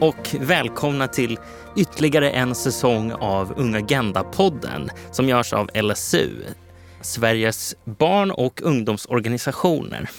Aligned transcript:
Och 0.00 0.36
välkomna 0.40 1.08
till 1.08 1.38
ytterligare 1.76 2.30
en 2.30 2.54
säsong 2.54 3.12
av 3.12 3.54
Unga 3.56 3.78
Agenda-podden 3.78 4.90
som 5.12 5.28
görs 5.28 5.52
av 5.52 5.70
LSU, 5.74 6.30
Sveriges 7.00 7.74
barn 7.84 8.30
och 8.30 8.62
ungdomsorganisationer. 8.62 10.10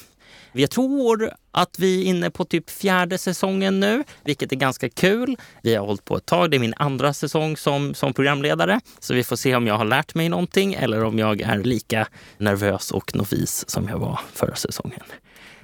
Jag 0.51 0.71
tror 0.71 1.31
att 1.51 1.79
vi 1.79 2.01
är 2.01 2.05
inne 2.05 2.29
på 2.29 2.45
typ 2.45 2.69
fjärde 2.69 3.17
säsongen 3.17 3.79
nu, 3.79 4.03
vilket 4.25 4.51
är 4.51 4.55
ganska 4.55 4.89
kul. 4.89 5.37
Vi 5.63 5.75
har 5.75 5.85
hållit 5.85 6.05
på 6.05 6.17
ett 6.17 6.25
tag. 6.25 6.51
Det 6.51 6.57
är 6.57 6.59
min 6.59 6.73
andra 6.77 7.13
säsong 7.13 7.57
som, 7.57 7.93
som 7.93 8.13
programledare. 8.13 8.79
Så 8.99 9.13
vi 9.13 9.23
får 9.23 9.35
se 9.35 9.55
om 9.55 9.67
jag 9.67 9.77
har 9.77 9.85
lärt 9.85 10.15
mig 10.15 10.29
någonting 10.29 10.73
eller 10.73 11.03
om 11.03 11.19
jag 11.19 11.41
är 11.41 11.57
lika 11.57 12.07
nervös 12.37 12.91
och 12.91 13.15
novis 13.15 13.69
som 13.69 13.87
jag 13.89 13.99
var 13.99 14.19
förra 14.33 14.55
säsongen. 14.55 15.03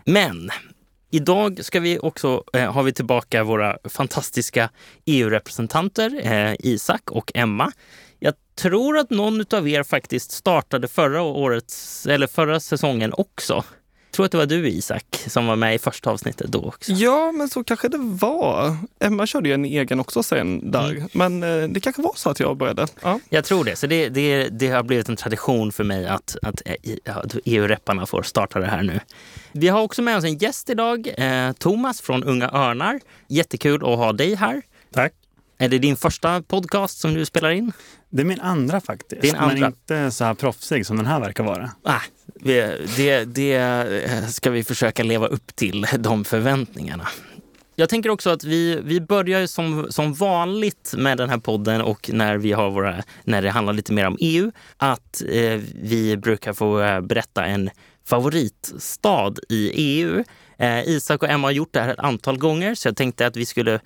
Men 0.06 0.52
Idag 1.12 1.66
ska 1.66 1.80
vi 1.80 2.00
också, 2.00 2.44
eh, 2.54 2.72
har 2.72 2.84
vi 2.84 2.94
tillbaka 2.94 3.44
våra 3.44 3.78
fantastiska 3.90 4.70
EU-representanter 5.06 6.20
eh, 6.24 6.56
Isak 6.60 7.12
och 7.12 7.32
Emma. 7.36 7.72
Jag 8.20 8.34
tror 8.56 8.98
att 8.98 9.10
någon 9.10 9.46
av 9.54 9.68
er 9.68 9.84
faktiskt 9.84 10.32
startade 10.32 10.88
förra 10.88 11.22
årets, 11.22 12.06
eller 12.08 12.28
förra 12.28 12.60
säsongen 12.60 13.14
också. 13.14 13.64
Jag 14.16 14.18
tror 14.18 14.26
att 14.26 14.32
det 14.32 14.56
var 14.56 14.62
du 14.62 14.70
Isak 14.70 15.24
som 15.28 15.48
var 15.48 15.56
med 15.56 15.76
i 15.76 15.80
första 15.80 16.10
avsnittet 16.10 16.48
då 16.48 16.64
också. 16.64 16.92
Ja, 16.92 17.32
men 17.32 17.50
så 17.50 17.64
kanske 17.64 17.88
det 17.88 17.98
var. 17.98 18.78
Emma 19.00 19.28
körde 19.28 19.50
ju 19.50 19.54
en 19.54 19.66
egen 19.66 20.00
också 20.00 20.24
sen 20.24 20.72
där. 20.72 20.90
Mm. 20.92 21.08
Men 21.12 21.44
eh, 21.44 21.70
det 21.70 21.80
kanske 21.80 22.02
var 22.02 22.14
så 22.16 22.30
att 22.30 22.40
jag 22.40 22.58
började. 22.58 22.88
Ja. 23.02 23.20
Jag 23.30 23.46
tror 23.46 23.64
det. 23.64 23.76
Så 23.76 23.88
det, 23.88 24.10
det, 24.10 24.48
det 24.48 24.68
har 24.68 24.84
blivit 24.84 25.10
en 25.10 25.16
tradition 25.16 25.72
för 25.72 25.84
mig 25.84 26.08
att, 26.08 26.38
att 26.42 26.62
EU-repparna 27.46 28.06
får 28.06 28.24
starta 28.24 28.60
det 28.60 28.68
här 28.68 28.84
nu. 28.84 29.00
Vi 29.52 29.68
har 29.68 29.82
också 29.82 30.02
med 30.02 30.18
oss 30.18 30.24
en 30.24 30.38
gäst 30.38 30.70
idag, 30.70 31.08
eh, 31.18 31.52
Thomas 31.52 32.02
från 32.02 32.24
Unga 32.24 32.50
Örnar. 32.50 33.00
Jättekul 33.28 33.76
att 33.76 33.98
ha 33.98 34.14
dig 34.14 34.36
här. 34.36 34.62
Tack. 34.94 35.14
Är 35.58 35.70
det 35.70 35.80
din 35.80 35.96
första 35.96 36.42
podcast 36.42 37.00
som 37.00 37.14
du 37.14 37.26
spelar 37.26 37.50
in? 37.50 37.72
Det 38.10 38.22
är 38.22 38.26
min 38.26 38.42
andra 38.42 38.82
faktiskt, 38.82 39.22
Din 39.22 39.36
andra. 39.36 39.56
men 39.56 39.66
inte 39.66 40.12
så 40.12 40.24
här 40.24 40.34
proffsig 40.34 40.86
som 40.86 40.98
den 40.98 41.06
här 41.06 41.20
verkar 41.20 41.44
vara. 41.44 41.72
Ah, 41.84 42.02
det, 42.26 43.26
det 43.26 44.32
ska 44.32 44.52
vi 44.52 44.64
försöka 44.64 45.04
leva 45.04 45.28
upp 45.28 45.56
till, 45.56 45.88
de 46.00 46.26
förväntningarna. 46.26 47.08
Jag 47.76 47.90
tänker 47.90 48.10
också 48.10 48.30
att 48.30 48.44
vi, 48.44 48.82
vi 48.84 49.02
börjar 49.02 49.48
som, 49.48 49.88
som 49.90 50.14
vanligt 50.14 50.94
med 50.98 51.18
den 51.18 51.30
här 51.30 51.38
podden 51.38 51.82
och 51.82 52.10
när, 52.14 52.38
vi 52.38 52.52
har 52.52 52.70
våra, 52.70 53.04
när 53.24 53.42
det 53.42 53.50
handlar 53.50 53.74
lite 53.74 53.94
mer 53.94 54.08
om 54.08 54.18
EU, 54.20 54.52
att 54.78 55.24
eh, 55.30 55.62
vi 55.82 56.18
brukar 56.18 56.54
få 56.54 56.82
eh, 56.82 57.02
berätta 57.02 57.46
en 57.46 57.70
favoritstad 58.06 59.34
i 59.50 59.72
EU. 59.74 60.24
Eh, 60.58 60.88
Isak 60.88 61.24
och 61.24 61.30
Emma 61.30 61.48
har 61.48 61.52
gjort 61.52 61.74
det 61.74 61.80
här 61.80 61.94
ett 61.94 62.00
antal 62.00 62.38
gånger 62.38 62.76
så 62.76 62.88
jag 62.88 62.98
tänkte 62.98 63.28
att 63.28 63.38
vi 63.38 63.46
skulle 63.46 63.80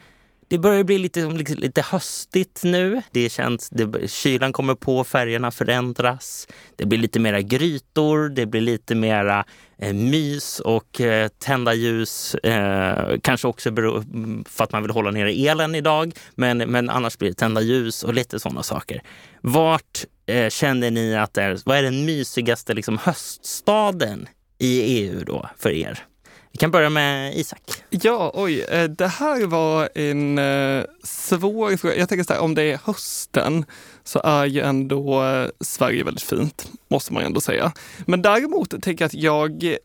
det 0.50 0.58
börjar 0.58 0.84
bli 0.84 0.98
lite, 0.98 1.28
liksom 1.28 1.62
lite 1.62 1.82
höstigt 1.82 2.62
nu. 2.64 3.02
Det 3.12 3.30
känns, 3.30 3.70
det, 3.70 4.12
kylan 4.12 4.54
kommer 4.54 4.76
på, 4.76 5.04
färgerna 5.04 5.52
förändras. 5.52 6.48
Det 6.76 6.86
blir 6.86 7.00
lite 7.00 7.20
mera 7.20 7.42
grytor, 7.42 8.30
det 8.30 8.46
blir 8.46 8.62
lite 8.62 8.96
mera 8.96 9.46
eh, 9.78 9.94
mys 9.94 10.60
och 10.60 11.02
eh, 11.02 11.28
tända 11.28 11.74
ljus. 11.74 12.36
Eh, 12.36 13.20
kanske 13.22 13.48
också 13.48 13.72
beror, 13.72 14.04
för 14.50 14.64
att 14.64 14.72
man 14.72 14.82
vill 14.82 14.92
hålla 14.92 15.12
nere 15.12 15.32
elen 15.32 15.76
idag. 15.76 16.14
Men, 16.36 16.58
men 16.58 16.90
annars 16.90 17.18
blir 17.18 17.30
det 17.30 17.36
tända 17.36 17.62
ljus 17.62 18.04
och 18.04 18.14
lite 18.14 18.40
sådana 18.40 18.64
saker. 18.64 19.02
Vart 19.42 20.06
eh, 20.26 20.50
känner 20.50 20.92
ni 20.92 21.16
att 21.16 21.34
det 21.34 21.44
är, 21.44 21.58
vad 21.66 21.78
är 21.78 21.84
den 21.84 22.06
mysigaste 22.06 22.74
liksom, 22.74 22.98
höststaden 22.98 24.28
i 24.58 24.82
EU 24.82 25.24
då 25.24 25.50
för 25.58 25.70
er? 25.70 26.09
Vi 26.52 26.58
kan 26.58 26.72
börja 26.72 26.90
med 26.90 27.38
Isak. 27.38 27.62
Ja, 27.90 28.32
oj. 28.36 28.62
Eh, 28.62 28.84
det 28.84 29.08
här 29.08 29.46
var 29.46 29.90
en 29.96 30.38
eh, 30.38 30.84
svår 31.04 31.78
fråga. 31.78 31.96
Jag 31.96 32.10
tänker 32.10 32.24
så 32.24 32.34
här, 32.34 32.40
om 32.40 32.56
det 32.56 32.64
är 32.64 32.80
hösten 32.84 33.66
så 34.04 34.22
är 34.24 34.46
ju 34.46 34.62
ändå 34.62 35.24
eh, 35.24 35.48
Sverige 35.60 36.04
väldigt 36.04 36.24
fint, 36.24 36.72
måste 36.88 37.14
man 37.14 37.24
ju 37.24 37.28
ändå 37.28 37.42
säga. 37.42 37.72
Men 38.06 38.22
däremot 38.22 38.82
tänker 38.82 39.04
jag 39.04 39.08
att 39.08 39.14
jag 39.14 39.78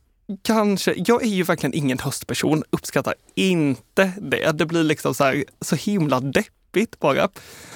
kanske, 0.43 0.95
jag 0.97 1.23
är 1.23 1.29
ju 1.29 1.43
verkligen 1.43 1.75
ingen 1.75 1.99
höstperson, 1.99 2.63
uppskattar 2.71 3.15
inte 3.35 4.13
det. 4.21 4.53
Det 4.53 4.67
blir 4.67 4.83
liksom 4.83 5.15
så 5.15 5.25
här, 5.25 5.45
så 5.61 5.77
himla 5.77 6.21
deppigt 6.21 6.64
bara. 6.99 7.29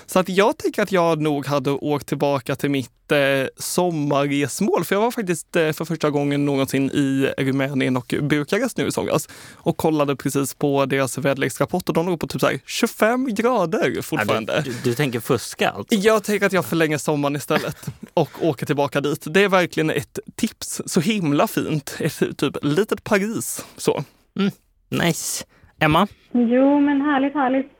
Så 0.06 0.18
att 0.18 0.28
jag 0.28 0.58
tänker 0.58 0.82
att 0.82 0.92
jag 0.92 1.20
nog 1.20 1.46
hade 1.46 1.70
åkt 1.70 2.06
tillbaka 2.06 2.56
till 2.56 2.70
mitt 2.70 3.12
eh, 3.12 3.18
sommarresmål. 3.56 4.84
För 4.84 4.94
jag 4.94 5.00
var 5.00 5.10
faktiskt 5.10 5.56
eh, 5.56 5.72
för 5.72 5.84
första 5.84 6.10
gången 6.10 6.44
någonsin 6.44 6.90
i 6.90 7.32
Rumänien 7.38 7.96
och 7.96 8.14
Bukarest 8.22 8.76
nu 8.76 8.86
i 8.86 8.92
somras 8.92 9.28
och 9.54 9.76
kollade 9.76 10.16
precis 10.16 10.54
på 10.54 10.86
deras 10.86 11.18
väderleksrapport 11.18 11.88
och 11.88 11.94
de 11.94 12.06
låg 12.06 12.20
på 12.20 12.26
typ 12.26 12.40
så 12.40 12.50
25 12.66 13.34
grader 13.34 14.02
fortfarande. 14.02 14.62
Du, 14.64 14.74
du, 14.84 14.94
tänker 14.94 15.20
fuska 15.20 15.70
alltså? 15.70 15.94
Jag 15.94 16.24
tänker 16.24 16.46
att 16.46 16.52
jag 16.52 16.66
förlänger 16.66 16.98
sommaren 16.98 17.36
istället 17.36 17.86
och 18.14 18.30
åker 18.40 18.66
tillbaka 18.66 19.00
dit. 19.00 19.26
Det 19.30 19.44
är 19.44 19.48
verkligen 19.48 19.90
ett 19.90 20.18
tips. 20.36 20.82
Så 20.86 21.00
himla 21.00 21.46
fint. 21.46 21.96
Ett 22.00 22.38
typ 22.38 22.56
litet 22.62 23.04
Paris. 23.04 23.66
Så. 23.76 24.04
Mm, 24.38 24.50
nice. 24.88 25.44
Emma? 25.80 26.06
Jo, 26.32 26.80
men 26.80 27.00
härligt, 27.00 27.34
härligt. 27.34 27.72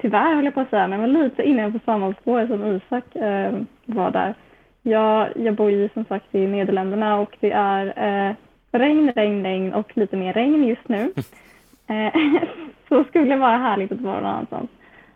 Tyvärr 0.00 0.34
höll 0.34 0.44
jag 0.44 0.54
på 0.54 0.60
att 0.60 0.70
säga, 0.70 0.88
men 0.88 1.12
lite 1.12 1.42
inne 1.42 1.72
på 1.72 1.78
samma 1.84 2.14
spår 2.14 2.46
som 2.46 2.66
Isak 2.66 3.16
eh, 3.16 3.52
var 3.86 4.10
där. 4.10 4.34
Jag, 4.82 5.28
jag 5.36 5.54
bor 5.54 5.70
ju 5.70 5.88
som 5.88 6.04
sagt 6.04 6.34
i 6.34 6.46
Nederländerna 6.46 7.20
och 7.20 7.36
det 7.40 7.52
är 7.52 7.86
eh, 7.86 8.34
regn, 8.72 9.12
regn, 9.16 9.44
regn 9.44 9.74
och 9.74 9.96
lite 9.96 10.16
mer 10.16 10.32
regn 10.32 10.64
just 10.64 10.88
nu. 10.88 11.12
Eh, 11.90 12.14
så 12.88 13.04
skulle 13.04 13.24
det 13.24 13.36
vara 13.36 13.56
härligt 13.56 13.92
att 13.92 14.00
vara 14.00 14.14
någon 14.14 14.26
annanstans. 14.26 14.70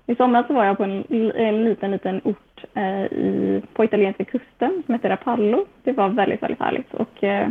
I 0.06 0.14
somras 0.14 0.48
var 0.48 0.64
jag 0.64 0.76
på 0.76 0.84
en, 0.84 1.04
en 1.34 1.64
liten, 1.64 1.90
liten 1.90 2.20
ort 2.24 2.64
eh, 2.74 3.02
i, 3.04 3.62
på 3.72 3.84
italienska 3.84 4.24
kusten 4.24 4.82
som 4.86 4.94
heter 4.94 5.08
Rapallo. 5.08 5.66
Det 5.82 5.92
var 5.92 6.08
väldigt, 6.08 6.42
väldigt 6.42 6.60
härligt. 6.60 6.94
Och 6.94 7.24
eh, 7.24 7.48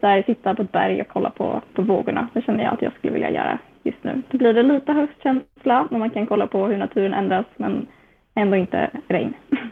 där 0.00 0.22
sitta 0.22 0.54
på 0.54 0.62
ett 0.62 0.72
berg 0.72 1.00
och 1.00 1.08
kolla 1.08 1.30
på, 1.30 1.60
på 1.74 1.82
vågorna, 1.82 2.28
det 2.32 2.42
känner 2.42 2.64
jag 2.64 2.74
att 2.74 2.82
jag 2.82 2.92
skulle 2.92 3.12
vilja 3.12 3.30
göra 3.30 3.58
just 3.82 4.04
nu. 4.04 4.22
Då 4.30 4.38
blir 4.38 4.52
det 4.52 4.62
lite 4.62 4.92
höstkänsla 4.92 5.88
när 5.90 5.98
man 5.98 6.10
kan 6.10 6.26
kolla 6.26 6.46
på 6.46 6.66
hur 6.66 6.76
naturen 6.76 7.14
ändras 7.14 7.46
men 7.56 7.86
ändå 8.34 8.56
inte 8.56 8.90
regn. 9.08 9.34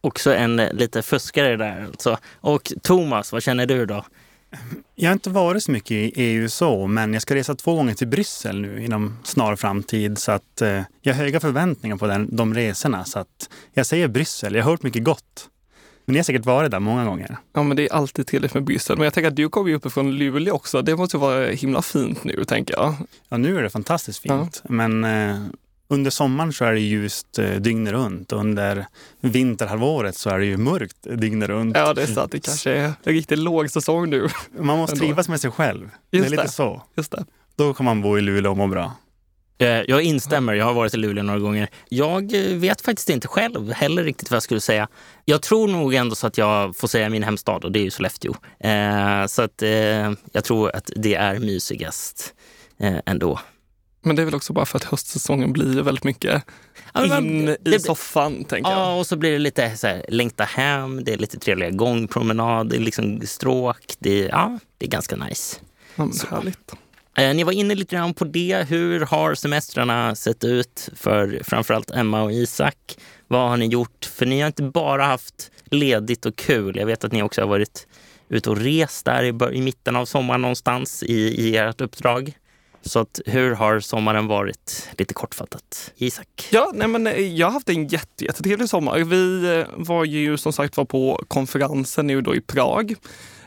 Också 0.00 0.34
en 0.34 0.58
eh, 0.58 0.72
lite 0.72 1.02
fuskare 1.02 1.56
där 1.56 1.84
alltså. 1.84 2.16
Och 2.40 2.72
Thomas, 2.82 3.32
vad 3.32 3.42
känner 3.42 3.66
du 3.66 3.86
då? 3.86 4.04
Jag 4.94 5.08
har 5.08 5.12
inte 5.12 5.30
varit 5.30 5.62
så 5.62 5.72
mycket 5.72 5.90
i 5.90 6.12
EU 6.16 6.48
så, 6.48 6.86
men 6.86 7.12
jag 7.12 7.22
ska 7.22 7.34
resa 7.34 7.54
två 7.54 7.74
gånger 7.74 7.94
till 7.94 8.08
Bryssel 8.08 8.60
nu 8.60 8.84
inom 8.84 9.18
snar 9.24 9.56
framtid. 9.56 10.18
Så 10.18 10.32
att 10.32 10.62
eh, 10.62 10.82
jag 11.00 11.14
har 11.14 11.22
höga 11.22 11.40
förväntningar 11.40 11.96
på 11.96 12.06
den, 12.06 12.36
de 12.36 12.54
resorna. 12.54 13.04
Så 13.04 13.18
att 13.18 13.50
jag 13.74 13.86
säger 13.86 14.08
Bryssel. 14.08 14.54
Jag 14.54 14.64
har 14.64 14.70
hört 14.70 14.82
mycket 14.82 15.04
gott. 15.04 15.50
Men 16.06 16.12
ni 16.12 16.18
har 16.18 16.24
säkert 16.24 16.46
varit 16.46 16.70
där 16.70 16.80
många 16.80 17.04
gånger. 17.04 17.36
Ja, 17.52 17.62
men 17.62 17.76
det 17.76 17.82
är 17.88 17.92
alltid 17.92 18.26
trevligt 18.26 18.54
med 18.54 18.64
Bryssel. 18.64 18.96
Men 18.96 19.04
jag 19.04 19.14
tänker 19.14 19.28
att 19.28 19.36
du 19.36 19.48
kommer 19.48 19.68
ju 19.68 19.76
uppifrån 19.76 20.12
Luleå 20.12 20.54
också. 20.54 20.82
Det 20.82 20.96
måste 20.96 21.18
vara 21.18 21.46
himla 21.46 21.82
fint 21.82 22.24
nu, 22.24 22.44
tänker 22.44 22.74
jag. 22.74 22.94
Ja, 23.28 23.36
nu 23.36 23.58
är 23.58 23.62
det 23.62 23.70
fantastiskt 23.70 24.18
fint. 24.18 24.62
Ja. 24.64 24.70
Men 24.72 25.04
eh, 25.04 25.36
under 25.88 26.10
sommaren 26.10 26.52
så 26.52 26.64
är 26.64 26.72
det 26.72 26.80
ljust 26.80 27.38
eh, 27.38 27.50
dygnet 27.50 27.92
runt. 27.92 28.32
Under 28.32 28.86
vinterhalvåret 29.20 30.16
så 30.16 30.30
är 30.30 30.38
det 30.38 30.46
ju 30.46 30.56
mörkt 30.56 30.96
dygnet 31.02 31.48
runt. 31.48 31.76
Ja, 31.76 31.94
det 31.94 32.02
är 32.02 32.06
sant. 32.06 32.32
Det 32.32 32.40
kanske 32.40 32.70
är 32.70 32.84
en 32.84 32.94
riktigt 33.02 33.38
låg 33.38 33.70
säsong 33.70 34.10
nu. 34.10 34.28
Man 34.58 34.78
måste 34.78 34.96
trivas 34.96 35.28
med 35.28 35.40
sig 35.40 35.50
själv. 35.50 35.82
Just 35.82 35.94
det 36.10 36.28
är 36.28 36.30
lite 36.30 36.42
det. 36.42 36.48
så. 36.48 36.82
Just 36.96 37.12
det. 37.12 37.24
Då 37.56 37.74
kan 37.74 37.84
man 37.84 38.02
bo 38.02 38.18
i 38.18 38.20
Luleå 38.20 38.50
och 38.50 38.56
må 38.56 38.66
bra. 38.66 38.92
Eh, 39.58 39.68
jag 39.68 40.02
instämmer, 40.02 40.54
jag 40.54 40.64
har 40.64 40.74
varit 40.74 40.94
i 40.94 40.96
Luleå 40.96 41.24
några 41.24 41.38
gånger. 41.38 41.68
Jag 41.88 42.34
eh, 42.34 42.56
vet 42.56 42.80
faktiskt 42.80 43.10
inte 43.10 43.28
själv 43.28 43.72
heller 43.72 44.04
riktigt 44.04 44.30
vad 44.30 44.36
jag 44.36 44.42
skulle 44.42 44.60
säga. 44.60 44.88
Jag 45.24 45.42
tror 45.42 45.68
nog 45.68 45.94
ändå 45.94 46.14
så 46.14 46.26
att 46.26 46.38
jag 46.38 46.76
får 46.76 46.88
säga 46.88 47.08
min 47.08 47.22
hemstad 47.22 47.64
och 47.64 47.72
det 47.72 47.78
är 47.78 47.84
ju 47.84 47.90
Sollefteå. 47.90 48.34
Eh, 48.60 49.26
så 49.26 49.42
att 49.42 49.62
jag 50.32 50.44
tror 50.44 50.76
att 50.76 50.90
det 50.96 51.14
är 51.14 51.38
mysigast 51.38 52.34
ändå. 53.06 53.40
Men 54.02 54.16
det 54.16 54.22
är 54.22 54.24
väl 54.24 54.34
också 54.34 54.52
bara 54.52 54.66
för 54.66 54.76
att 54.76 54.84
höstsäsongen 54.84 55.52
blir 55.52 55.82
väldigt 55.82 56.04
mycket 56.04 56.42
in 57.08 57.56
i 57.64 57.78
soffan, 57.80 58.44
tänker 58.44 58.70
jag. 58.70 58.80
Ja, 58.80 58.98
och 58.98 59.06
så 59.06 59.16
blir 59.16 59.32
det 59.32 59.38
lite 59.38 59.76
så 59.76 59.86
här, 59.86 60.04
längta 60.08 60.44
hem, 60.44 61.04
det 61.04 61.12
är 61.12 61.18
lite 61.18 61.38
trevliga 61.38 61.70
gångpromenad, 61.70 62.68
det 62.68 62.76
är 62.76 62.80
liksom 62.80 63.20
stråk. 63.24 63.94
Det, 63.98 64.18
ja, 64.18 64.58
det 64.78 64.86
är 64.86 64.90
ganska 64.90 65.16
nice. 65.16 65.56
Ja, 65.96 66.10
härligt. 66.30 66.72
Eh, 67.16 67.34
ni 67.34 67.44
var 67.44 67.52
inne 67.52 67.74
lite 67.74 67.96
grann 67.96 68.14
på 68.14 68.24
det. 68.24 68.66
Hur 68.68 69.00
har 69.00 69.34
semestrarna 69.34 70.14
sett 70.14 70.44
ut 70.44 70.88
för 70.96 71.40
framförallt 71.44 71.90
Emma 71.90 72.22
och 72.22 72.32
Isak? 72.32 72.76
Vad 73.28 73.48
har 73.48 73.56
ni 73.56 73.66
gjort? 73.66 74.04
För 74.04 74.26
ni 74.26 74.40
har 74.40 74.46
inte 74.46 74.62
bara 74.62 75.04
haft 75.04 75.50
ledigt 75.64 76.26
och 76.26 76.36
kul. 76.36 76.76
Jag 76.76 76.86
vet 76.86 77.04
att 77.04 77.12
ni 77.12 77.22
också 77.22 77.40
har 77.40 77.48
varit 77.48 77.86
ute 78.28 78.50
och 78.50 78.56
rest 78.56 79.04
där 79.04 79.22
i, 79.22 79.56
i 79.56 79.60
mitten 79.60 79.96
av 79.96 80.06
sommaren 80.06 80.42
någonstans 80.42 81.02
i, 81.02 81.14
i 81.14 81.56
ert 81.56 81.80
uppdrag. 81.80 82.32
Så 82.82 82.98
att, 82.98 83.20
hur 83.26 83.54
har 83.54 83.80
sommaren 83.80 84.26
varit? 84.26 84.88
Lite 84.98 85.14
kortfattat. 85.14 85.92
Isak? 85.96 86.48
Ja, 86.50 86.72
nej 86.74 86.88
men, 86.88 87.06
eh, 87.06 87.20
jag 87.20 87.46
har 87.46 87.52
haft 87.52 87.68
en 87.68 87.88
jätte, 87.88 88.24
jättetrevlig 88.24 88.68
sommar. 88.68 88.98
Vi 88.98 89.56
eh, 89.58 89.66
var 89.76 90.04
ju 90.04 90.36
som 90.36 90.52
sagt 90.52 90.76
var 90.76 90.84
på 90.84 91.24
konferensen 91.28 92.06
nu 92.06 92.20
då 92.20 92.34
i 92.34 92.40
Prag 92.40 92.94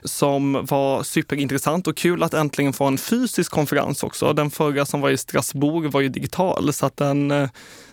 som 0.03 0.65
var 0.65 1.03
superintressant 1.03 1.87
och 1.87 1.97
kul 1.97 2.23
att 2.23 2.33
äntligen 2.33 2.73
få 2.73 2.85
en 2.85 2.97
fysisk 2.97 3.51
konferens 3.51 4.03
också. 4.03 4.33
Den 4.33 4.51
förra 4.51 4.85
som 4.85 5.01
var 5.01 5.09
i 5.09 5.17
Strasbourg 5.17 5.91
var 5.91 6.01
ju 6.01 6.09
digital 6.09 6.73
så 6.73 6.85
att 6.85 6.97
den 6.97 7.31
eh, 7.31 7.49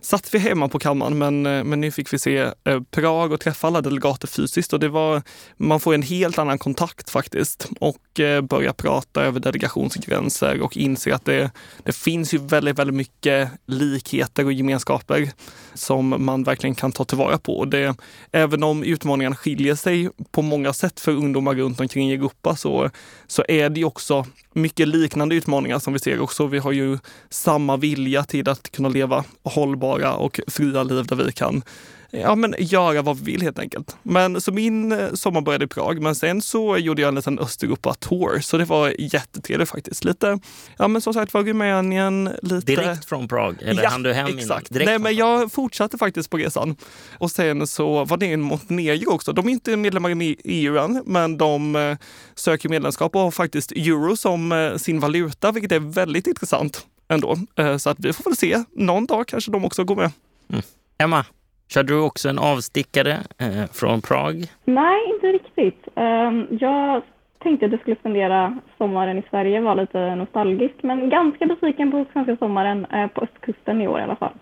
satt 0.06 0.34
vi 0.34 0.38
hemma 0.38 0.68
på 0.68 0.78
kammaren 0.78 1.18
men, 1.18 1.46
eh, 1.46 1.64
men 1.64 1.80
nu 1.80 1.90
fick 1.90 2.12
vi 2.12 2.18
se 2.18 2.38
eh, 2.64 2.80
Prag 2.90 3.32
och 3.32 3.40
träffa 3.40 3.66
alla 3.66 3.80
delegater 3.80 4.28
fysiskt 4.28 4.72
och 4.72 4.80
det 4.80 4.88
var, 4.88 5.22
man 5.56 5.80
får 5.80 5.94
en 5.94 6.02
helt 6.02 6.38
annan 6.38 6.58
kontakt 6.58 7.10
faktiskt 7.10 7.68
och 7.80 7.96
börjar 8.16 8.42
börja 8.42 8.72
prata 8.72 9.22
över 9.22 9.40
delegationsgränser 9.40 10.60
och 10.60 10.76
inse 10.76 11.14
att 11.14 11.24
det, 11.24 11.50
det 11.84 11.92
finns 11.92 12.34
ju 12.34 12.38
väldigt, 12.38 12.78
väldigt 12.78 12.96
mycket 12.96 13.50
likheter 13.66 14.44
och 14.44 14.52
gemenskaper 14.52 15.30
som 15.74 16.24
man 16.24 16.42
verkligen 16.42 16.74
kan 16.74 16.92
ta 16.92 17.04
tillvara 17.04 17.38
på. 17.38 17.64
Det, 17.64 17.94
även 18.32 18.62
om 18.62 18.82
utmaningarna 18.82 19.36
skiljer 19.36 19.74
sig 19.74 20.10
på 20.30 20.42
många 20.42 20.72
sätt 20.72 21.00
för 21.00 21.12
ungdomar 21.12 21.54
runt 21.54 21.80
omkring 21.80 22.10
i 22.10 22.14
Europa 22.14 22.56
så, 22.56 22.90
så 23.26 23.44
är 23.48 23.70
det 23.70 23.80
ju 23.80 23.86
också 23.86 24.26
mycket 24.56 24.88
liknande 24.88 25.34
utmaningar 25.34 25.78
som 25.78 25.92
vi 25.92 25.98
ser 25.98 26.20
också. 26.20 26.46
Vi 26.46 26.58
har 26.58 26.72
ju 26.72 26.98
samma 27.30 27.76
vilja 27.76 28.24
till 28.24 28.48
att 28.48 28.70
kunna 28.70 28.88
leva 28.88 29.24
hållbara 29.42 30.14
och 30.14 30.40
fria 30.46 30.82
liv 30.82 31.06
där 31.06 31.16
vi 31.16 31.32
kan 31.32 31.62
ja, 32.10 32.34
men 32.34 32.54
göra 32.58 33.02
vad 33.02 33.16
vi 33.16 33.32
vill 33.32 33.42
helt 33.42 33.58
enkelt. 33.58 33.96
Men 34.02 34.40
så 34.40 34.52
min 34.52 34.92
eh, 34.92 35.12
sommar 35.12 35.40
började 35.40 35.64
i 35.64 35.68
Prag, 35.68 36.02
men 36.02 36.14
sen 36.14 36.42
så 36.42 36.76
gjorde 36.76 37.02
jag 37.02 37.08
en 37.08 37.14
liten 37.14 37.38
Östeuropa-tour, 37.38 38.40
så 38.40 38.58
det 38.58 38.64
var 38.64 38.94
jättetrevligt 38.98 39.70
faktiskt. 39.70 40.04
Lite, 40.04 40.38
ja 40.78 40.88
men 40.88 41.02
som 41.02 41.14
sagt 41.14 41.34
var 41.34 41.42
Rumänien, 41.42 42.30
lite... 42.42 42.66
Direkt 42.66 43.04
från 43.04 43.28
Prag? 43.28 43.56
Eller 43.62 43.82
ja, 43.82 43.88
hann 43.88 44.02
du 44.02 44.12
hem 44.12 44.38
exakt. 44.38 44.72
direkt 44.72 44.86
Nej, 44.86 44.98
men 44.98 45.16
jag 45.16 45.52
fortsatte 45.52 45.98
faktiskt 45.98 46.30
på 46.30 46.36
resan. 46.36 46.76
Och 47.18 47.30
sen 47.30 47.66
så 47.66 48.04
var 48.04 48.16
det 48.16 48.26
i 48.26 48.36
Montenegro 48.36 49.10
också. 49.10 49.32
De 49.32 49.48
är 49.48 49.52
inte 49.52 49.76
medlemmar 49.76 50.22
i 50.22 50.36
EU 50.44 50.78
än, 50.78 51.02
men 51.06 51.38
de 51.38 51.76
eh, 51.76 51.96
söker 52.34 52.68
medlemskap 52.68 53.14
och 53.14 53.20
har 53.20 53.30
faktiskt 53.30 53.72
euro 53.72 54.16
som 54.16 54.52
eh, 54.52 54.76
sin 54.76 55.00
valuta, 55.00 55.52
vilket 55.52 55.72
är 55.72 55.80
väldigt 55.80 56.26
intressant 56.26 56.86
ändå. 57.08 57.36
Så 57.78 57.90
att 57.90 58.00
vi 58.00 58.12
får 58.12 58.24
väl 58.24 58.36
se. 58.36 58.64
Någon 58.76 59.06
dag 59.06 59.28
kanske 59.28 59.50
de 59.50 59.64
också 59.64 59.84
går 59.84 59.96
med. 59.96 60.10
Mm. 60.50 60.62
Emma, 60.98 61.24
Körde 61.68 61.92
du 61.92 62.00
också 62.00 62.28
en 62.28 62.38
avstickare 62.38 63.12
eh, 63.38 63.66
från 63.72 64.00
Prag? 64.00 64.34
Nej, 64.64 64.98
inte 65.14 65.26
riktigt. 65.26 65.88
Um, 65.94 66.46
jag 66.60 67.02
tänkte 67.38 67.66
att 67.66 67.72
jag 67.72 67.80
skulle 67.80 67.96
spendera 67.96 68.58
sommaren 68.78 69.18
i 69.18 69.22
Sverige, 69.30 69.60
var 69.60 69.74
lite 69.74 70.14
nostalgisk, 70.14 70.74
men 70.80 71.10
ganska 71.10 71.46
besviken 71.46 71.90
på 71.90 72.04
svenska 72.12 72.36
sommaren 72.36 72.84
eh, 72.84 73.06
på 73.06 73.20
östkusten 73.20 73.82
i 73.82 73.88
år 73.88 74.00
i 74.00 74.02
alla 74.02 74.16
fall. 74.16 74.32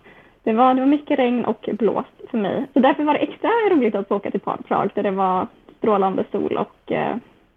Det 0.43 0.53
var, 0.53 0.73
det 0.73 0.81
var 0.81 0.87
mycket 0.87 1.19
regn 1.19 1.45
och 1.45 1.69
blåst 1.73 2.29
för 2.31 2.37
mig. 2.37 2.65
Så 2.73 2.79
därför 2.79 3.03
var 3.03 3.13
det 3.13 3.19
extra 3.19 3.49
roligt 3.49 3.95
att 3.95 4.07
få 4.07 4.15
åka 4.15 4.31
till 4.31 4.39
Prag 4.39 4.89
där 4.93 5.03
det 5.03 5.11
var 5.11 5.47
strålande 5.77 6.25
sol 6.31 6.57
och 6.57 6.91
eh, 6.91 7.15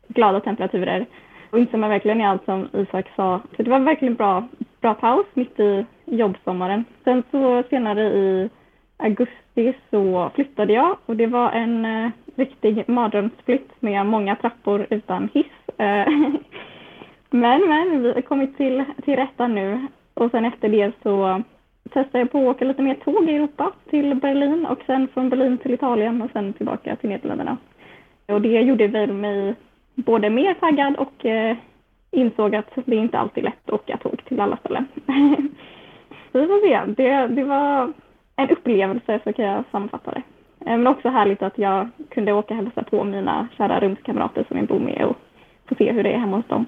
glada 0.08 0.40
temperaturer. 0.40 1.06
Och 1.50 1.58
instämmer 1.58 1.88
verkligen 1.88 2.20
i 2.20 2.26
allt 2.26 2.44
som 2.44 2.68
Isak 2.72 3.06
sa. 3.16 3.40
Så 3.56 3.62
det 3.62 3.70
var 3.70 3.80
verkligen 3.80 4.14
bra, 4.14 4.48
bra 4.80 4.94
paus 4.94 5.26
mitt 5.34 5.60
i 5.60 5.86
jobbsommaren. 6.04 6.84
Sen 7.04 7.22
så 7.30 7.62
senare 7.70 8.02
i 8.02 8.50
augusti 8.98 9.74
så 9.90 10.30
flyttade 10.34 10.72
jag 10.72 10.96
och 11.06 11.16
det 11.16 11.26
var 11.26 11.50
en 11.50 11.84
eh, 11.84 12.10
riktig 12.36 12.88
mardrömsflytt 12.88 13.70
med 13.80 14.06
många 14.06 14.36
trappor 14.36 14.86
utan 14.90 15.28
hiss. 15.34 15.78
Eh. 15.78 16.08
Men, 17.30 17.68
men 17.68 18.02
vi 18.02 18.12
har 18.12 18.20
kommit 18.20 18.56
till, 18.56 18.84
till 19.04 19.16
rätta 19.16 19.46
nu 19.46 19.86
och 20.14 20.30
sen 20.30 20.44
efter 20.44 20.68
det 20.68 20.92
så 21.02 21.42
testade 21.90 22.18
jag 22.18 22.32
på 22.32 22.38
att 22.38 22.56
åka 22.56 22.64
lite 22.64 22.82
mer 22.82 22.94
tåg 22.94 23.30
i 23.30 23.34
Europa 23.34 23.72
till 23.90 24.14
Berlin 24.14 24.66
och 24.66 24.78
sen 24.86 25.08
från 25.08 25.28
Berlin 25.28 25.58
till 25.58 25.74
Italien 25.74 26.22
och 26.22 26.30
sen 26.32 26.52
tillbaka 26.52 26.96
till 26.96 27.08
Nederländerna. 27.08 27.56
Och 28.26 28.40
det 28.40 28.60
gjorde 28.60 28.86
väl 28.86 29.12
mig 29.12 29.54
både 29.94 30.30
mer 30.30 30.54
taggad 30.54 30.96
och 30.96 31.26
eh, 31.26 31.56
insåg 32.10 32.54
att 32.54 32.70
det 32.84 32.96
inte 32.96 33.18
alltid 33.18 33.44
är 33.44 33.48
lätt 33.48 33.68
att 33.68 33.74
åka 33.74 33.96
tåg 33.96 34.24
till 34.24 34.40
alla 34.40 34.56
ställen. 34.56 34.86
vi 36.32 36.46
får 36.46 36.68
se. 36.68 36.92
Det, 37.02 37.26
det 37.26 37.44
var 37.44 37.92
en 38.38 38.50
upplevelse, 38.50 39.20
så 39.24 39.32
kan 39.32 39.44
jag 39.44 39.64
sammanfatta 39.70 40.10
det. 40.10 40.22
Eh, 40.66 40.76
men 40.76 40.86
också 40.86 41.08
härligt 41.08 41.42
att 41.42 41.58
jag 41.58 41.88
kunde 42.10 42.32
åka 42.32 42.54
och 42.54 42.60
hälsa 42.60 42.82
på 42.82 43.04
mina 43.04 43.48
kära 43.56 43.80
rumskamrater 43.80 44.44
som 44.48 44.56
jag 44.56 44.66
bor 44.66 44.78
med 44.78 45.04
och 45.04 45.16
få 45.68 45.74
se 45.74 45.92
hur 45.92 46.02
det 46.02 46.12
är 46.12 46.18
hemma 46.18 46.36
hos 46.36 46.46
dem. 46.46 46.66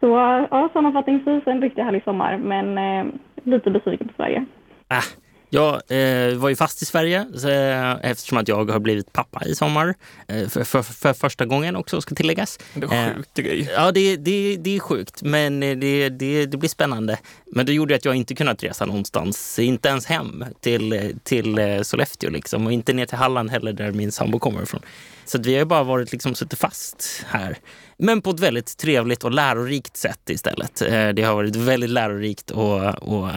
Så 0.00 0.06
ja, 0.50 0.68
sammanfattningsvis 0.72 1.46
en 1.46 1.62
riktigt 1.62 1.84
härlig 1.84 2.04
sommar, 2.04 2.36
men 2.36 2.78
eh, 2.78 3.12
lite 3.42 3.70
besviken 3.70 4.08
på 4.08 4.14
Sverige. 4.16 4.44
Äh, 4.90 5.25
jag 5.56 5.74
eh, 5.74 6.34
var 6.36 6.48
ju 6.48 6.56
fast 6.56 6.82
i 6.82 6.84
Sverige 6.84 7.26
så, 7.34 7.48
eh, 7.48 7.96
eftersom 8.02 8.38
att 8.38 8.48
jag 8.48 8.70
har 8.70 8.78
blivit 8.78 9.12
pappa 9.12 9.44
i 9.44 9.54
sommar. 9.54 9.94
Eh, 10.28 10.48
för, 10.48 10.64
för, 10.64 10.82
för, 10.82 11.12
första 11.12 11.46
gången 11.46 11.76
också, 11.76 12.00
ska 12.00 12.14
tilläggas. 12.14 12.58
Det 12.74 12.86
är 12.86 13.14
sjukt 13.14 13.34
grej. 13.34 13.70
Ja, 13.74 13.92
det, 13.92 14.16
det, 14.16 14.56
det 14.56 14.76
är 14.76 14.80
sjukt, 14.80 15.22
men 15.22 15.60
det, 15.60 16.08
det, 16.08 16.46
det 16.46 16.56
blir 16.56 16.68
spännande. 16.68 17.18
Men 17.46 17.66
det 17.66 17.72
gjorde 17.72 17.94
att 17.94 18.04
jag 18.04 18.14
inte 18.14 18.34
kunnat 18.34 18.62
resa 18.62 18.86
någonstans, 18.86 19.58
inte 19.58 19.88
ens 19.88 20.06
hem 20.06 20.44
till, 20.60 21.14
till 21.22 21.80
Sollefteå 21.84 22.30
liksom, 22.30 22.66
och 22.66 22.72
inte 22.72 22.92
ner 22.92 23.06
till 23.06 23.18
Halland 23.18 23.50
heller 23.50 23.72
där 23.72 23.92
min 23.92 24.12
sambo 24.12 24.38
kommer 24.38 24.62
ifrån. 24.62 24.80
Så 25.24 25.38
vi 25.38 25.58
har 25.58 25.64
bara 25.64 25.82
varit 25.82 26.12
liksom 26.12 26.34
suttit 26.34 26.58
fast 26.58 27.24
här. 27.28 27.58
Men 27.98 28.22
på 28.22 28.30
ett 28.30 28.40
väldigt 28.40 28.76
trevligt 28.76 29.24
och 29.24 29.32
lärorikt 29.32 29.96
sätt 29.96 30.30
istället. 30.30 30.82
Det 31.14 31.22
har 31.22 31.34
varit 31.34 31.56
väldigt 31.56 31.90
lärorikt 31.90 32.50
och, 32.50 32.94
och 32.94 33.30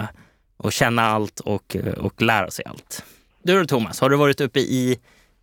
och 0.63 0.73
känna 0.73 1.01
allt 1.01 1.39
och, 1.39 1.77
och 1.97 2.21
lära 2.21 2.51
sig 2.51 2.65
allt. 2.65 3.03
Du 3.43 3.59
då 3.59 3.65
Thomas, 3.65 4.01
har 4.01 4.09
du 4.09 4.17
varit 4.17 4.41
uppe 4.41 4.59
i, 4.59 4.99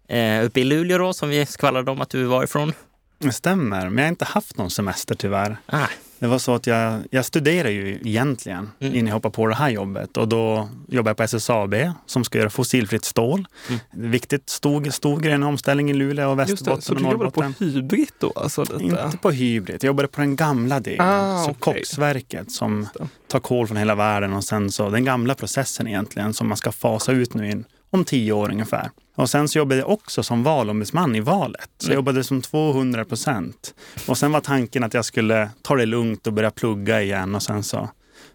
eh, 0.08 0.44
uppe 0.44 0.60
i 0.60 0.64
Luleå 0.64 0.98
då, 0.98 1.12
som 1.12 1.28
vi 1.28 1.46
skvallrade 1.46 1.90
om 1.90 2.00
att 2.00 2.10
du 2.10 2.24
var 2.24 2.44
ifrån? 2.44 2.72
Det 3.18 3.32
stämmer, 3.32 3.88
men 3.88 3.98
jag 3.98 4.04
har 4.04 4.08
inte 4.08 4.24
haft 4.24 4.58
någon 4.58 4.70
semester 4.70 5.14
tyvärr. 5.14 5.56
Ah. 5.66 5.86
Det 6.18 6.26
var 6.26 6.38
så 6.38 6.54
att 6.54 6.66
jag, 6.66 7.02
jag 7.10 7.24
studerar 7.24 7.68
ju 7.68 7.98
egentligen 8.04 8.70
mm. 8.80 8.94
innan 8.94 9.06
jag 9.06 9.14
hoppade 9.14 9.34
på 9.34 9.46
det 9.46 9.54
här 9.54 9.68
jobbet 9.68 10.16
och 10.16 10.28
då 10.28 10.68
jobbade 10.88 11.10
jag 11.10 11.16
på 11.16 11.22
SSAB 11.22 11.74
som 12.06 12.24
ska 12.24 12.38
göra 12.38 12.50
fossilfritt 12.50 13.04
stål. 13.04 13.46
Mm. 13.68 14.10
Viktigt, 14.10 14.50
stor, 14.50 14.90
stor 14.90 15.20
grej, 15.20 15.34
omställning 15.34 15.90
i 15.90 15.94
Luleå 15.94 16.30
och 16.30 16.38
Västerbotten 16.38 16.82
Så 16.82 16.94
du 16.94 17.04
jobbade 17.04 17.30
på 17.30 17.42
hybrid 17.42 18.08
då? 18.18 18.32
Alltså 18.36 18.62
lite. 18.62 18.84
Inte 18.84 19.18
på 19.22 19.30
hybrid, 19.30 19.76
jag 19.76 19.86
jobbade 19.86 20.08
på 20.08 20.20
den 20.20 20.36
gamla 20.36 20.80
delen, 20.80 21.06
ah, 21.08 21.44
så 21.44 21.50
okay. 21.50 21.74
koksverket 21.74 22.52
som 22.52 22.88
tar 23.28 23.40
kol 23.40 23.66
från 23.66 23.76
hela 23.76 23.94
världen 23.94 24.32
och 24.32 24.44
sen 24.44 24.70
så 24.70 24.90
den 24.90 25.04
gamla 25.04 25.35
processen 25.35 25.87
egentligen 25.87 26.35
som 26.35 26.49
man 26.49 26.56
ska 26.56 26.73
fasa 26.73 27.12
ut 27.12 27.35
nu 27.35 27.50
in, 27.50 27.64
om 27.90 28.05
tio 28.05 28.33
år 28.33 28.50
ungefär. 28.50 28.90
Och 29.14 29.31
sen 29.31 29.49
så 29.49 29.59
jobbade 29.59 29.81
jag 29.81 29.90
också 29.90 30.23
som 30.23 30.43
valombudsman 30.43 31.16
i 31.16 31.21
valet. 31.21 31.71
Så 31.78 31.87
jag 31.87 31.90
mm. 31.90 31.97
jobbade 31.97 32.25
som 32.25 32.43
200 32.43 33.05
procent. 33.05 33.75
Och 34.07 34.19
sen 34.19 34.33
var 34.33 34.40
tanken 34.40 34.85
att 34.85 34.95
jag 34.95 35.05
skulle 35.05 35.50
ta 35.62 35.76
det 35.76 35.87
lugnt 35.87 36.26
och 36.26 36.33
börja 36.33 36.50
plugga 36.50 37.02
igen 37.02 37.35
och 37.35 37.43
sen 37.43 37.62
så 37.62 37.90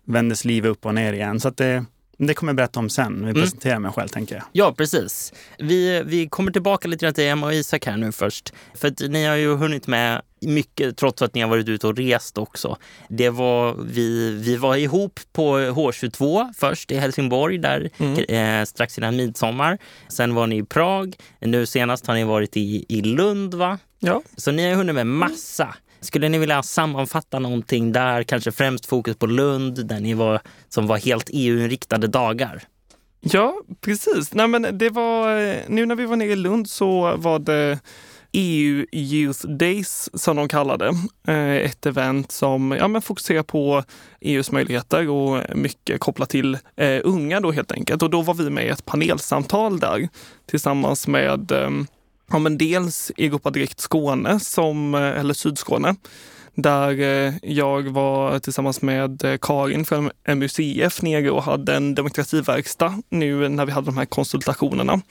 vändes 0.06 0.46
livet 0.46 0.72
upp 0.72 0.86
och 0.86 0.96
ner 0.96 1.14
igen. 1.14 1.40
Så 1.40 1.50
det, 1.50 1.86
det 2.18 2.34
kommer 2.34 2.50
jag 2.50 2.58
berätta 2.58 2.80
om 2.80 2.90
sen 2.90 3.14
när 3.14 3.26
vi 3.26 3.30
mm. 3.30 3.42
presenterar 3.42 3.80
mig 3.80 3.92
själv, 3.92 4.08
tänker 4.08 4.36
jag. 4.36 4.44
Ja, 4.52 4.74
precis. 4.78 5.34
Vi, 5.60 6.04
vi 6.06 6.28
kommer 6.28 6.52
tillbaka 6.52 6.88
lite 6.88 7.06
grann 7.06 7.14
till 7.14 7.24
Emma 7.24 7.46
och 7.46 7.54
Isak 7.54 7.86
här 7.86 7.98
nu 7.98 8.12
först. 8.12 8.54
För 8.74 8.88
att 8.88 9.00
ni 9.00 9.26
har 9.26 9.36
ju 9.36 9.56
hunnit 9.56 9.88
med 9.88 10.22
mycket, 10.42 10.98
trots 10.98 11.22
att 11.22 11.36
ni 11.36 11.42
har 11.42 11.50
varit 11.50 11.70
ute 11.70 11.88
och 11.88 11.98
rest 11.98 12.38
också. 12.38 12.78
Det 13.10 13.30
var, 13.30 13.76
vi, 13.86 14.32
vi 14.32 14.58
var 14.58 14.76
ihop 14.76 15.20
på 15.34 15.60
H22 15.60 16.54
först 16.58 16.92
i 16.92 16.96
Helsingborg, 16.96 17.58
där 17.58 17.90
mm. 17.98 18.60
eh, 18.60 18.66
strax 18.66 18.98
innan 18.98 19.16
midsommar. 19.16 19.78
Sen 20.08 20.34
var 20.34 20.48
ni 20.48 20.58
i 20.58 20.64
Prag. 20.64 21.16
Nu 21.40 21.66
senast 21.66 22.08
har 22.08 22.14
ni 22.14 22.24
varit 22.24 22.58
i, 22.58 22.86
i 22.90 23.02
Lund, 23.02 23.54
va? 23.54 23.80
Ja. 24.00 24.22
Så 24.38 24.52
ni 24.52 24.70
har 24.70 24.76
hunnit 24.76 24.96
med 24.96 25.08
massa. 25.08 25.76
Skulle 26.02 26.30
ni 26.30 26.38
vilja 26.38 26.64
sammanfatta 26.64 27.40
någonting 27.40 27.92
där, 27.92 28.24
kanske 28.24 28.52
främst 28.52 28.86
fokus 28.86 29.16
på 29.16 29.26
Lund, 29.26 29.86
där 29.86 30.00
ni 30.00 30.14
var, 30.14 30.42
som 30.70 30.88
var 30.88 30.98
helt 30.98 31.30
EU-inriktade 31.34 32.08
dagar? 32.08 32.64
Ja, 33.22 33.62
precis. 33.82 34.34
Nej, 34.34 34.48
men 34.48 34.78
det 34.78 34.90
var, 34.90 35.36
nu 35.70 35.86
när 35.86 35.96
vi 35.96 36.06
var 36.06 36.16
nere 36.16 36.32
i 36.32 36.36
Lund 36.36 36.70
så 36.70 37.18
var 37.18 37.40
det 37.40 37.80
EU 38.34 38.86
Youth 38.92 39.48
Days 39.48 40.10
som 40.14 40.36
de 40.36 40.48
kallade. 40.48 40.92
det. 41.26 41.32
Eh, 41.32 41.56
ett 41.56 41.86
event 41.86 42.32
som 42.32 42.72
ja, 42.72 42.88
men 42.88 43.02
fokuserar 43.02 43.44
på 43.44 43.84
EUs 44.22 44.52
möjligheter 44.52 45.10
och 45.10 45.58
mycket 45.58 46.00
kopplat 46.00 46.30
till 46.30 46.58
eh, 46.76 47.00
unga 47.04 47.40
då 47.40 47.52
helt 47.52 47.72
enkelt. 47.72 48.04
Och 48.04 48.10
då 48.10 48.22
var 48.22 48.34
vi 48.34 48.50
med 48.50 48.66
i 48.66 48.70
ett 48.70 48.86
panelsamtal 48.86 49.80
där 49.80 50.10
tillsammans 50.50 51.08
med 51.08 51.52
eh, 51.52 51.70
ja, 52.32 52.40
men 52.40 52.58
dels 52.58 53.12
Europa 53.18 53.50
Direkt 53.50 53.80
Skåne, 53.80 54.40
som, 54.40 54.96
eh, 54.96 55.20
eller 55.20 55.34
Sydskåne, 55.34 55.96
där 56.56 57.00
eh, 57.02 57.34
jag 57.42 57.90
var 57.90 58.40
tillsammans 58.40 58.82
med 58.82 59.26
eh, 59.26 59.38
Karin 59.42 59.86
från 59.86 60.12
MUCF 60.28 61.02
nere 61.02 61.32
och 61.32 61.44
hade 61.44 61.76
en 61.76 61.96
demokrativerkstad 61.96 63.02
nu 63.10 63.50
när 63.50 63.66
vi 63.66 63.72
hade 63.72 63.86
de 63.86 63.98
här 63.98 64.06
konsultationerna 64.06 65.02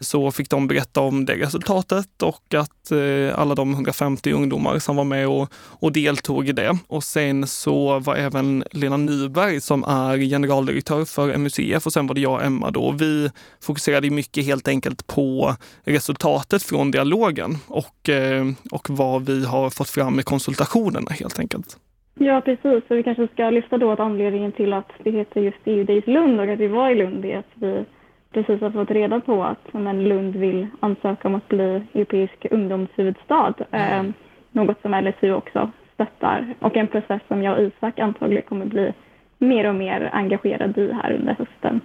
så 0.00 0.30
fick 0.30 0.50
de 0.50 0.68
berätta 0.68 1.00
om 1.00 1.24
det 1.24 1.34
resultatet 1.34 2.22
och 2.22 2.54
att 2.54 2.90
eh, 2.90 3.38
alla 3.38 3.54
de 3.54 3.72
150 3.72 4.32
ungdomar 4.32 4.78
som 4.78 4.96
var 4.96 5.04
med 5.04 5.28
och, 5.28 5.48
och, 5.54 5.92
deltog 5.92 6.48
i 6.48 6.52
det. 6.52 6.78
Och 6.88 7.04
sen 7.04 7.46
så 7.46 7.98
var 7.98 8.16
även 8.16 8.64
Lena 8.70 8.96
Nyberg 8.96 9.60
som 9.60 9.84
är 9.84 10.16
generaldirektör 10.16 11.04
för 11.04 11.36
MUCF 11.38 11.86
och 11.86 11.92
sen 11.92 12.06
var 12.06 12.14
det 12.14 12.20
jag 12.20 12.32
och 12.32 12.44
Emma 12.44 12.70
då. 12.70 12.90
Vi 12.90 13.30
fokuserade 13.62 14.10
mycket 14.10 14.44
helt 14.44 14.68
enkelt 14.68 15.06
på 15.06 15.54
resultatet 15.84 16.62
från 16.62 16.90
dialogen 16.90 17.56
och, 17.66 18.08
eh, 18.08 18.46
och 18.70 18.90
vad 18.90 19.26
vi 19.26 19.44
har 19.46 19.70
fått 19.70 19.90
fram 19.90 20.20
i 20.20 20.22
konsultationerna 20.22 21.10
helt 21.10 21.38
enkelt. 21.38 21.78
Ja, 22.18 22.40
precis. 22.40 22.88
Så 22.88 22.94
vi 22.94 23.02
kanske 23.02 23.28
ska 23.28 23.50
lyfta 23.50 23.78
då 23.78 23.92
att 23.92 24.00
anledningen 24.00 24.52
till 24.52 24.72
att 24.72 24.90
det 25.04 25.10
heter 25.10 25.40
just 25.40 25.58
EU 25.64 25.84
Days 25.84 26.06
Lund 26.06 26.40
och 26.40 26.48
att 26.48 26.58
vi 26.58 26.66
var 26.66 26.90
i 26.90 26.94
Lund 26.94 27.24
är 27.24 27.38
att 27.38 27.52
vi 27.54 27.84
precis 28.32 28.60
har 28.60 28.70
fått 28.70 28.90
reda 28.90 29.20
på 29.20 29.44
att 29.44 29.72
men 29.72 30.08
Lund 30.08 30.36
vill 30.36 30.66
ansöka 30.80 31.28
om 31.28 31.34
att 31.34 31.48
bli 31.48 31.82
europeisk 31.94 32.46
ungdomshuvudstad. 32.50 33.54
Mm. 33.70 34.06
Eh, 34.06 34.12
något 34.52 34.82
som 34.82 34.94
LSU 34.94 35.32
också 35.32 35.70
stöttar 35.94 36.54
och 36.60 36.76
en 36.76 36.86
process 36.86 37.22
som 37.28 37.42
jag 37.42 37.58
och 37.58 37.64
Isak 37.64 37.98
antagligen 37.98 38.42
kommer 38.42 38.66
bli 38.66 38.92
mer 39.38 39.68
och 39.68 39.74
mer 39.74 40.10
engagerad 40.12 40.78
i 40.78 40.92
här 40.92 41.12
under 41.12 41.34
hösten 41.34 41.80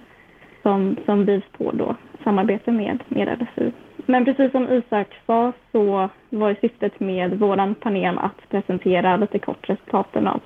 som, 0.62 0.96
som 1.06 1.26
drivs 1.26 1.44
på 1.58 1.72
då 1.72 1.96
samarbete 2.24 2.72
med, 2.72 3.04
med 3.08 3.40
LSU. 3.40 3.72
Men 4.06 4.26
precis 4.26 4.52
som 4.52 4.72
Isak 4.72 5.08
sa 5.26 5.54
så 5.72 6.10
var 6.30 6.50
ju 6.50 6.56
syftet 6.56 7.00
med 7.00 7.40
vår 7.40 7.74
panel 7.74 8.18
att 8.18 8.50
presentera 8.50 9.18
lite 9.18 9.40
kort 9.40 9.70
resultaten 9.70 10.28
av, 10.28 10.40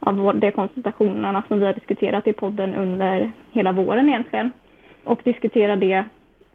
av 0.00 0.38
de 0.38 0.50
konsultationerna 0.50 1.42
som 1.48 1.58
vi 1.58 1.66
har 1.66 1.74
diskuterat 1.74 2.26
i 2.26 2.32
podden 2.32 2.74
under 2.74 3.32
hela 3.52 3.72
våren 3.72 4.08
egentligen 4.08 4.52
och 5.04 5.20
diskutera 5.24 5.76
det, 5.76 6.04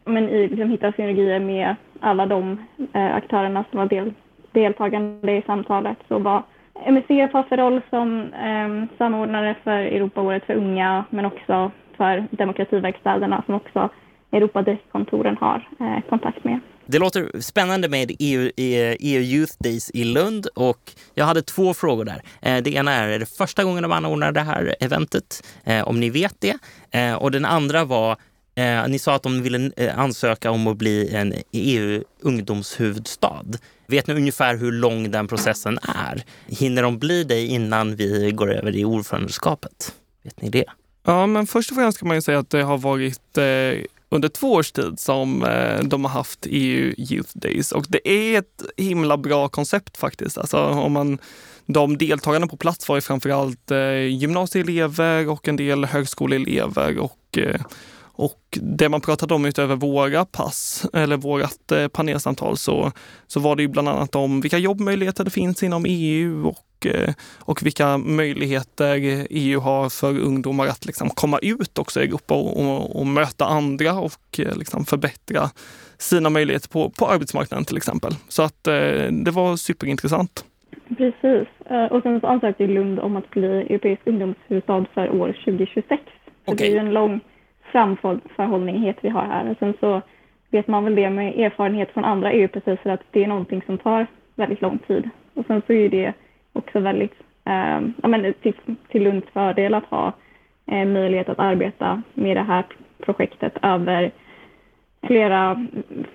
men 0.04 0.28
i, 0.28 0.48
liksom, 0.48 0.70
hitta 0.70 0.92
synergier 0.92 1.40
med 1.40 1.76
alla 2.00 2.26
de 2.26 2.58
eh, 2.92 3.14
aktörerna 3.14 3.64
som 3.70 3.78
var 3.78 3.86
del, 3.86 4.12
deltagande 4.52 5.32
i 5.32 5.42
samtalet. 5.46 5.98
Så 6.08 6.18
vad 6.18 6.42
MUCF 6.86 7.32
har 7.32 7.42
för 7.42 7.56
roll 7.56 7.80
som 7.90 8.32
eh, 8.32 8.96
samordnare 8.98 9.56
för 9.64 9.78
Europaåret 9.78 10.44
för 10.44 10.54
unga, 10.54 11.04
men 11.10 11.24
också 11.24 11.70
för 11.96 12.26
demokrativerkstäderna 12.30 13.42
som 13.46 13.54
också 13.54 13.90
Europadirektkontoren 14.32 15.36
har 15.36 15.68
eh, 15.80 16.08
kontakt 16.08 16.44
med. 16.44 16.60
Det 16.90 16.98
låter 16.98 17.40
spännande 17.40 17.88
med 17.88 18.10
EU, 18.18 18.50
EU 18.56 19.20
Youth 19.20 19.52
Days 19.58 19.90
i 19.94 20.04
Lund 20.04 20.46
och 20.54 20.92
jag 21.14 21.24
hade 21.24 21.42
två 21.42 21.74
frågor 21.74 22.04
där. 22.04 22.22
Eh, 22.42 22.62
det 22.62 22.74
ena 22.74 22.92
är, 22.92 23.08
är 23.08 23.18
det 23.18 23.36
första 23.36 23.64
gången 23.64 23.82
de 23.82 23.92
anordnar 23.92 24.32
det 24.32 24.40
här 24.40 24.74
eventet? 24.80 25.46
Eh, 25.64 25.88
om 25.88 26.00
ni 26.00 26.10
vet 26.10 26.40
det. 26.40 26.56
Eh, 26.90 27.14
och 27.14 27.30
den 27.30 27.44
andra 27.44 27.84
var, 27.84 28.16
Eh, 28.58 28.88
ni 28.88 28.98
sa 28.98 29.14
att 29.14 29.22
de 29.22 29.42
ville 29.42 29.70
eh, 29.76 29.98
ansöka 29.98 30.50
om 30.50 30.66
att 30.66 30.76
bli 30.76 31.14
en 31.14 31.34
EU-ungdomshuvudstad. 31.52 33.44
Vet 33.86 34.06
ni 34.06 34.14
ungefär 34.14 34.56
hur 34.56 34.72
lång 34.72 35.10
den 35.10 35.28
processen 35.28 35.78
är? 35.82 36.24
Hinner 36.46 36.82
de 36.82 36.98
bli 36.98 37.24
det 37.24 37.40
innan 37.40 37.96
vi 37.96 38.30
går 38.30 38.52
över 38.52 38.76
i 38.76 38.84
ordförandeskapet? 38.84 39.94
Vet 40.22 40.42
ni 40.42 40.50
det? 40.50 40.64
Ja, 41.04 41.26
men 41.26 41.46
först 41.46 41.70
och 41.70 41.76
främst 41.76 41.98
kan 41.98 42.08
man 42.08 42.16
ju 42.16 42.22
säga 42.22 42.38
att 42.38 42.50
det 42.50 42.62
har 42.62 42.78
varit 42.78 43.38
eh, 43.38 43.84
under 44.08 44.28
två 44.28 44.52
års 44.52 44.72
tid 44.72 45.00
som 45.00 45.44
eh, 45.44 45.80
de 45.82 46.04
har 46.04 46.12
haft 46.12 46.46
EU 46.50 46.94
Youth 46.98 47.30
Days 47.34 47.72
och 47.72 47.86
det 47.88 48.08
är 48.08 48.38
ett 48.38 48.64
himla 48.76 49.16
bra 49.16 49.48
koncept 49.48 49.96
faktiskt. 49.96 50.38
Alltså 50.38 50.58
om 50.58 50.92
man 50.92 51.18
de 51.66 51.98
deltagarna 51.98 52.46
på 52.46 52.56
plats 52.56 52.88
var 52.88 52.96
ju 52.96 53.00
framförallt 53.00 53.70
eh, 53.70 54.06
gymnasieelever 54.06 55.28
och 55.28 55.48
en 55.48 55.56
del 55.56 55.84
högskoleelever 55.84 56.98
och 56.98 57.38
eh, 57.38 57.60
och 58.18 58.58
det 58.62 58.88
man 58.88 59.00
pratade 59.00 59.34
om 59.34 59.44
utöver 59.44 59.76
våra 59.76 60.24
pass 60.24 60.90
eller 60.92 61.16
vårat 61.16 61.72
eh, 61.72 61.88
panelsamtal 61.88 62.56
så, 62.56 62.92
så 63.26 63.40
var 63.40 63.56
det 63.56 63.62
ju 63.62 63.68
bland 63.68 63.88
annat 63.88 64.14
om 64.14 64.40
vilka 64.40 64.58
jobbmöjligheter 64.58 65.24
det 65.24 65.30
finns 65.30 65.62
inom 65.62 65.84
EU 65.88 66.48
och, 66.48 66.86
eh, 66.86 67.14
och 67.40 67.62
vilka 67.62 67.98
möjligheter 67.98 69.26
EU 69.30 69.60
har 69.60 69.88
för 69.88 70.20
ungdomar 70.20 70.66
att 70.66 70.86
liksom 70.86 71.10
komma 71.10 71.38
ut 71.42 71.78
också 71.78 72.00
i 72.00 72.04
Europa 72.04 72.34
och, 72.34 72.60
och, 72.60 73.00
och 73.00 73.06
möta 73.06 73.44
andra 73.44 73.92
och 73.92 74.38
eh, 74.38 74.58
liksom 74.58 74.84
förbättra 74.84 75.42
sina 75.98 76.30
möjligheter 76.30 76.68
på, 76.68 76.90
på 76.90 77.06
arbetsmarknaden 77.06 77.64
till 77.64 77.76
exempel. 77.76 78.12
Så 78.28 78.42
att 78.42 78.64
det 79.10 79.30
var 79.30 79.56
superintressant. 79.56 80.44
Precis. 80.96 81.48
Och 81.90 82.02
sen 82.02 82.20
så 82.20 82.26
ansökte 82.26 82.66
Lund 82.66 82.98
om 82.98 83.16
att 83.16 83.30
bli 83.30 83.46
europeisk 83.46 84.02
ungdomshuvudstad 84.06 84.86
för 84.94 85.10
år 85.10 85.32
2026. 85.44 86.02
Så 86.44 86.52
okay. 86.52 86.56
det 86.56 86.66
är 86.66 86.70
ju 86.70 86.86
en 86.86 86.94
lång 86.94 87.20
framförhållninghet 87.72 88.96
vi 89.00 89.08
har 89.08 89.24
här. 89.24 89.50
Och 89.50 89.56
sen 89.58 89.74
så 89.80 90.02
vet 90.50 90.68
man 90.68 90.84
väl 90.84 90.94
det 90.94 91.10
med 91.10 91.38
erfarenhet 91.38 91.90
från 91.90 92.04
andra 92.04 92.32
EU-processer 92.32 92.90
att 92.90 93.02
det 93.10 93.24
är 93.24 93.28
någonting 93.28 93.62
som 93.66 93.78
tar 93.78 94.06
väldigt 94.34 94.60
lång 94.60 94.78
tid. 94.78 95.10
Och 95.34 95.46
sen 95.46 95.62
så 95.66 95.72
är 95.72 95.88
det 95.88 96.12
också 96.52 96.80
väldigt 96.80 97.14
eh, 97.44 97.80
ja, 98.02 98.08
men 98.08 98.34
till, 98.42 98.54
till 98.88 99.02
Lunds 99.02 99.28
fördel 99.32 99.74
att 99.74 99.84
ha 99.84 100.12
eh, 100.66 100.84
möjlighet 100.86 101.28
att 101.28 101.38
arbeta 101.38 102.02
med 102.14 102.36
det 102.36 102.42
här 102.42 102.64
projektet 102.98 103.52
över 103.62 104.10
flera, 105.02 105.66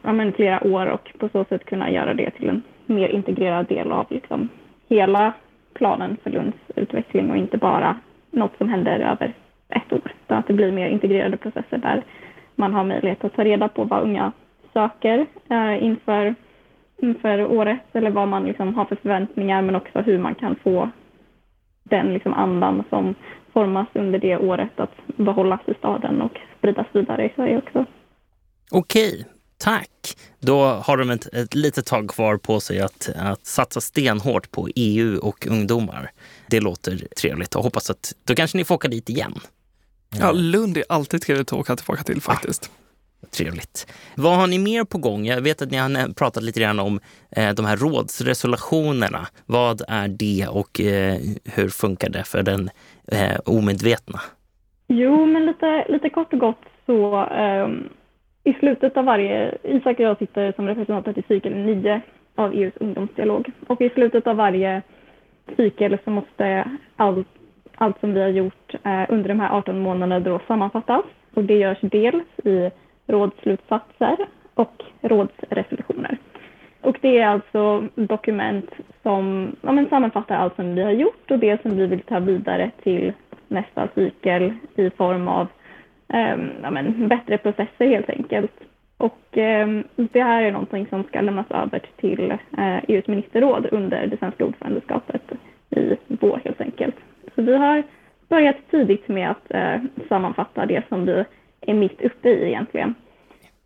ja, 0.01 0.13
men 0.13 0.33
flera 0.33 0.67
år 0.67 0.85
och 0.85 1.11
på 1.19 1.29
så 1.29 1.45
sätt 1.45 1.65
kunna 1.65 1.91
göra 1.91 2.13
det 2.13 2.31
till 2.31 2.49
en 2.49 2.61
mer 2.85 3.07
integrerad 3.07 3.67
del 3.67 3.91
av 3.91 4.05
liksom, 4.09 4.49
hela 4.89 5.33
planen 5.73 6.17
för 6.23 6.29
Lunds 6.29 6.57
utveckling 6.75 7.31
och 7.31 7.37
inte 7.37 7.57
bara 7.57 7.99
något 8.31 8.57
som 8.57 8.69
händer 8.69 8.99
över 8.99 9.33
ett 9.73 9.93
år. 9.93 10.13
Så 10.27 10.33
att 10.33 10.47
det 10.47 10.53
blir 10.53 10.71
mer 10.71 10.87
integrerade 10.89 11.37
processer 11.37 11.77
där 11.77 12.03
man 12.55 12.73
har 12.73 12.83
möjlighet 12.83 13.23
att 13.23 13.33
ta 13.33 13.43
reda 13.43 13.67
på 13.67 13.83
vad 13.83 14.03
unga 14.03 14.31
söker 14.73 15.25
eh, 15.49 15.83
inför, 15.83 16.35
inför 17.01 17.45
året 17.45 17.81
eller 17.93 18.11
vad 18.11 18.27
man 18.27 18.45
liksom 18.45 18.75
har 18.75 18.85
för 18.85 18.95
förväntningar 18.95 19.61
men 19.61 19.75
också 19.75 20.01
hur 20.01 20.19
man 20.19 20.35
kan 20.35 20.55
få 20.63 20.89
den 21.83 22.13
liksom 22.13 22.33
andan 22.33 22.83
som 22.89 23.15
formas 23.53 23.87
under 23.93 24.19
det 24.19 24.37
året 24.37 24.79
att 24.79 25.17
behållas 25.17 25.61
i 25.65 25.73
staden 25.73 26.21
och 26.21 26.39
spridas 26.57 26.87
vidare 26.91 27.25
i 27.25 27.31
Sverige 27.35 27.57
också. 27.57 27.85
Okej, 28.71 29.25
tack. 29.57 29.89
Då 30.39 30.63
har 30.63 30.97
de 30.97 31.09
ett, 31.09 31.33
ett 31.33 31.55
litet 31.55 31.85
tag 31.85 32.09
kvar 32.09 32.37
på 32.37 32.59
sig 32.59 32.81
att, 32.81 33.09
att 33.15 33.45
satsa 33.45 33.81
stenhårt 33.81 34.51
på 34.51 34.67
EU 34.75 35.19
och 35.19 35.47
ungdomar. 35.47 36.11
Det 36.49 36.59
låter 36.59 36.97
trevligt 37.21 37.55
och 37.55 37.63
hoppas 37.63 37.89
att 37.89 38.13
då 38.23 38.35
kanske 38.35 38.57
ni 38.57 38.63
får 38.63 38.75
åka 38.75 38.87
dit 38.87 39.09
igen. 39.09 39.33
Ja, 40.19 40.31
Lund 40.31 40.77
är 40.77 40.83
alltid 40.89 41.21
trevligt 41.21 41.53
att 41.53 41.59
åka 41.59 41.75
tillbaka 41.75 42.03
till 42.03 42.21
faktiskt. 42.21 42.71
Ah, 42.73 43.27
trevligt. 43.37 43.87
Vad 44.17 44.35
har 44.35 44.47
ni 44.47 44.59
mer 44.59 44.83
på 44.83 44.97
gång? 44.97 45.25
Jag 45.25 45.41
vet 45.41 45.61
att 45.61 45.71
ni 45.71 45.77
har 45.77 46.13
pratat 46.13 46.43
lite 46.43 46.59
grann 46.59 46.79
om 46.79 46.99
eh, 47.35 47.53
de 47.53 47.65
här 47.65 47.77
rådsresolutionerna. 47.77 49.27
Vad 49.45 49.81
är 49.87 50.07
det 50.07 50.47
och 50.49 50.81
eh, 50.81 51.17
hur 51.55 51.69
funkar 51.69 52.09
det 52.09 52.23
för 52.23 52.43
den 52.43 52.69
eh, 53.11 53.39
omedvetna? 53.45 54.19
Jo, 54.87 55.25
men 55.25 55.45
lite, 55.45 55.85
lite 55.89 56.09
kort 56.09 56.33
och 56.33 56.39
gott 56.39 56.65
så 56.85 57.25
um, 57.25 57.89
i 58.43 58.53
slutet 58.53 58.97
av 58.97 59.05
varje, 59.05 59.57
Isak 59.63 59.99
och 59.99 60.05
jag 60.05 60.17
sitter 60.17 60.51
som 60.51 60.67
representanter 60.67 61.13
till 61.13 61.23
cykel 61.27 61.55
9 61.55 62.01
av 62.35 62.53
EUs 62.53 62.73
ungdomsdialog 62.79 63.51
och 63.67 63.81
i 63.81 63.89
slutet 63.89 64.27
av 64.27 64.35
varje 64.35 64.81
cykel 65.57 65.97
så 66.03 66.09
måste 66.09 66.71
allt 66.95 67.27
allt 67.83 67.99
som 67.99 68.13
vi 68.13 68.21
har 68.21 68.29
gjort 68.29 68.75
eh, 68.83 69.05
under 69.09 69.29
de 69.29 69.39
här 69.39 69.57
18 69.57 69.79
månaderna 69.79 70.19
då 70.19 70.39
sammanfattas. 70.47 71.05
Och 71.33 71.43
det 71.43 71.57
görs 71.57 71.77
dels 71.81 72.39
i 72.43 72.71
rådsslutsatser 73.07 74.17
och 74.53 74.83
rådsresolutioner. 75.01 76.17
Och 76.81 76.97
det 77.01 77.19
är 77.19 77.27
alltså 77.27 77.87
dokument 77.95 78.69
som 79.03 79.55
ja, 79.61 79.71
men 79.71 79.89
sammanfattar 79.89 80.35
allt 80.35 80.55
som 80.55 80.75
vi 80.75 80.83
har 80.83 80.91
gjort 80.91 81.31
och 81.31 81.39
det 81.39 81.61
som 81.61 81.77
vi 81.77 81.87
vill 81.87 82.01
ta 82.01 82.19
vidare 82.19 82.71
till 82.83 83.13
nästa 83.47 83.87
cykel 83.95 84.53
i 84.75 84.89
form 84.89 85.27
av 85.27 85.47
eh, 86.13 86.37
ja, 86.61 86.71
men, 86.71 87.07
bättre 87.07 87.37
processer 87.37 87.87
helt 87.87 88.09
enkelt. 88.09 88.51
Och 88.97 89.37
eh, 89.37 89.67
det 89.95 90.23
här 90.23 90.43
är 90.43 90.51
någonting 90.51 90.87
som 90.89 91.03
ska 91.03 91.21
lämnas 91.21 91.51
över 91.51 91.81
till 91.95 92.31
eh, 92.57 92.77
EUs 92.87 93.07
ministerråd 93.07 93.67
under 93.71 94.07
det 94.07 94.17
svenska 94.17 94.45
ordförandeskapet 94.45 95.31
i 95.69 95.95
vår 96.07 96.41
helt 96.43 96.61
enkelt. 96.61 96.95
Så 97.35 97.41
vi 97.41 97.57
har 97.57 97.83
börjat 98.29 98.57
tidigt 98.71 99.07
med 99.07 99.31
att 99.31 99.51
eh, 99.51 99.81
sammanfatta 100.09 100.65
det 100.65 100.83
som 100.89 101.05
vi 101.05 101.23
är 101.61 101.73
mitt 101.73 102.01
uppe 102.01 102.29
i 102.29 102.47
egentligen. 102.47 102.95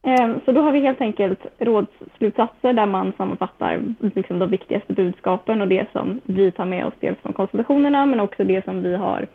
Eh, 0.02 0.36
så 0.46 0.52
då 0.52 0.62
har 0.62 0.72
vi 0.72 0.80
helt 0.80 1.02
enkelt 1.02 1.40
rådsslutsatser 1.60 2.74
där 2.74 2.86
man 2.86 3.14
sammanfattar 3.18 3.84
liksom, 4.16 4.40
de 4.40 4.50
viktigaste 4.50 4.94
budskapen 4.94 5.62
och 5.62 5.68
det 5.68 5.92
som 5.92 6.22
vi 6.24 6.52
tar 6.52 6.66
med 6.66 6.86
oss 6.86 6.94
dels 7.00 7.18
från 7.20 7.34
konsultationerna 7.34 8.06
men 8.06 8.20
också 8.20 8.44
det 8.44 8.66
som 8.66 8.84
vi 8.84 8.96
har 8.96 9.28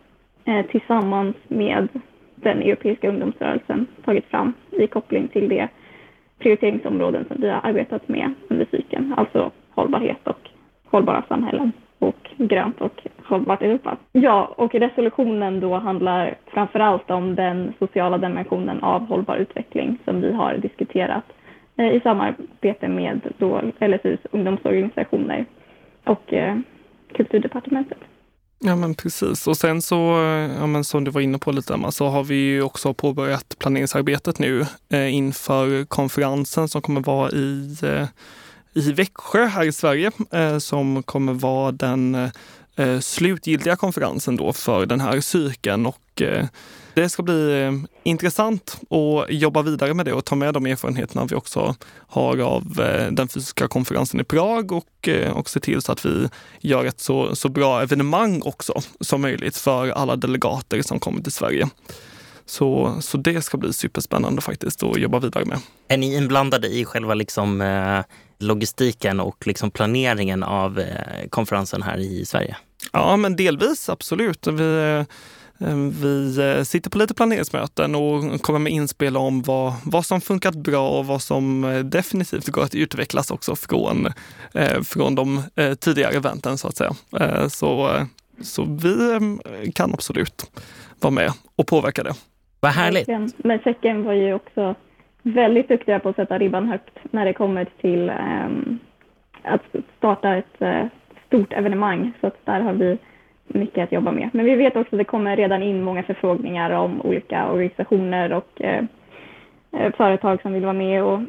eh, 0.44 0.66
tillsammans 0.66 1.36
med 1.48 1.88
den 2.34 2.62
europeiska 2.62 3.08
ungdomsrörelsen 3.08 3.86
tagit 4.04 4.26
fram 4.26 4.52
i 4.70 4.86
koppling 4.86 5.28
till 5.28 5.48
det 5.48 5.68
prioriteringsområden 6.38 7.24
som 7.28 7.40
vi 7.40 7.48
har 7.48 7.60
arbetat 7.62 8.08
med 8.08 8.34
under 8.48 8.66
cykeln, 8.70 9.14
alltså 9.16 9.50
hållbarhet 9.70 10.28
och 10.28 10.48
hållbara 10.84 11.24
samhällen 11.28 11.72
och 12.02 12.30
grönt 12.36 12.80
och 12.80 13.06
hållbart 13.24 13.62
Europa. 13.62 13.96
Ja, 14.12 14.54
och 14.56 14.74
resolutionen 14.74 15.60
då 15.60 15.78
handlar 15.78 16.38
framför 16.46 16.80
allt 16.80 17.10
om 17.10 17.34
den 17.34 17.72
sociala 17.78 18.18
dimensionen 18.18 18.82
av 18.82 19.06
hållbar 19.06 19.36
utveckling 19.36 19.98
som 20.04 20.20
vi 20.20 20.32
har 20.32 20.56
diskuterat 20.56 21.24
eh, 21.76 21.86
i 21.86 22.00
samarbete 22.00 22.88
med 22.88 23.20
då 23.38 23.60
LSUs 23.80 24.20
ungdomsorganisationer 24.30 25.46
och 26.04 26.32
eh, 26.32 26.56
Kulturdepartementet. 27.14 27.98
Ja 28.64 28.76
men 28.76 28.94
precis. 28.94 29.46
Och 29.46 29.56
sen 29.56 29.82
så, 29.82 30.22
eh, 30.22 30.50
ja, 30.58 30.66
men 30.66 30.84
som 30.84 31.04
du 31.04 31.10
var 31.10 31.20
inne 31.20 31.38
på 31.38 31.52
lite 31.52 31.74
Emma, 31.74 31.90
så 31.90 32.06
har 32.06 32.24
vi 32.24 32.34
ju 32.34 32.62
också 32.62 32.94
påbörjat 32.94 33.56
planeringsarbetet 33.58 34.38
nu 34.38 34.64
eh, 34.92 35.14
inför 35.14 35.84
konferensen 35.84 36.68
som 36.68 36.82
kommer 36.82 37.00
vara 37.00 37.30
i, 37.30 37.76
eh, 37.82 38.08
i 38.74 38.92
Växjö 38.92 39.46
här 39.46 39.64
i 39.64 39.72
Sverige, 39.72 40.10
eh, 40.30 40.58
som 40.58 41.02
kommer 41.02 41.32
vara 41.32 41.72
den 41.72 42.14
eh, 42.14 42.30
eh, 42.76 43.00
slutgiltiga 43.00 43.76
konferensen 43.76 44.36
då 44.36 44.52
för 44.52 44.86
den 44.86 45.00
här 45.00 45.20
cykeln. 45.20 45.86
Och, 45.86 45.98
det 46.94 47.08
ska 47.08 47.22
bli 47.22 47.70
intressant 48.02 48.80
att 48.90 49.30
jobba 49.30 49.62
vidare 49.62 49.94
med 49.94 50.06
det 50.06 50.12
och 50.12 50.24
ta 50.24 50.34
med 50.34 50.54
de 50.54 50.66
erfarenheterna 50.66 51.24
vi 51.24 51.34
också 51.34 51.74
har 52.08 52.38
av 52.38 52.64
den 53.10 53.28
fysiska 53.28 53.68
konferensen 53.68 54.20
i 54.20 54.24
Prag 54.24 54.72
och, 54.72 55.08
och 55.32 55.50
se 55.50 55.60
till 55.60 55.82
så 55.82 55.92
att 55.92 56.06
vi 56.06 56.28
gör 56.60 56.84
ett 56.84 57.00
så, 57.00 57.36
så 57.36 57.48
bra 57.48 57.82
evenemang 57.82 58.42
också 58.42 58.80
som 59.00 59.20
möjligt 59.20 59.56
för 59.56 59.88
alla 59.88 60.16
delegater 60.16 60.82
som 60.82 61.00
kommer 61.00 61.22
till 61.22 61.32
Sverige. 61.32 61.68
Så, 62.46 62.96
så 63.00 63.18
det 63.18 63.42
ska 63.42 63.56
bli 63.56 63.72
superspännande 63.72 64.42
faktiskt 64.42 64.82
att 64.82 64.98
jobba 64.98 65.18
vidare 65.18 65.44
med. 65.44 65.58
Är 65.88 65.96
ni 65.96 66.16
inblandade 66.16 66.68
i 66.68 66.84
själva 66.84 67.14
liksom, 67.14 67.60
eh, 67.60 68.00
logistiken 68.38 69.20
och 69.20 69.46
liksom 69.46 69.70
planeringen 69.70 70.42
av 70.42 70.78
eh, 70.78 71.28
konferensen 71.30 71.82
här 71.82 71.98
i 71.98 72.24
Sverige? 72.24 72.56
Ja, 72.92 73.16
men 73.16 73.36
delvis 73.36 73.88
absolut. 73.88 74.46
Vi, 74.46 75.04
eh, 75.58 75.76
vi 76.02 76.64
sitter 76.64 76.90
på 76.90 76.98
lite 76.98 77.14
planeringsmöten 77.14 77.94
och 77.94 78.42
kommer 78.42 78.58
med 78.58 78.72
inspel 78.72 79.16
om 79.16 79.42
vad, 79.42 79.74
vad 79.84 80.06
som 80.06 80.20
funkat 80.20 80.54
bra 80.54 80.88
och 80.88 81.06
vad 81.06 81.22
som 81.22 81.80
definitivt 81.84 82.48
går 82.48 82.62
att 82.62 82.74
utvecklas 82.74 83.30
också 83.30 83.56
från, 83.56 84.08
från 84.84 85.14
de 85.14 85.42
tidigare 85.80 86.12
eventen 86.12 86.58
så 86.58 86.68
att 86.68 86.76
säga. 86.76 86.94
Så, 87.48 87.96
så 88.42 88.64
vi 88.64 89.72
kan 89.74 89.94
absolut 89.94 90.50
vara 91.00 91.10
med 91.10 91.32
och 91.56 91.66
påverka 91.66 92.02
det. 92.02 92.14
Vad 92.62 92.72
härligt! 92.72 93.08
Men 93.36 93.58
Tjeckien 93.58 94.04
var 94.04 94.12
ju 94.12 94.34
också 94.34 94.74
väldigt 95.22 95.68
duktiga 95.68 95.98
på 95.98 96.08
att 96.08 96.16
sätta 96.16 96.38
ribban 96.38 96.68
högt 96.68 96.98
när 97.10 97.24
det 97.24 97.32
kommer 97.32 97.66
till 97.80 98.10
um, 98.10 98.78
att 99.42 99.62
starta 99.98 100.36
ett 100.36 100.62
uh, 100.62 100.84
stort 101.26 101.52
evenemang. 101.52 102.12
Så 102.20 102.26
att 102.26 102.46
där 102.46 102.60
har 102.60 102.72
vi 102.72 102.98
mycket 103.46 103.84
att 103.84 103.92
jobba 103.92 104.12
med. 104.12 104.30
Men 104.32 104.44
vi 104.44 104.54
vet 104.54 104.76
också 104.76 104.96
att 104.96 104.98
det 104.98 105.04
kommer 105.04 105.36
redan 105.36 105.62
in 105.62 105.82
många 105.82 106.02
förfrågningar 106.02 106.70
om 106.70 107.02
olika 107.02 107.50
organisationer 107.50 108.32
och 108.32 108.62
eh, 108.62 108.84
företag 109.96 110.42
som 110.42 110.52
vill 110.52 110.62
vara 110.62 110.72
med 110.72 111.04
och 111.04 111.20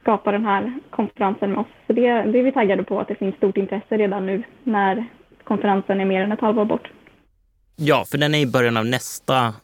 skapa 0.00 0.32
den 0.32 0.44
här 0.44 0.80
konferensen 0.90 1.50
med 1.50 1.58
oss. 1.58 1.66
Så 1.86 1.92
det, 1.92 2.02
det 2.02 2.38
är 2.38 2.42
vi 2.42 2.52
taggade 2.52 2.82
på, 2.82 3.00
att 3.00 3.08
det 3.08 3.14
finns 3.14 3.36
stort 3.36 3.56
intresse 3.56 3.96
redan 3.96 4.26
nu 4.26 4.42
när 4.62 5.04
konferensen 5.44 6.00
är 6.00 6.04
mer 6.04 6.22
än 6.22 6.32
ett 6.32 6.40
halvår 6.40 6.64
bort. 6.64 6.90
Ja, 7.76 8.04
för 8.10 8.18
den 8.18 8.34
är 8.34 8.38
i 8.38 8.46
början 8.46 8.76
av 8.76 8.86
nästa 8.86 9.54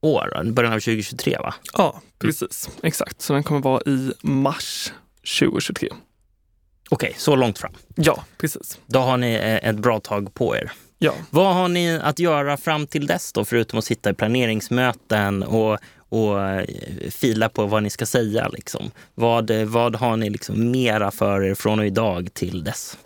år, 0.00 0.52
början 0.52 0.72
av 0.72 0.80
2023 0.80 1.38
va? 1.38 1.54
Ja, 1.72 2.00
precis. 2.18 2.68
Mm. 2.68 2.80
Exakt. 2.82 3.22
Så 3.22 3.32
den 3.32 3.42
kommer 3.42 3.60
vara 3.60 3.82
i 3.86 4.12
mars 4.22 4.92
2023. 5.40 5.88
Okej, 5.88 7.08
okay, 7.08 7.12
så 7.18 7.36
långt 7.36 7.58
fram? 7.58 7.72
Ja, 7.94 8.24
precis. 8.38 8.78
Då 8.86 8.98
har 8.98 9.16
ni 9.16 9.34
eh, 9.34 9.68
ett 9.68 9.76
bra 9.76 10.00
tag 10.00 10.34
på 10.34 10.56
er. 10.56 10.72
Ja. 10.98 11.14
Vad 11.30 11.54
har 11.54 11.68
ni 11.68 11.98
att 12.02 12.18
göra 12.18 12.56
fram 12.56 12.86
till 12.86 13.06
dess 13.06 13.32
då, 13.32 13.44
förutom 13.44 13.78
att 13.78 13.84
sitta 13.84 14.10
i 14.10 14.14
planeringsmöten 14.14 15.42
och, 15.42 15.78
och 16.08 16.42
eh, 16.42 16.64
fila 17.10 17.48
på 17.48 17.66
vad 17.66 17.82
ni 17.82 17.90
ska 17.90 18.06
säga? 18.06 18.48
Liksom? 18.48 18.90
Vad, 19.14 19.50
vad 19.50 19.96
har 19.96 20.16
ni 20.16 20.30
liksom 20.30 20.70
mera 20.70 21.10
för 21.10 21.42
er 21.42 21.54
från 21.54 21.82
idag 21.82 22.34
till 22.34 22.64
dess? 22.64 22.98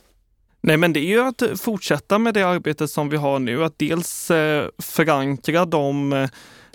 Nej, 0.60 0.76
men 0.76 0.92
det 0.92 1.00
är 1.00 1.08
ju 1.08 1.20
att 1.20 1.42
fortsätta 1.60 2.18
med 2.18 2.34
det 2.34 2.42
arbetet 2.42 2.90
som 2.90 3.08
vi 3.08 3.16
har 3.16 3.38
nu, 3.38 3.64
att 3.64 3.78
dels 3.78 4.30
eh, 4.30 4.68
förankra 4.78 5.64
de 5.64 6.12
eh, 6.12 6.28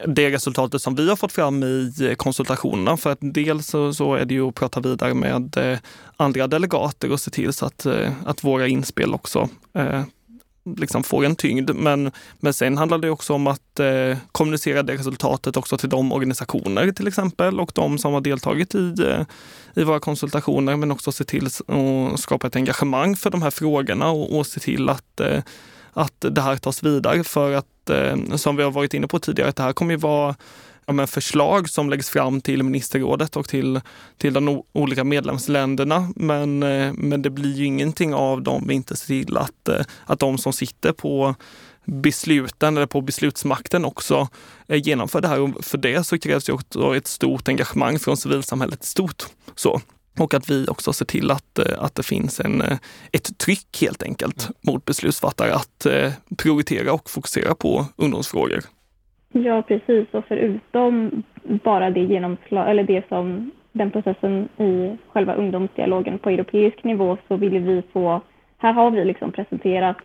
det 0.08 0.30
resultatet 0.30 0.82
som 0.82 0.96
vi 0.96 1.10
har 1.10 1.16
fått 1.16 1.32
fram 1.32 1.64
i 1.64 1.94
eh, 2.02 2.16
konsultationerna. 2.16 2.98
För 2.98 3.12
att 3.12 3.20
dels 3.22 3.68
så, 3.68 3.94
så 3.94 4.16
är 4.16 4.26
det 4.26 4.34
ju 4.34 4.48
att 4.48 4.56
prata 4.56 4.80
vidare 4.80 5.14
med 5.14 5.58
eh, 5.58 5.80
andra 6.18 6.48
delegater 6.48 7.12
och 7.12 7.20
se 7.20 7.32
till 7.32 7.54
så 7.54 7.66
att, 7.66 7.86
eh, 7.86 8.12
att 8.26 8.44
våra 8.44 8.68
inspel 8.68 9.14
också 9.14 9.50
liksom 10.78 11.04
får 11.04 11.26
en 11.26 11.36
tyngd. 11.36 11.72
Men, 11.76 12.12
men 12.40 12.54
sen 12.54 12.78
handlar 12.78 12.98
det 12.98 13.10
också 13.10 13.34
om 13.34 13.48
att 13.48 13.80
eh, 13.80 14.18
kommunicera 14.32 14.84
det 14.84 14.94
resultatet 14.94 15.58
också 15.58 15.78
till 15.78 15.90
de 15.90 16.12
organisationer 16.12 16.92
till 16.92 17.08
exempel 17.08 17.60
och 17.60 17.72
de 17.76 17.98
som 17.98 18.14
har 18.14 18.22
deltagit 18.22 18.76
i, 18.76 18.96
eh, 19.00 19.26
i 19.76 19.84
våra 19.84 20.00
konsultationer. 20.00 20.76
Men 20.76 20.92
också 20.92 21.12
se 21.12 21.24
till 21.24 21.46
att 21.46 22.20
skapa 22.20 22.48
ett 22.48 22.56
engagemang 22.56 23.16
för 23.16 23.30
de 23.30 23.42
här 23.42 23.52
frågorna 23.52 24.10
och, 24.10 24.38
och 24.38 24.48
se 24.48 24.60
till 24.60 24.90
att 24.90 25.20
eh, 25.20 25.42
att 26.00 26.26
det 26.36 26.42
här 26.42 26.58
tas 26.58 26.84
vidare 26.84 27.24
för 27.24 27.54
att, 27.54 27.90
eh, 27.90 28.36
som 28.36 28.56
vi 28.56 28.64
har 28.64 28.72
varit 28.72 28.94
inne 28.94 29.08
på 29.08 29.20
tidigare, 29.20 29.50
att 29.50 29.56
det 29.56 29.64
här 29.64 29.74
kommer 29.74 29.92
ju 29.92 29.98
vara 29.98 30.36
ja, 30.90 30.94
men 30.94 31.08
förslag 31.08 31.70
som 31.70 31.90
läggs 31.90 32.10
fram 32.10 32.42
till 32.42 32.64
ministerrådet 32.64 33.36
och 33.36 33.48
till, 33.48 33.82
till 34.18 34.34
de 34.34 34.64
olika 34.74 35.04
medlemsländerna. 35.04 36.12
Men, 36.16 36.64
eh, 36.64 36.94
men 36.94 37.22
det 37.22 37.30
blir 37.30 37.54
ju 37.54 37.66
ingenting 37.66 38.14
av 38.14 38.42
dem 38.42 38.66
vi 38.68 38.74
inte 38.74 38.96
ser 38.96 39.06
till 39.06 39.38
att, 39.38 39.68
eh, 39.68 39.86
att 40.06 40.20
de 40.20 40.38
som 40.38 40.54
sitter 40.54 40.92
på 40.92 41.36
besluten 41.86 42.78
eller 42.78 42.88
på 42.88 43.02
beslutsmakten 43.02 43.86
också 43.86 44.28
eh, 44.68 44.82
genomför 44.88 45.22
det 45.22 45.28
här. 45.28 45.40
Och 45.40 45.66
för 45.66 45.78
det 45.78 46.04
så 46.04 46.20
krävs 46.20 46.50
ju 46.50 46.54
också 46.54 46.96
ett 46.96 47.08
stort 47.08 47.48
engagemang 47.48 48.00
från 48.00 48.18
civilsamhället 48.18 48.84
i 48.84 48.88
stort. 48.88 49.24
Så. 49.56 49.82
Och 50.20 50.34
att 50.34 50.50
vi 50.50 50.68
också 50.68 50.94
ser 50.94 51.06
till 51.06 51.32
att, 51.32 51.60
att 51.60 51.96
det 51.96 52.06
finns 52.06 52.40
en, 52.40 52.62
ett 53.12 53.38
tryck 53.38 53.82
helt 53.82 54.04
enkelt 54.04 54.50
mot 54.62 54.86
beslutsfattare 54.86 55.54
att 55.54 55.88
prioritera 56.38 56.94
och 56.94 57.10
fokusera 57.10 57.56
på 57.56 57.86
ungdomsfrågor. 57.98 58.60
Ja, 59.32 59.62
precis. 59.62 60.08
Och 60.12 60.26
förutom 60.28 61.24
bara 61.44 61.90
det 61.90 62.04
genomslag, 62.04 62.72
eller 62.72 62.84
det 62.84 63.08
som 63.08 63.52
den 63.72 63.92
processen 63.92 64.50
i 64.58 64.98
själva 65.14 65.34
ungdomsdialogen 65.34 66.20
på 66.20 66.30
europeisk 66.30 66.84
nivå 66.84 67.18
så 67.28 67.36
vill 67.36 67.60
vi 67.60 67.84
få, 67.94 68.22
här 68.58 68.74
har 68.74 68.92
vi 68.92 69.06
liksom 69.06 69.32
presenterat 69.32 69.98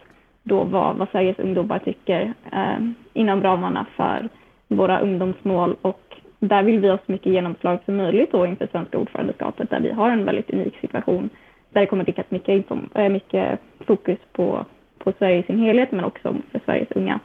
då 0.42 0.64
vad, 0.64 0.96
vad 0.96 1.08
Sveriges 1.08 1.38
ungdomar 1.38 1.78
tycker 1.78 2.34
eh, 2.52 2.78
inom 3.12 3.42
ramarna 3.42 3.86
för 3.96 4.28
våra 4.68 5.00
ungdomsmål 5.00 5.76
och 5.82 6.13
där 6.48 6.62
vill 6.62 6.80
vi 6.80 6.88
ha 6.88 6.96
så 6.96 7.12
mycket 7.12 7.32
genomslag 7.32 7.78
som 7.84 7.96
möjligt 7.96 8.32
då 8.32 8.46
inför 8.46 8.66
svenska 8.66 8.98
ordförandeskapet 8.98 9.70
där 9.70 9.80
vi 9.80 9.90
har 9.90 10.10
en 10.10 10.24
väldigt 10.24 10.50
unik 10.50 10.76
situation 10.80 11.30
där 11.70 11.80
det 11.80 11.86
kommer 11.86 12.02
att 12.02 12.08
riktas 12.08 12.30
mycket, 12.30 12.70
eh, 12.94 13.08
mycket 13.08 13.60
fokus 13.86 14.18
på, 14.32 14.64
på 14.98 15.12
Sverige 15.18 15.38
i 15.38 15.42
sin 15.42 15.58
helhet 15.58 15.92
men 15.92 16.04
också 16.04 16.36
för 16.52 16.60
Sveriges 16.64 16.90
unga. 16.90 17.20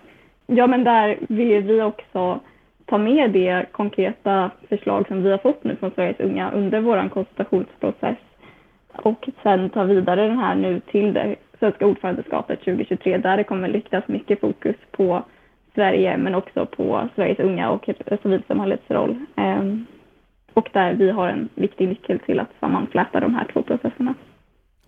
Ja, 0.48 0.68
men 0.68 0.84
där 0.84 1.18
vill 1.28 1.64
vi 1.64 1.82
också 1.82 2.40
ta 2.86 2.98
med 2.98 3.32
det 3.32 3.66
konkreta 3.72 4.52
förslag 4.70 5.08
som 5.08 5.24
vi 5.24 5.32
har 5.32 5.38
fått 5.38 5.64
nu 5.64 5.76
från 5.76 5.92
Sveriges 5.92 6.20
unga 6.20 6.52
under 6.52 6.82
vår 6.82 7.10
konsultationsprocess 7.10 8.18
och 8.92 9.30
sen 9.44 9.70
ta 9.70 9.84
vidare 9.84 10.28
den 10.28 10.40
här 10.40 10.56
nu 10.56 10.80
till 10.80 11.14
det 11.14 11.36
svenska 11.60 11.86
ordförandeskapet 11.86 12.60
2023 12.60 13.18
där 13.18 13.38
det 13.38 13.44
kommer 13.44 13.70
riktas 13.70 14.08
mycket 14.08 14.40
fokus 14.40 14.76
på 14.92 15.24
Sverige 15.76 16.18
men 16.18 16.36
också 16.36 16.66
på 16.66 17.10
Sveriges 17.16 17.40
unga 17.40 17.70
och 17.70 17.86
typ 17.86 17.98
civilsamhällets 18.22 18.84
roll. 18.88 19.26
Ehm, 19.36 19.86
och 20.54 20.70
där 20.74 20.94
vi 20.94 21.12
har 21.12 21.28
en 21.28 21.50
viktig 21.56 21.88
nyckel 21.88 22.20
till 22.20 22.40
att 22.40 22.50
sammanfläta 22.60 23.20
de 23.20 23.36
här 23.36 23.48
två 23.54 23.64
processerna. 23.64 24.14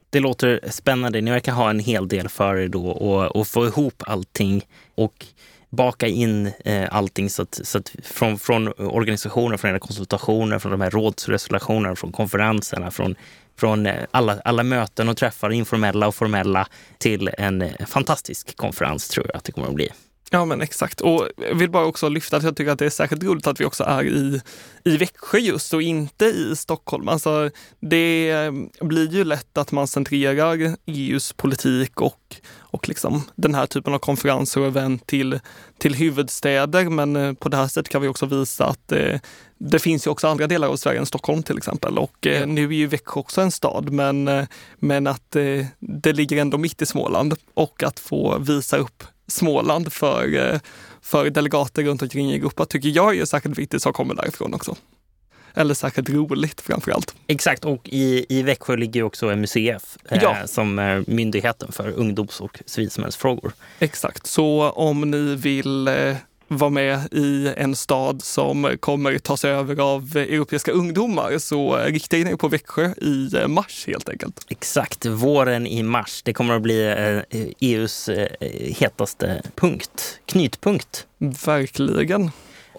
Det 0.09 0.19
låter 0.19 0.59
spännande. 0.63 1.21
Ni 1.21 1.31
verkar 1.31 1.51
ha 1.51 1.69
en 1.69 1.79
hel 1.79 2.07
del 2.07 2.29
för 2.29 2.55
er 2.57 2.67
då 2.67 2.87
och, 2.87 3.35
och 3.35 3.47
få 3.47 3.65
ihop 3.65 4.03
allting 4.07 4.61
och 4.95 5.25
baka 5.69 6.07
in 6.07 6.51
eh, 6.65 6.95
allting 6.95 7.29
så 7.29 7.41
att, 7.41 7.59
så 7.63 7.77
att 7.77 7.95
från, 8.03 8.39
från 8.39 8.67
organisationer, 8.67 9.57
från 9.57 9.71
era 9.71 9.79
konsultationer, 9.79 10.59
från 10.59 10.71
de 10.71 10.81
här 10.81 10.89
rådsresolutionerna, 10.91 11.95
från 11.95 12.11
konferenserna, 12.11 12.91
från, 12.91 13.15
från 13.59 13.85
eh, 13.85 13.95
alla, 14.11 14.39
alla 14.45 14.63
möten 14.63 15.09
och 15.09 15.17
träffar, 15.17 15.49
informella 15.49 16.07
och 16.07 16.15
formella, 16.15 16.67
till 16.97 17.29
en 17.37 17.61
eh, 17.61 17.85
fantastisk 17.87 18.57
konferens 18.57 19.09
tror 19.09 19.25
jag 19.29 19.37
att 19.37 19.43
det 19.43 19.51
kommer 19.51 19.67
att 19.67 19.75
bli. 19.75 19.89
Ja 20.33 20.45
men 20.45 20.61
exakt. 20.61 21.01
Och 21.01 21.27
jag 21.37 21.55
vill 21.55 21.69
bara 21.69 21.85
också 21.85 22.09
lyfta 22.09 22.37
att 22.37 22.43
jag 22.43 22.55
tycker 22.55 22.71
att 22.71 22.79
det 22.79 22.85
är 22.85 22.89
särskilt 22.89 23.23
roligt 23.23 23.47
att 23.47 23.61
vi 23.61 23.65
också 23.65 23.83
är 23.83 24.03
i, 24.03 24.41
i 24.83 24.97
Växjö 24.97 25.37
just 25.37 25.73
och 25.73 25.81
inte 25.81 26.25
i 26.25 26.55
Stockholm. 26.55 27.07
Alltså, 27.07 27.49
det 27.79 28.51
blir 28.81 29.11
ju 29.11 29.23
lätt 29.23 29.57
att 29.57 29.71
man 29.71 29.87
centrerar 29.87 30.75
EUs 30.85 31.33
politik 31.33 32.01
och, 32.01 32.35
och 32.59 32.89
liksom 32.89 33.23
den 33.35 33.55
här 33.55 33.65
typen 33.65 33.93
av 33.93 33.99
konferenser 33.99 34.61
och 34.61 34.67
event 34.67 35.07
till, 35.07 35.39
till 35.77 35.95
huvudstäder. 35.95 36.89
Men 36.89 37.15
eh, 37.15 37.33
på 37.33 37.49
det 37.49 37.57
här 37.57 37.67
sättet 37.67 37.91
kan 37.91 38.01
vi 38.01 38.07
också 38.07 38.25
visa 38.25 38.65
att 38.65 38.91
eh, 38.91 39.19
det 39.57 39.79
finns 39.79 40.07
ju 40.07 40.11
också 40.11 40.27
andra 40.27 40.47
delar 40.47 40.67
av 40.67 40.75
Sverige 40.75 40.99
än 40.99 41.05
Stockholm 41.05 41.43
till 41.43 41.57
exempel. 41.57 41.97
Och 41.97 42.27
eh, 42.27 42.47
nu 42.47 42.65
är 42.65 42.71
ju 42.71 42.87
Växjö 42.87 43.19
också 43.19 43.41
en 43.41 43.51
stad, 43.51 43.89
men, 43.89 44.27
eh, 44.27 44.45
men 44.75 45.07
att 45.07 45.35
eh, 45.35 45.65
det 45.79 46.13
ligger 46.13 46.37
ändå 46.37 46.57
mitt 46.57 46.81
i 46.81 46.85
Småland 46.85 47.35
och 47.53 47.83
att 47.83 47.99
få 47.99 48.37
visa 48.39 48.77
upp 48.77 49.03
Småland 49.27 49.93
för, 49.93 50.53
eh, 50.53 50.59
för 51.01 51.29
delegater 51.29 51.83
runt 51.83 52.01
omkring 52.01 52.31
i 52.31 52.35
Europa 52.35 52.65
tycker 52.65 52.89
jag 52.89 53.17
är 53.17 53.25
särskilt 53.25 53.57
viktigt 53.57 53.81
som 53.81 53.93
kommer 53.93 54.15
därifrån 54.15 54.53
också. 54.53 54.75
Eller 55.53 55.73
särskilt 55.73 56.09
roligt 56.09 56.61
framför 56.61 56.91
allt. 56.91 57.15
Exakt, 57.27 57.65
och 57.65 57.89
i, 57.89 58.25
i 58.29 58.43
Växjö 58.43 58.75
ligger 58.75 59.03
också 59.03 59.35
MUCF 59.35 59.97
eh, 60.09 60.19
ja. 60.21 60.47
som 60.47 60.79
är 60.79 61.03
myndigheten 61.07 61.71
för 61.71 61.89
ungdoms 61.89 62.41
och 62.41 62.61
civilsamhällsfrågor. 62.65 63.53
Exakt, 63.79 64.27
så 64.27 64.69
om 64.69 65.11
ni 65.11 65.35
vill 65.35 65.87
eh, 65.87 66.15
vara 66.51 66.69
med 66.69 67.13
i 67.13 67.53
en 67.57 67.75
stad 67.75 68.21
som 68.21 68.77
kommer 68.79 69.17
tas 69.17 69.45
över 69.45 69.79
av 69.79 70.17
europeiska 70.17 70.71
ungdomar 70.71 71.37
så 71.37 71.77
rikta 71.77 72.17
in 72.17 72.27
er 72.27 72.35
på 72.35 72.47
Växjö 72.47 72.93
i 73.01 73.47
mars 73.47 73.83
helt 73.87 74.09
enkelt. 74.09 74.45
Exakt, 74.49 75.05
våren 75.05 75.67
i 75.67 75.83
mars. 75.83 76.21
Det 76.23 76.33
kommer 76.33 76.55
att 76.55 76.61
bli 76.61 76.81
EUs 77.59 78.09
eh, 78.09 78.17
e 78.23 78.29
eh, 78.39 78.75
hetaste 78.75 79.41
punkt, 79.55 80.19
knytpunkt. 80.25 81.07
Verkligen. 81.17 82.31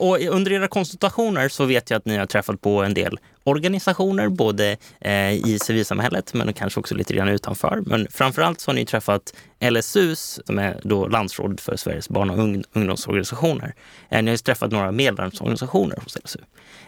Och 0.02 0.20
under 0.20 0.52
era 0.52 0.68
konsultationer 0.68 1.48
så 1.48 1.64
vet 1.64 1.90
jag 1.90 1.98
att 1.98 2.04
ni 2.04 2.16
har 2.16 2.26
träffat 2.26 2.60
på 2.60 2.82
en 2.82 2.94
del 2.94 3.18
organisationer, 3.44 4.28
både 4.28 4.76
eh, 5.00 5.32
i 5.32 5.58
civilsamhället 5.62 6.34
men 6.34 6.52
kanske 6.52 6.80
också 6.80 6.94
lite 6.94 7.14
grann 7.14 7.28
utanför. 7.28 7.82
Men 7.86 8.08
framförallt 8.10 8.60
så 8.60 8.70
har 8.70 8.74
ni 8.74 8.86
träffat 8.86 9.34
LSUs, 9.60 10.40
som 10.46 10.58
är 10.58 10.80
då 10.82 11.08
landsrådet 11.08 11.60
för 11.60 11.76
Sveriges 11.76 12.08
barn 12.08 12.30
och 12.30 12.38
ungdomsorganisationer. 12.72 13.74
Eh, 14.10 14.22
ni 14.22 14.30
har 14.30 14.38
träffat 14.38 14.70
några 14.70 14.92
medlemsorganisationer 14.92 15.96
hos 16.04 16.16
LSU. 16.24 16.38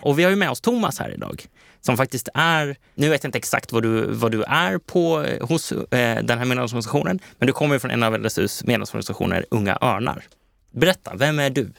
Och 0.01 0.19
vi 0.19 0.23
har 0.23 0.31
ju 0.31 0.37
med 0.37 0.51
oss 0.51 0.61
Thomas 0.61 0.99
här 0.99 1.15
idag 1.15 1.47
som 1.81 1.97
faktiskt 1.97 2.29
är, 2.35 2.77
nu 2.95 3.09
vet 3.09 3.25
jag 3.25 3.29
inte 3.29 3.39
exakt 3.39 3.73
vad 3.73 3.83
du, 3.83 4.07
vad 4.13 4.33
du 4.33 4.43
är 4.43 4.79
på 4.79 5.23
eh, 5.23 5.47
hos 5.47 5.73
eh, 5.73 6.23
den 6.25 6.39
här 6.39 6.45
medlemsorganisationen, 6.45 7.19
men 7.39 7.47
du 7.47 7.53
kommer 7.53 7.79
från 7.79 7.91
en 7.91 8.03
av 8.03 8.19
LSUs 8.19 8.65
medlemsorganisationer, 8.65 9.47
Unga 9.51 9.79
Örnar. 9.81 10.25
Berätta, 10.73 11.13
vem 11.17 11.39
är 11.39 11.51
du? 11.51 11.73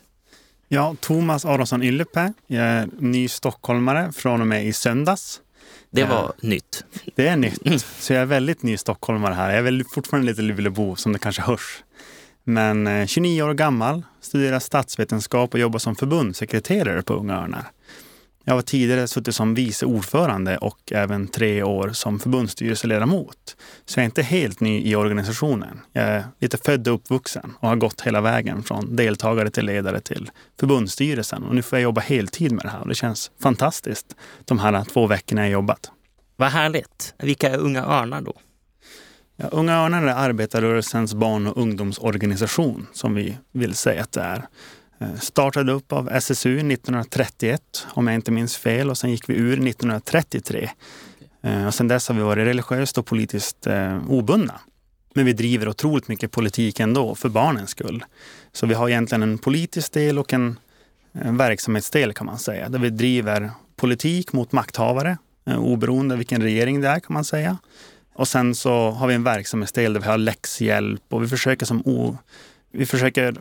Ja, 0.68 0.96
Thomas 1.00 1.46
Aronsson 1.46 1.84
Yllepää. 1.84 2.34
Jag 2.48 2.66
är 2.66 2.90
ny 3.00 3.28
stockholmare 3.28 4.12
från 4.12 4.42
och 4.42 4.48
med 4.48 4.66
i 4.66 4.74
söndags. 4.74 5.42
Det 5.92 6.04
var 6.04 6.16
ja. 6.16 6.34
nytt. 6.42 6.86
Det 7.16 7.28
är 7.28 7.38
nytt. 7.38 7.86
Så 8.00 8.14
jag 8.14 8.22
är 8.22 8.26
väldigt 8.26 8.64
ny 8.64 8.78
stockholmare 8.78 9.34
här. 9.34 9.50
Jag 9.50 9.58
är 9.58 9.62
väl 9.62 9.84
fortfarande 9.84 10.28
lite 10.28 10.42
Luleåbo 10.42 10.96
som 10.96 11.14
det 11.14 11.20
kanske 11.20 11.42
hörs. 11.42 11.84
Men 12.44 13.08
29 13.08 13.42
eh, 13.42 13.50
år 13.50 13.54
gammal, 13.54 14.04
studerar 14.22 14.60
statsvetenskap 14.60 15.54
och 15.54 15.60
jobbar 15.60 15.80
som 15.80 15.96
förbundssekreterare 15.96 17.02
på 17.02 17.14
Unga 17.14 17.36
Örnar. 17.36 17.72
Jag 18.48 18.54
har 18.54 18.62
tidigare 18.62 19.08
suttit 19.08 19.36
som 19.36 19.54
vice 19.54 19.86
ordförande 19.86 20.58
och 20.58 20.92
även 20.92 21.28
tre 21.28 21.64
år 21.64 21.90
som 21.90 22.20
förbundsstyrelseledamot. 22.20 23.56
Så 23.86 24.00
jag 24.00 24.04
är 24.04 24.06
inte 24.06 24.22
helt 24.22 24.60
ny 24.60 24.82
i 24.82 24.96
organisationen. 24.96 25.82
Jag 25.92 26.04
är 26.04 26.24
lite 26.40 26.58
född 26.58 26.88
och 26.88 26.94
uppvuxen 26.94 27.54
och 27.60 27.70
har 27.70 27.76
gått 27.76 28.02
hela 28.02 28.22
vägen 28.22 28.64
från 28.64 28.96
deltagare 28.96 29.50
till 29.50 29.66
ledare 29.66 30.02
till 30.02 30.32
förbundsstyrelsen. 30.60 31.44
Och 31.44 31.56
nu 31.56 31.62
får 31.62 31.80
jag 31.80 31.84
jobba 31.84 32.02
heltid 32.02 32.52
med 32.52 32.66
det 32.66 32.70
här 32.70 32.82
och 32.82 32.88
det 32.88 32.96
känns 32.96 33.32
fantastiskt 33.42 34.16
de 34.46 34.60
här 34.60 34.84
två 34.84 35.08
veckorna 35.08 35.42
jag 35.42 35.52
jobbat. 35.52 35.92
Vad 36.36 36.50
härligt. 36.50 37.14
Vilka 37.18 37.50
är 37.50 37.58
Unga 37.58 37.86
Örnar 37.86 38.22
då? 38.22 38.34
Ja, 39.36 39.48
Unga 39.52 39.78
Örnar 39.78 40.04
är 40.04 40.16
arbetarrörelsens 40.16 41.14
barn 41.14 41.48
och 41.48 41.58
ungdomsorganisation 41.58 42.88
som 42.94 43.16
vi 43.16 43.38
vill 43.52 43.74
säga 43.74 44.02
att 44.02 44.12
det 44.12 44.22
är. 44.22 44.48
Eh, 45.00 45.16
startade 45.20 45.72
upp 45.72 45.94
av 45.94 46.10
SSU 46.10 46.56
1931 46.58 47.88
om 47.88 48.08
jag 48.08 48.16
inte 48.16 48.32
minns 48.32 48.58
fel 48.58 48.90
och 48.90 48.98
sen 48.98 49.12
gick 49.12 49.30
vi 49.30 49.34
ur 49.34 49.68
1933. 49.68 50.70
Eh, 51.42 51.68
och 51.68 51.74
sen 51.74 51.88
dess 51.88 52.08
har 52.08 52.16
vi 52.16 52.22
varit 52.22 52.48
religiöst 52.48 52.98
och 52.98 53.06
politiskt 53.06 53.68
eh, 53.68 54.12
obundna. 54.12 54.60
Men 55.14 55.26
vi 55.26 55.34
driver 55.34 55.68
otroligt 55.68 56.08
mycket 56.08 56.32
politik 56.32 56.80
ändå 56.80 57.16
för 57.16 57.30
barnens 57.30 57.70
skull. 57.70 58.06
Så 58.52 58.66
vi 58.66 58.74
har 58.74 58.90
egentligen 58.90 59.24
en 59.24 59.38
politisk 59.38 59.94
del 59.94 60.20
och 60.20 60.34
en, 60.34 60.60
en 61.12 61.38
verksamhetsdel 61.38 62.14
kan 62.14 62.26
man 62.26 62.40
säga. 62.40 62.70
Där 62.70 62.80
vi 62.80 62.90
driver 62.90 63.52
politik 63.76 64.34
mot 64.34 64.52
makthavare 64.52 65.18
oberoende 65.58 66.16
vilken 66.16 66.42
regering 66.42 66.82
det 66.82 66.88
är 66.88 67.00
kan 67.00 67.14
man 67.14 67.26
säga. 67.26 67.58
Och 68.14 68.28
sen 68.28 68.56
så 68.56 68.90
har 68.92 69.08
vi 69.08 69.14
en 69.14 69.24
verksamhetsdel 69.24 69.94
där 69.94 70.02
vi 70.02 70.08
har 70.08 70.18
läxhjälp 70.18 71.04
och 71.10 71.24
vi 71.24 71.28
försöker 71.28 71.66
som 71.66 71.82
o, 71.86 72.18
vi 72.72 72.86
försöker 72.86 73.36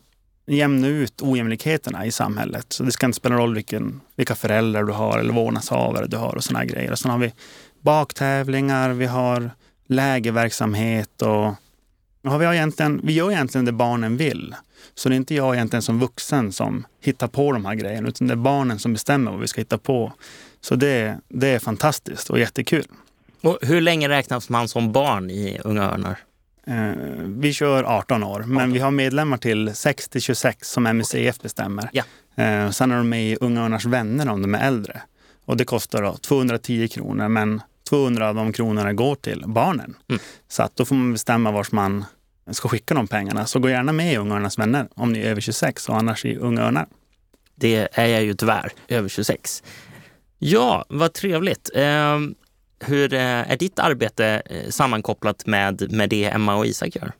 jämna 0.46 0.87
ut 0.87 1.22
ojämlikheterna 1.22 2.07
i 2.07 2.12
samhället. 2.12 2.66
Så 2.72 2.83
det 2.83 2.92
ska 2.92 3.07
inte 3.07 3.16
spela 3.16 3.37
roll 3.37 3.54
vilken, 3.54 4.00
vilka 4.16 4.35
föräldrar 4.35 4.85
du 4.85 4.92
har 4.92 5.18
eller 5.18 5.33
vårdnadshavare 5.33 6.07
du 6.07 6.16
har 6.16 6.35
och 6.35 6.44
såna 6.44 6.64
grejer. 6.64 6.92
Och 6.92 6.98
sen 6.98 7.11
har 7.11 7.18
vi 7.18 7.33
baktävlingar, 7.80 8.90
vi 8.90 9.07
har 9.07 9.50
lägerverksamhet 9.87 11.22
och 11.22 11.54
har 12.24 12.38
vi, 12.38 12.46
egentligen, 12.46 13.00
vi 13.04 13.12
gör 13.12 13.30
egentligen 13.30 13.64
det 13.64 13.72
barnen 13.72 14.16
vill. 14.16 14.54
Så 14.94 15.09
det 15.09 15.14
är 15.14 15.16
inte 15.16 15.35
jag 15.35 15.54
egentligen 15.54 15.83
som 15.83 16.00
vuxen 16.00 16.52
som 16.52 16.87
hittar 17.00 17.28
på 17.28 17.52
de 17.52 17.64
här 17.64 17.74
grejerna, 17.74 18.09
utan 18.09 18.26
det 18.26 18.35
är 18.35 18.37
barnen 18.37 18.78
som 18.78 18.92
bestämmer 18.92 19.30
vad 19.30 19.40
vi 19.40 19.48
ska 19.48 19.61
hitta 19.61 19.78
på. 19.78 20.12
Så 20.61 20.76
det, 20.76 21.18
det 21.28 21.48
är 21.48 21.59
fantastiskt 21.59 22.30
och 22.30 22.38
jättekul. 22.38 22.87
Och 23.42 23.59
hur 23.62 23.80
länge 23.80 24.09
räknas 24.09 24.48
man 24.48 24.68
som 24.68 24.92
barn 24.92 25.30
i 25.30 25.61
Unga 25.64 25.83
Örnar? 25.83 26.18
Eh, 26.66 26.92
vi 27.27 27.53
kör 27.53 27.85
18 27.85 28.22
år, 28.22 28.44
men 28.46 28.72
vi 28.72 28.79
har 28.79 28.90
medlemmar 28.90 29.37
till 29.37 29.74
6 29.74 30.09
till 30.09 30.20
26 30.20 30.70
som 30.70 30.83
MUCF 30.83 31.40
bestämmer. 31.42 31.90
Ja. 31.92 32.05
Eh, 32.44 32.70
sen 32.70 32.90
är 32.90 32.96
de 32.96 33.09
med 33.09 33.24
i 33.33 33.37
Unga 33.40 33.64
Örnars 33.64 33.85
vänner 33.85 34.29
om 34.29 34.42
de 34.42 34.55
är 34.55 34.66
äldre. 34.66 35.03
Och 35.44 35.57
det 35.57 35.64
kostar 35.64 36.03
då 36.03 36.16
210 36.16 36.88
kronor, 36.88 37.29
men 37.29 37.62
200 37.88 38.29
av 38.29 38.35
de 38.35 38.53
kronorna 38.53 38.92
går 38.92 39.14
till 39.14 39.44
barnen. 39.46 39.94
Mm. 40.09 40.20
Så 40.48 40.62
att 40.62 40.77
då 40.77 40.85
får 40.85 40.94
man 40.94 41.12
bestämma 41.12 41.50
vart 41.50 41.72
man 41.72 42.05
ska 42.50 42.68
skicka 42.68 42.94
de 42.94 43.07
pengarna. 43.07 43.46
Så 43.46 43.59
gå 43.59 43.68
gärna 43.68 43.92
med 43.92 44.12
i 44.12 44.16
Unga 44.16 44.35
Örnars 44.35 44.59
vänner 44.59 44.88
om 44.94 45.12
ni 45.12 45.18
är 45.20 45.31
över 45.31 45.40
26 45.40 45.88
och 45.88 45.96
annars 45.96 46.24
i 46.24 46.37
Unga 46.37 46.62
Örnar. 46.62 46.87
Det 47.55 47.88
är 47.92 48.07
jag 48.07 48.24
ju 48.24 48.35
tyvärr, 48.35 48.72
över 48.88 49.09
26. 49.09 49.62
Ja, 50.38 50.85
vad 50.88 51.12
trevligt. 51.12 51.70
Hur 52.87 53.14
eh, 53.14 53.20
är 53.20 53.57
ditt 53.57 53.79
arbete 53.79 54.42
eh, 54.47 54.70
sammankopplat 54.70 55.47
med, 55.47 55.92
med 55.92 56.11
det 56.11 56.25
Emma 56.25 56.57
och 56.57 56.66
Isak 56.66 56.97
gör? 56.97 57.12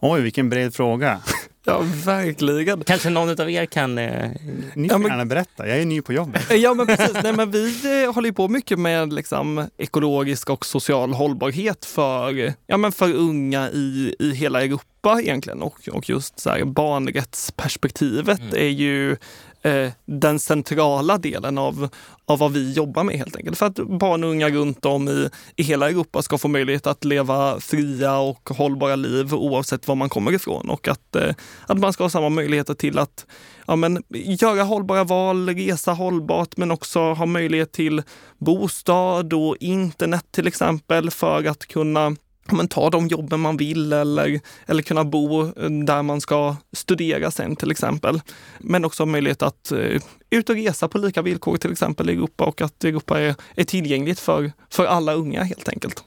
Oj, 0.00 0.20
vilken 0.20 0.50
bred 0.50 0.74
fråga. 0.74 1.20
Ja, 1.64 1.82
verkligen. 2.04 2.84
Kanske 2.84 3.10
någon 3.10 3.40
av 3.40 3.50
er 3.50 3.66
kan... 3.66 3.98
Eh... 3.98 4.30
Ni 4.74 4.88
får 4.88 4.94
ja, 4.94 4.98
men... 4.98 5.10
gärna 5.10 5.24
berätta. 5.24 5.68
Jag 5.68 5.78
är 5.78 5.84
ny 5.84 6.02
på 6.02 6.12
jobbet. 6.12 6.42
Ja, 6.50 6.74
men 6.74 6.86
precis. 6.86 7.16
Nej, 7.22 7.32
men 7.32 7.50
vi 7.50 8.02
eh, 8.04 8.14
håller 8.14 8.32
på 8.32 8.48
mycket 8.48 8.78
med 8.78 9.12
liksom, 9.12 9.68
ekologisk 9.78 10.50
och 10.50 10.66
social 10.66 11.12
hållbarhet 11.12 11.84
för, 11.84 12.54
ja, 12.66 12.76
men 12.76 12.92
för 12.92 13.14
unga 13.14 13.70
i, 13.70 14.14
i 14.18 14.34
hela 14.34 14.62
Europa 14.62 14.99
egentligen. 15.06 15.62
Och, 15.62 15.88
och 15.92 16.08
just 16.08 16.40
så 16.40 16.50
här, 16.50 16.64
barnrättsperspektivet 16.64 18.40
mm. 18.40 18.54
är 18.54 18.68
ju 18.68 19.16
eh, 19.62 19.90
den 20.04 20.38
centrala 20.38 21.18
delen 21.18 21.58
av, 21.58 21.88
av 22.24 22.38
vad 22.38 22.52
vi 22.52 22.72
jobbar 22.72 23.04
med 23.04 23.16
helt 23.16 23.36
enkelt. 23.36 23.58
För 23.58 23.66
att 23.66 23.74
barn 23.74 24.24
och 24.24 24.30
unga 24.30 24.48
runt 24.48 24.84
om 24.84 25.08
i, 25.08 25.28
i 25.56 25.62
hela 25.62 25.88
Europa 25.88 26.22
ska 26.22 26.38
få 26.38 26.48
möjlighet 26.48 26.86
att 26.86 27.04
leva 27.04 27.60
fria 27.60 28.18
och 28.18 28.50
hållbara 28.50 28.96
liv 28.96 29.34
oavsett 29.34 29.88
var 29.88 29.94
man 29.94 30.08
kommer 30.08 30.32
ifrån 30.32 30.70
och 30.70 30.88
att, 30.88 31.16
eh, 31.16 31.34
att 31.66 31.78
man 31.78 31.92
ska 31.92 32.04
ha 32.04 32.10
samma 32.10 32.28
möjligheter 32.28 32.74
till 32.74 32.98
att 32.98 33.26
ja, 33.66 33.76
men, 33.76 34.02
göra 34.14 34.62
hållbara 34.62 35.04
val, 35.04 35.48
resa 35.48 35.92
hållbart 35.92 36.56
men 36.56 36.70
också 36.70 37.00
ha 37.00 37.26
möjlighet 37.26 37.72
till 37.72 38.02
bostad 38.38 39.32
och 39.32 39.56
internet 39.60 40.26
till 40.30 40.46
exempel 40.46 41.10
för 41.10 41.44
att 41.44 41.66
kunna 41.66 42.16
men, 42.52 42.68
ta 42.68 42.90
de 42.90 43.08
jobben 43.08 43.40
man 43.40 43.56
vill 43.56 43.92
eller, 43.92 44.40
eller 44.66 44.82
kunna 44.82 45.04
bo 45.04 45.44
där 45.86 46.02
man 46.02 46.20
ska 46.20 46.56
studera 46.72 47.30
sen 47.30 47.56
till 47.56 47.70
exempel. 47.70 48.20
Men 48.58 48.84
också 48.84 49.06
möjlighet 49.06 49.42
att 49.42 49.72
uh, 49.72 50.00
ut 50.30 50.48
och 50.48 50.54
resa 50.54 50.88
på 50.88 50.98
lika 50.98 51.22
villkor 51.22 51.56
till 51.56 51.72
exempel 51.72 52.10
i 52.10 52.12
Europa 52.12 52.44
och 52.44 52.60
att 52.60 52.84
Europa 52.84 53.20
är, 53.20 53.34
är 53.54 53.64
tillgängligt 53.64 54.20
för, 54.20 54.52
för 54.70 54.84
alla 54.84 55.14
unga 55.14 55.42
helt 55.42 55.68
enkelt. 55.68 56.04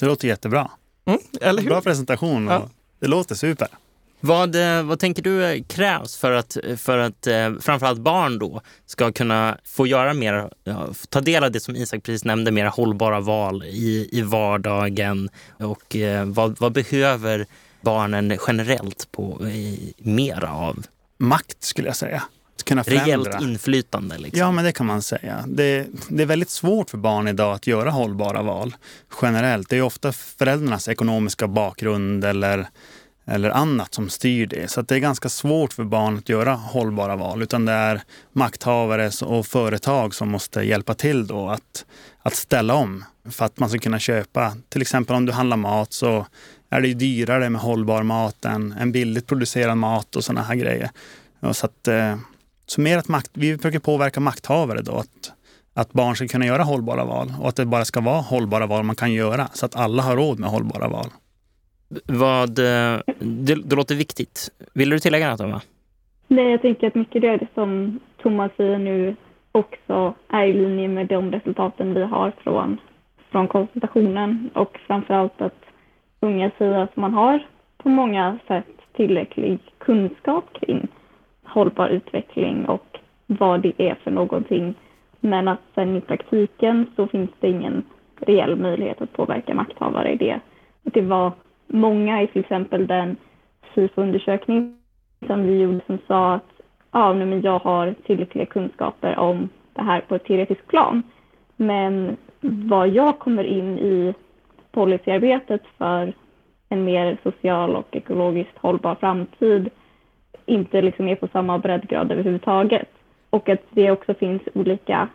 Det 0.00 0.06
låter 0.06 0.28
jättebra. 0.28 0.70
Mm, 1.04 1.20
eller 1.40 1.62
hur? 1.62 1.68
Bra 1.68 1.80
presentation. 1.80 2.46
Ja. 2.46 2.68
Det 3.00 3.06
låter 3.06 3.34
super. 3.34 3.68
Vad, 4.26 4.56
eh, 4.56 4.82
vad 4.82 4.98
tänker 4.98 5.22
du 5.22 5.64
krävs 5.68 6.16
för 6.16 6.32
att, 6.32 6.56
för 6.76 6.98
att 6.98 7.26
eh, 7.26 7.52
framförallt 7.60 8.00
barn 8.00 8.38
då 8.38 8.60
ska 8.86 9.12
kunna 9.12 9.58
få 9.64 9.86
göra 9.86 10.14
mer, 10.14 10.50
ta 11.08 11.20
del 11.20 11.44
av 11.44 11.52
det 11.52 11.60
som 11.60 11.76
Isak 11.76 12.02
precis 12.02 12.24
nämnde, 12.24 12.50
mer 12.50 12.66
hållbara 12.66 13.20
val 13.20 13.64
i, 13.64 14.08
i 14.12 14.22
vardagen? 14.22 15.28
Och 15.58 15.96
eh, 15.96 16.24
vad, 16.24 16.60
vad 16.60 16.72
behöver 16.72 17.46
barnen 17.80 18.38
generellt 18.46 19.08
på 19.12 19.50
mera 19.98 20.52
av? 20.52 20.86
makt 21.16 21.64
skulle 21.64 21.88
jag 21.88 21.96
säga. 21.96 22.22
Att 22.56 22.64
kunna 22.64 22.84
förändra. 22.84 23.04
Rejält 23.04 23.42
inflytande. 23.42 24.18
Liksom. 24.18 24.40
Ja, 24.40 24.52
men 24.52 24.64
det 24.64 24.72
kan 24.72 24.86
man 24.86 25.02
säga. 25.02 25.44
Det, 25.46 25.86
det, 26.08 26.22
är 26.22 26.26
väldigt 26.26 26.50
svårt 26.50 26.90
för 26.90 26.98
barn 26.98 27.28
idag 27.28 27.54
att 27.54 27.66
göra 27.66 27.90
hållbara 27.90 28.42
val 28.42 28.76
generellt. 29.22 29.68
Det 29.68 29.76
är 29.76 29.82
ofta 29.82 30.12
föräldrarnas 30.12 30.88
ekonomiska 30.88 31.46
bakgrund 31.46 32.24
eller, 32.24 32.68
eller 33.26 33.50
annat 33.50 33.94
som 33.94 34.08
styr 34.08 34.46
det. 34.46 34.70
Så 34.70 34.82
det 34.82 34.94
är 34.94 34.98
ganska 34.98 35.28
svårt 35.28 35.72
för 35.72 35.84
barn 35.84 36.18
att 36.18 36.28
göra 36.28 36.54
hållbara 36.54 37.16
val. 37.16 37.42
Utan 37.42 37.64
det 37.64 37.72
är 37.72 38.02
makthavare 38.32 39.10
och 39.24 39.46
företag 39.46 40.14
som 40.14 40.28
måste 40.28 40.62
hjälpa 40.62 40.94
till 40.94 41.26
då 41.26 41.48
att, 41.48 41.84
att 42.22 42.34
ställa 42.34 42.74
om 42.74 43.04
för 43.30 43.44
att 43.44 43.58
man 43.58 43.68
ska 43.68 43.78
kunna 43.78 43.98
köpa. 43.98 44.56
Till 44.68 44.82
exempel 44.82 45.16
om 45.16 45.26
du 45.26 45.32
handlar 45.32 45.56
mat 45.56 45.92
så 45.92 46.26
är 46.70 46.80
det 46.80 46.94
dyrare 46.94 47.50
med 47.50 47.60
hållbar 47.60 48.02
mat 48.02 48.44
än, 48.44 48.72
än 48.72 48.92
billigt 48.92 49.26
producerad 49.26 49.78
mat 49.78 50.16
och 50.16 50.24
sådana 50.24 50.42
här 50.42 50.54
grejer. 50.54 50.90
Så 51.52 51.66
att, 51.66 51.88
eh, 51.88 52.16
så 52.66 52.80
mer 52.80 52.98
att 52.98 53.08
makt, 53.08 53.30
vi 53.34 53.56
försöker 53.56 53.78
påverka 53.78 54.20
makthavare 54.20 54.82
då 54.82 54.96
att, 54.96 55.32
att 55.74 55.92
barn 55.92 56.16
ska 56.16 56.28
kunna 56.28 56.46
göra 56.46 56.62
hållbara 56.62 57.04
val 57.04 57.34
och 57.40 57.48
att 57.48 57.56
det 57.56 57.66
bara 57.66 57.84
ska 57.84 58.00
vara 58.00 58.20
hållbara 58.20 58.66
val 58.66 58.82
man 58.82 58.96
kan 58.96 59.12
göra 59.12 59.48
så 59.54 59.66
att 59.66 59.76
alla 59.76 60.02
har 60.02 60.16
råd 60.16 60.38
med 60.38 60.50
hållbara 60.50 60.88
val. 60.88 61.10
Vad, 62.06 62.58
eh, 62.58 63.00
det, 63.18 63.54
det 63.64 63.76
låter 63.76 63.94
viktigt. 63.94 64.50
Vill 64.74 64.90
du 64.90 64.98
tillägga 64.98 65.30
något, 65.30 65.40
Emma? 65.40 65.60
Nej, 66.28 66.50
jag 66.50 66.62
tänker 66.62 66.86
att 66.86 66.94
mycket 66.94 67.24
av 67.24 67.38
det 67.38 67.46
som 67.54 68.00
Thomas 68.22 68.52
säger 68.56 68.78
nu 68.78 69.16
också 69.52 70.14
är 70.28 70.44
i 70.44 70.52
linje 70.52 70.88
med 70.88 71.06
de 71.06 71.32
resultaten 71.32 71.94
vi 71.94 72.02
har 72.02 72.32
från, 72.42 72.80
från 73.30 73.48
konsultationen 73.48 74.50
och 74.54 74.78
framförallt 74.86 75.40
att 75.40 75.64
unga 76.20 76.50
säger 76.58 76.72
att 76.72 76.96
man 76.96 77.14
har 77.14 77.46
på 77.76 77.88
många 77.88 78.38
sätt 78.46 78.66
tillräcklig 78.96 79.58
kunskap 79.78 80.44
kring 80.52 80.88
hållbar 81.44 81.88
utveckling 81.88 82.64
och 82.64 82.98
vad 83.26 83.60
det 83.60 83.72
är 83.76 83.94
för 83.94 84.10
någonting. 84.10 84.74
Men 85.20 85.48
att 85.48 85.60
sen 85.74 85.96
i 85.96 86.00
praktiken 86.00 86.86
så 86.96 87.06
finns 87.06 87.30
det 87.40 87.48
ingen 87.48 87.82
reell 88.16 88.56
möjlighet 88.56 89.02
att 89.02 89.12
påverka 89.12 89.54
makthavare 89.54 90.12
i 90.12 90.16
det. 90.16 90.40
Det 90.82 91.00
var 91.00 91.32
många 91.66 92.22
i 92.22 92.26
till 92.26 92.40
exempel 92.40 92.86
den 92.86 93.16
SIFO-undersökning 93.74 94.76
som 95.26 95.46
vi 95.46 95.60
gjorde 95.60 95.80
som 95.86 95.98
sa 96.06 96.34
att 96.34 96.52
ja, 96.92 97.14
men 97.14 97.42
jag 97.42 97.58
har 97.58 97.94
tillräckliga 98.06 98.46
kunskaper 98.46 99.18
om 99.18 99.48
det 99.72 99.82
här 99.82 100.00
på 100.00 100.14
ett 100.14 100.24
teoretiskt 100.24 100.66
plan. 100.66 101.02
Men 101.56 102.16
vad 102.40 102.88
jag 102.88 103.18
kommer 103.18 103.44
in 103.44 103.78
i 103.78 104.14
policyarbetet 104.72 105.62
för 105.78 106.12
en 106.68 106.84
mer 106.84 107.18
social 107.22 107.76
och 107.76 107.96
ekologiskt 107.96 108.58
hållbar 108.58 108.94
framtid 108.94 109.70
inte 110.46 110.82
liksom 110.82 111.08
är 111.08 111.16
på 111.16 111.28
samma 111.32 111.58
breddgrad 111.58 112.12
överhuvudtaget. 112.12 112.88
Och 113.30 113.48
att 113.48 113.62
det 113.70 113.90
också 113.90 114.14
finns 114.14 114.42
olika, 114.54 115.08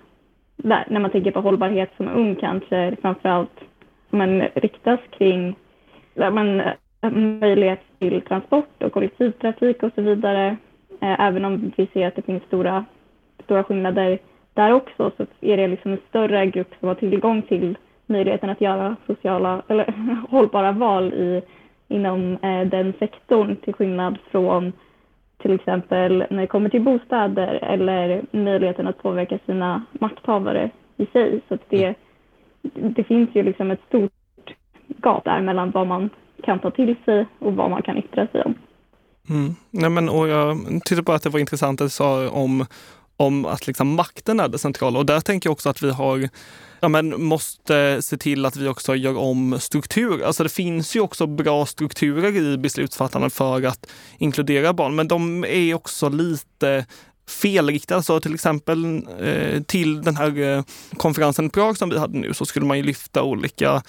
där, 0.57 0.85
när 0.89 0.99
man 0.99 1.11
tänker 1.11 1.31
på 1.31 1.41
hållbarhet 1.41 1.91
som 1.97 2.07
ung 2.07 2.35
kanske 2.35 2.95
framförallt 3.01 3.59
man 4.09 4.41
riktas 4.41 4.99
kring 5.17 5.55
där 6.13 6.31
man, 6.31 6.61
möjlighet 7.39 7.79
till 7.99 8.21
transport 8.21 8.83
och 8.83 8.91
kollektivtrafik 8.91 9.83
och 9.83 9.91
så 9.95 10.01
vidare. 10.01 10.57
Eh, 11.01 11.21
även 11.21 11.45
om 11.45 11.71
vi 11.77 11.87
ser 11.93 12.07
att 12.07 12.15
det 12.15 12.21
finns 12.21 12.43
stora, 12.43 12.85
stora 13.43 13.63
skillnader 13.63 14.19
där 14.53 14.71
också 14.71 15.11
så 15.17 15.25
är 15.41 15.57
det 15.57 15.67
liksom 15.67 15.91
en 15.91 15.99
större 16.09 16.45
grupp 16.45 16.75
som 16.79 16.87
har 16.87 16.95
tillgång 16.95 17.41
till 17.41 17.77
möjligheten 18.05 18.49
att 18.49 18.61
göra 18.61 18.95
sociala 19.07 19.61
eller 19.67 19.93
hållbara 20.29 20.71
val 20.71 21.13
i, 21.13 21.41
inom 21.87 22.37
eh, 22.41 22.67
den 22.67 22.93
sektorn 22.99 23.55
till 23.55 23.73
skillnad 23.73 24.17
från 24.31 24.73
till 25.37 25.53
exempel 25.53 26.25
när 26.29 26.41
det 26.41 26.47
kommer 26.47 26.69
till 26.69 26.81
bostäder 26.81 27.59
eller 27.61 28.21
möjligheten 28.31 28.87
att 28.87 29.01
påverka 29.01 29.39
sina 29.45 29.85
makthavare 29.91 30.69
i 30.97 31.05
sig. 31.05 31.41
Så 31.47 31.57
det, 31.69 31.95
det 32.71 33.03
finns 33.03 33.29
ju 33.33 33.43
liksom 33.43 33.71
ett 33.71 33.81
stort 33.87 34.18
gap 35.03 35.23
där 35.23 35.41
mellan 35.41 35.71
vad 35.71 35.87
man 35.87 36.09
kan 36.43 36.59
ta 36.59 36.71
till 36.71 36.95
sig 37.05 37.25
och 37.39 37.53
vad 37.53 37.69
man 37.69 37.81
kan 37.81 37.97
yttra 37.97 38.27
sig 38.27 38.43
om. 38.43 38.55
Mm. 39.29 39.55
Nej, 39.71 39.89
men, 39.89 40.09
och 40.09 40.27
jag 40.27 40.57
tyckte 40.85 41.01
bara 41.01 41.15
att 41.15 41.23
det 41.23 41.29
var 41.29 41.39
intressant 41.39 41.81
att 41.81 41.85
du 41.85 41.89
sa 41.89 42.29
om, 42.29 42.65
om 43.17 43.45
att 43.45 43.67
liksom 43.67 43.95
makten 43.95 44.39
är 44.39 44.47
det 44.47 44.57
centrala. 44.57 44.99
Och 44.99 45.05
där 45.05 45.19
tänker 45.19 45.47
jag 45.47 45.51
också 45.51 45.69
att 45.69 45.81
vi 45.81 45.91
har 45.91 46.29
ja, 46.79 46.87
men 46.87 47.23
måste 47.23 48.01
se 48.01 48.17
till 48.17 48.45
att 48.45 48.55
vi 48.55 48.67
också 48.67 48.95
gör 48.95 49.17
om 49.17 49.59
struktur. 49.59 50.23
Alltså 50.23 50.43
det 50.43 50.49
finns 50.49 50.95
ju 50.95 50.99
också 50.99 51.27
bra 51.27 51.65
strukturer 51.65 52.37
i 52.37 52.57
beslutsfattandet 52.57 53.33
för 53.33 53.65
att 53.65 53.91
inkludera 54.17 54.73
barn, 54.73 54.95
men 54.95 55.07
de 55.07 55.45
är 55.45 55.73
också 55.73 56.09
lite 56.09 56.85
felriktad. 57.29 58.01
Så 58.01 58.19
till 58.19 58.33
exempel 58.33 59.01
eh, 59.19 59.61
till 59.61 60.01
den 60.01 60.17
här 60.17 60.41
eh, 60.41 60.63
konferensen 60.97 61.45
i 61.45 61.49
Prag 61.49 61.77
som 61.77 61.89
vi 61.89 61.97
hade 61.97 62.17
nu 62.17 62.33
så 62.33 62.45
skulle 62.45 62.65
man 62.65 62.77
ju 62.77 62.83
lyfta 62.83 63.23
olika 63.23 63.81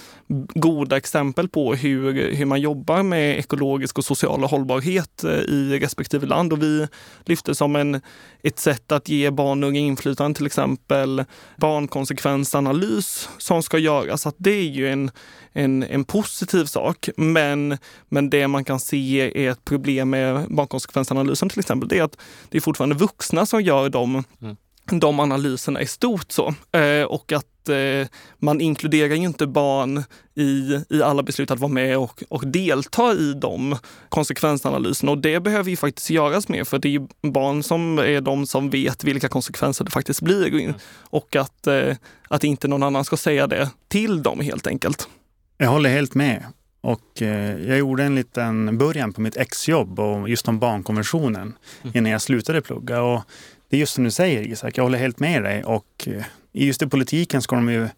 goda 0.54 0.96
exempel 0.96 1.48
på 1.48 1.74
hur, 1.74 2.34
hur 2.34 2.44
man 2.44 2.60
jobbar 2.60 3.02
med 3.02 3.38
ekologisk 3.38 3.98
och 3.98 4.04
social 4.04 4.44
hållbarhet 4.44 5.24
eh, 5.24 5.30
i 5.30 5.78
respektive 5.82 6.26
land. 6.26 6.52
Och 6.52 6.62
vi 6.62 6.88
lyfte 7.24 7.54
som 7.54 7.76
en, 7.76 8.00
ett 8.42 8.58
sätt 8.58 8.92
att 8.92 9.08
ge 9.08 9.30
barn 9.30 9.64
och 9.64 9.68
unga 9.68 9.80
inflytande 9.80 10.36
till 10.36 10.46
exempel 10.46 11.24
barnkonsekvensanalys 11.56 13.28
som 13.38 13.62
ska 13.62 13.78
göras. 13.78 14.26
Att 14.26 14.34
det 14.38 14.50
är 14.50 14.70
ju 14.70 14.88
en, 14.88 15.10
en, 15.52 15.82
en 15.82 16.04
positiv 16.04 16.64
sak. 16.64 17.08
Men, 17.16 17.78
men 18.08 18.30
det 18.30 18.48
man 18.48 18.64
kan 18.64 18.80
se 18.80 19.32
är 19.46 19.50
ett 19.50 19.64
problem 19.64 20.10
med 20.10 20.46
barnkonsekvensanalysen 20.48 21.48
till 21.48 21.60
exempel, 21.60 21.88
det 21.88 21.98
är 21.98 22.02
att 22.02 22.16
det 22.48 22.58
är 22.58 22.62
fortfarande 22.62 22.96
vuxna 22.96 23.29
som 23.46 23.62
gör 23.62 23.88
de, 23.88 24.24
mm. 24.42 24.56
de 24.90 25.20
analyserna 25.20 25.82
i 25.82 25.86
stort. 25.86 26.32
så. 26.32 26.54
Eh, 26.72 27.04
och 27.04 27.32
att 27.32 27.68
eh, 27.68 28.08
man 28.38 28.60
inkluderar 28.60 29.14
ju 29.14 29.22
inte 29.22 29.46
barn 29.46 30.04
i, 30.34 30.80
i 30.88 31.02
alla 31.02 31.22
beslut 31.22 31.50
att 31.50 31.58
vara 31.58 31.72
med 31.72 31.98
och, 31.98 32.22
och 32.28 32.46
delta 32.46 33.12
i 33.12 33.34
de 33.34 33.76
konsekvensanalyserna. 34.08 35.12
Och 35.12 35.18
det 35.18 35.40
behöver 35.40 35.70
ju 35.70 35.76
faktiskt 35.76 36.10
göras 36.10 36.48
mer 36.48 36.64
för 36.64 36.78
det 36.78 36.88
är 36.88 36.90
ju 36.90 37.06
barn 37.22 37.62
som 37.62 37.98
är 37.98 38.20
de 38.20 38.46
som 38.46 38.70
vet 38.70 39.04
vilka 39.04 39.28
konsekvenser 39.28 39.84
det 39.84 39.90
faktiskt 39.90 40.20
blir. 40.20 40.54
Mm. 40.54 40.74
Och 41.00 41.36
att, 41.36 41.66
eh, 41.66 41.96
att 42.28 42.44
inte 42.44 42.68
någon 42.68 42.82
annan 42.82 43.04
ska 43.04 43.16
säga 43.16 43.46
det 43.46 43.70
till 43.88 44.22
dem 44.22 44.40
helt 44.40 44.66
enkelt. 44.66 45.08
Jag 45.56 45.70
håller 45.70 45.90
helt 45.90 46.14
med. 46.14 46.44
Och 46.80 47.22
eh, 47.22 47.68
jag 47.68 47.78
gjorde 47.78 48.04
en 48.04 48.14
liten 48.14 48.78
början 48.78 49.12
på 49.12 49.20
mitt 49.20 49.36
exjobb 49.36 50.00
och 50.00 50.28
just 50.28 50.48
om 50.48 50.58
barnkonventionen 50.58 51.54
mm. 51.82 51.96
innan 51.96 52.12
jag 52.12 52.22
slutade 52.22 52.60
plugga. 52.60 53.02
Och 53.02 53.22
det 53.68 53.76
är 53.76 53.80
just 53.80 53.94
som 53.94 54.04
du 54.04 54.10
säger 54.10 54.42
Isak, 54.42 54.78
jag 54.78 54.82
håller 54.82 54.98
helt 54.98 55.20
med 55.20 55.42
dig. 55.42 55.64
Och 55.64 56.08
eh, 56.08 56.24
just 56.52 56.82
i 56.82 56.86
politiken 56.86 57.42
ska, 57.42 57.56
de 57.56 57.72
ju, 57.72 57.88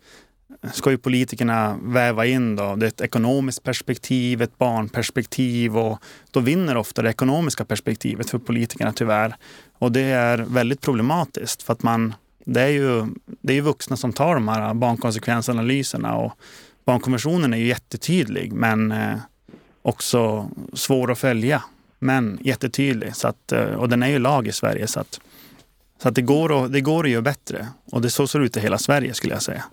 ska 0.72 0.90
ju 0.90 0.98
politikerna 0.98 1.78
väva 1.82 2.26
in 2.26 2.56
då, 2.56 2.76
det 2.76 2.86
är 2.86 2.88
ett 2.88 3.00
ekonomiskt 3.00 3.62
perspektiv, 3.62 4.42
ett 4.42 4.58
barnperspektiv 4.58 5.78
och 5.78 5.98
då 6.30 6.40
vinner 6.40 6.76
ofta 6.76 7.02
det 7.02 7.10
ekonomiska 7.10 7.64
perspektivet 7.64 8.30
för 8.30 8.38
politikerna 8.38 8.92
tyvärr. 8.92 9.36
Och 9.78 9.92
det 9.92 10.02
är 10.02 10.38
väldigt 10.38 10.80
problematiskt 10.80 11.62
för 11.62 11.72
att 11.72 11.82
man, 11.82 12.14
det 12.44 12.60
är 12.60 12.68
ju, 12.68 13.06
det 13.40 13.58
är 13.58 13.62
vuxna 13.62 13.96
som 13.96 14.12
tar 14.12 14.34
de 14.34 14.48
här 14.48 14.74
barnkonsekvensanalyserna 14.74 16.16
och 16.16 16.32
barnkonventionen 16.84 17.54
är 17.54 17.58
ju 17.58 17.66
jättetydlig 17.66 18.52
men 18.52 18.92
eh, 18.92 19.16
också 19.82 20.50
svår 20.72 21.12
att 21.12 21.18
följa. 21.18 21.62
Men 21.98 22.38
jättetydlig. 22.42 23.16
Så 23.16 23.28
att, 23.28 23.52
eh, 23.52 23.64
och 23.64 23.88
den 23.88 24.02
är 24.02 24.08
ju 24.08 24.18
lag 24.18 24.48
i 24.48 24.52
Sverige 24.52 24.86
så 24.86 25.00
att, 25.00 25.20
så 26.02 26.08
att 26.08 26.14
det, 26.14 26.22
går 26.22 26.64
att, 26.64 26.72
det 26.72 26.80
går 26.80 27.04
att 27.04 27.10
göra 27.10 27.22
bättre. 27.22 27.68
Och 27.92 28.02
det 28.02 28.10
så 28.10 28.26
ser 28.26 28.38
det 28.38 28.44
ut 28.44 28.56
i 28.56 28.60
hela 28.60 28.78
Sverige 28.78 29.14
skulle 29.14 29.34
jag 29.34 29.42
säga. 29.42 29.64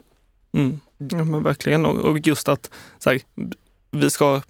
Mm. 0.53 0.79
Ja, 0.97 1.23
men 1.23 1.43
verkligen. 1.43 1.85
Och 1.85 2.27
just 2.27 2.49
att 2.49 2.69
så 2.99 3.09
här, 3.09 3.19
vi 3.91 4.09
ska, 4.09 4.41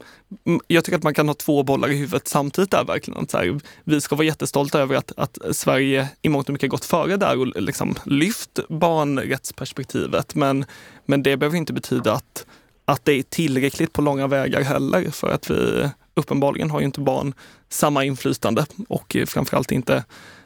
jag 0.67 0.83
tycker 0.83 0.97
att 0.97 1.03
man 1.03 1.13
kan 1.13 1.27
ha 1.27 1.33
två 1.33 1.63
bollar 1.63 1.89
i 1.89 1.95
huvudet 1.95 2.27
samtidigt 2.27 2.71
där 2.71 2.83
verkligen. 2.83 3.27
Så 3.27 3.37
här, 3.37 3.59
vi 3.83 4.01
ska 4.01 4.15
vara 4.15 4.25
jättestolta 4.25 4.79
över 4.79 4.95
att, 4.95 5.11
att 5.17 5.37
Sverige 5.51 6.09
i 6.21 6.29
mångt 6.29 6.49
och 6.49 6.53
mycket 6.53 6.69
gått 6.69 6.85
före 6.85 7.17
där 7.17 7.39
och 7.39 7.61
liksom 7.61 7.95
lyft 8.05 8.59
barnrättsperspektivet. 8.69 10.35
Men, 10.35 10.65
men 11.05 11.23
det 11.23 11.37
behöver 11.37 11.57
inte 11.57 11.73
betyda 11.73 12.13
att, 12.13 12.45
att 12.85 13.05
det 13.05 13.13
är 13.13 13.23
tillräckligt 13.23 13.93
på 13.93 14.01
långa 14.01 14.27
vägar 14.27 14.61
heller 14.61 15.11
för 15.11 15.29
att 15.29 15.49
vi 15.49 15.89
uppenbarligen 16.13 16.71
har 16.71 16.79
ju 16.79 16.85
inte 16.85 17.01
barn 17.01 17.33
samma 17.69 18.03
inflytande 18.03 18.65
och 18.87 19.17
framförallt 19.27 19.71
inte 19.71 20.03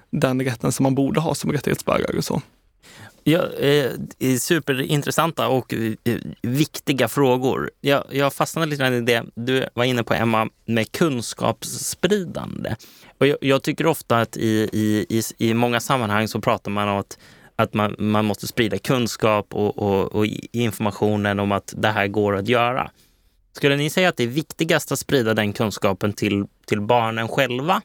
den 0.09 0.41
rätten 0.41 0.71
som 0.71 0.83
man 0.83 0.95
borde 0.95 1.19
ha 1.19 1.35
som 1.35 1.51
rättighetsbärare. 1.51 2.17
Och 2.17 2.25
så. 2.25 2.41
Ja, 3.25 3.49
eh, 3.53 3.91
superintressanta 4.39 5.47
och 5.47 5.73
eh, 5.73 6.17
viktiga 6.41 7.07
frågor. 7.07 7.71
Jag, 7.81 8.03
jag 8.11 8.33
fastnade 8.33 8.67
lite 8.67 8.83
grann 8.83 8.93
i 8.93 9.01
det 9.01 9.23
du 9.35 9.65
var 9.73 9.83
inne 9.83 10.03
på, 10.03 10.13
Emma, 10.13 10.49
med 10.65 10.91
kunskapsspridande. 10.91 12.75
Och 13.17 13.27
jag, 13.27 13.37
jag 13.41 13.63
tycker 13.63 13.87
ofta 13.87 14.19
att 14.19 14.37
i, 14.37 14.69
i, 14.73 15.05
i, 15.09 15.21
i, 15.37 15.53
många 15.53 15.79
sammanhang 15.79 16.27
så 16.27 16.41
pratar 16.41 16.71
man 16.71 16.89
om 16.89 16.97
att, 16.97 17.17
att 17.55 17.73
man, 17.73 17.95
man 17.97 18.25
måste 18.25 18.47
sprida 18.47 18.77
kunskap 18.77 19.53
och, 19.53 19.77
och, 19.77 20.15
och 20.15 20.25
informationen 20.51 21.39
om 21.39 21.51
att 21.51 21.73
det 21.77 21.89
här 21.89 22.07
går 22.07 22.35
att 22.35 22.47
göra. 22.47 22.91
Skulle 23.55 23.75
ni 23.75 23.89
säga 23.89 24.09
att 24.09 24.17
det 24.17 24.23
är 24.23 24.27
viktigast 24.27 24.91
att 24.91 24.99
sprida 24.99 25.33
den 25.33 25.53
kunskapen 25.53 26.13
till, 26.13 26.45
till 26.65 26.81
barnen 26.81 27.27
själva? 27.27 27.81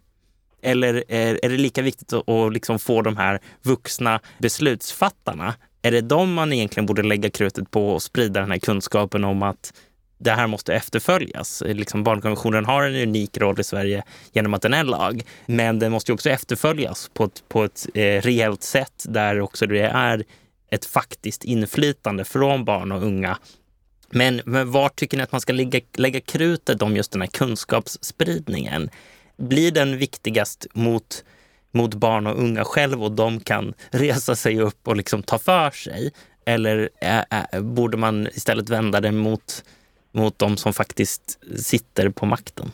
Eller 0.62 1.04
är, 1.08 1.44
är 1.44 1.48
det 1.48 1.56
lika 1.56 1.82
viktigt 1.82 2.12
att, 2.12 2.28
att 2.28 2.52
liksom 2.52 2.78
få 2.78 3.02
de 3.02 3.16
här 3.16 3.40
vuxna 3.62 4.20
beslutsfattarna? 4.38 5.54
Är 5.82 5.90
det 5.90 6.00
dem 6.00 6.34
man 6.34 6.52
egentligen 6.52 6.86
borde 6.86 7.02
lägga 7.02 7.30
krutet 7.30 7.70
på 7.70 7.90
och 7.90 8.02
sprida 8.02 8.40
den 8.40 8.50
här 8.50 8.58
kunskapen 8.58 9.24
om 9.24 9.42
att 9.42 9.72
det 10.18 10.30
här 10.30 10.46
måste 10.46 10.74
efterföljas. 10.74 11.62
Liksom 11.66 12.04
barnkonventionen 12.04 12.64
har 12.64 12.82
en 12.82 13.08
unik 13.08 13.38
roll 13.38 13.60
i 13.60 13.64
Sverige 13.64 14.02
genom 14.32 14.54
att 14.54 14.62
den 14.62 14.74
är 14.74 14.84
lag, 14.84 15.22
men 15.46 15.78
den 15.78 15.92
måste 15.92 16.12
också 16.12 16.30
efterföljas 16.30 17.10
på 17.14 17.24
ett, 17.24 17.42
på 17.48 17.64
ett 17.64 17.86
eh, 17.94 18.22
reellt 18.22 18.62
sätt 18.62 19.04
där 19.08 19.40
också 19.40 19.66
det 19.66 19.80
är 19.80 20.24
ett 20.70 20.84
faktiskt 20.84 21.44
inflytande 21.44 22.24
från 22.24 22.64
barn 22.64 22.92
och 22.92 23.02
unga. 23.02 23.38
Men, 24.10 24.40
men 24.44 24.72
var 24.72 24.88
tycker 24.88 25.16
ni 25.16 25.22
att 25.22 25.32
man 25.32 25.40
ska 25.40 25.52
lägga, 25.52 25.80
lägga 25.96 26.20
krutet 26.20 26.82
om 26.82 26.96
just 26.96 27.12
den 27.12 27.20
här 27.20 27.28
kunskapsspridningen? 27.28 28.90
Blir 29.38 29.70
den 29.70 29.98
viktigast 29.98 30.66
mot, 30.74 31.24
mot 31.70 31.94
barn 31.94 32.26
och 32.26 32.42
unga 32.42 32.64
själv 32.64 33.02
och 33.04 33.12
de 33.12 33.40
kan 33.40 33.74
resa 33.90 34.36
sig 34.36 34.60
upp 34.60 34.88
och 34.88 34.96
liksom 34.96 35.22
ta 35.22 35.38
för 35.38 35.70
sig? 35.70 36.12
Eller 36.44 36.88
äh, 37.00 37.22
äh, 37.52 37.60
borde 37.60 37.96
man 37.96 38.26
istället 38.26 38.68
vända 38.68 39.00
det 39.00 39.12
mot 39.12 39.62
mot 40.12 40.38
de 40.38 40.56
som 40.56 40.72
faktiskt 40.72 41.38
sitter 41.56 42.10
på 42.10 42.26
makten? 42.26 42.72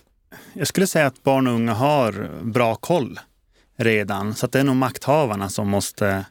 Jag 0.53 0.67
skulle 0.67 0.87
säga 0.87 1.07
att 1.07 1.23
barn 1.23 1.47
och 1.47 1.53
unga 1.55 1.73
har 1.73 2.31
bra 2.43 2.75
koll 2.75 3.21
redan. 3.77 4.35
Så 4.35 4.47
det 4.47 4.61
är 4.61 4.65
nog 4.65 4.77
makthavarna 4.77 5.49
som 5.49 5.69
måste, 5.69 6.25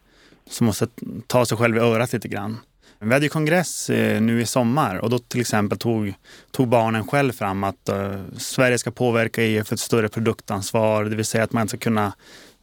som 0.50 0.66
måste 0.66 0.88
ta 1.28 1.46
sig 1.46 1.58
själv 1.58 1.78
i 1.78 1.80
örat 1.80 2.14
lite 2.14 2.28
grann. 2.28 2.60
Vi 3.04 3.14
hade 3.14 3.26
ju 3.26 3.30
kongress 3.30 3.90
eh, 3.90 4.22
nu 4.22 4.42
i 4.42 4.46
sommar 4.46 4.96
och 4.96 5.10
då 5.10 5.20
till 5.20 5.42
exempel 5.42 5.78
tog, 5.78 6.14
tog 6.52 6.68
barnen 6.68 7.08
själv 7.08 7.32
fram 7.32 7.64
att 7.64 7.90
uh, 7.92 8.22
Sverige 8.38 8.78
ska 8.78 8.92
påverka 8.92 9.44
EU 9.44 9.64
för 9.64 9.74
ett 9.74 9.80
större 9.80 10.10
produktansvar, 10.10 11.04
det 11.06 11.16
vill 11.16 11.26
säga 11.26 11.44
att 11.44 11.54
man 11.54 11.68
ska 11.68 11.78
kunna 11.78 12.14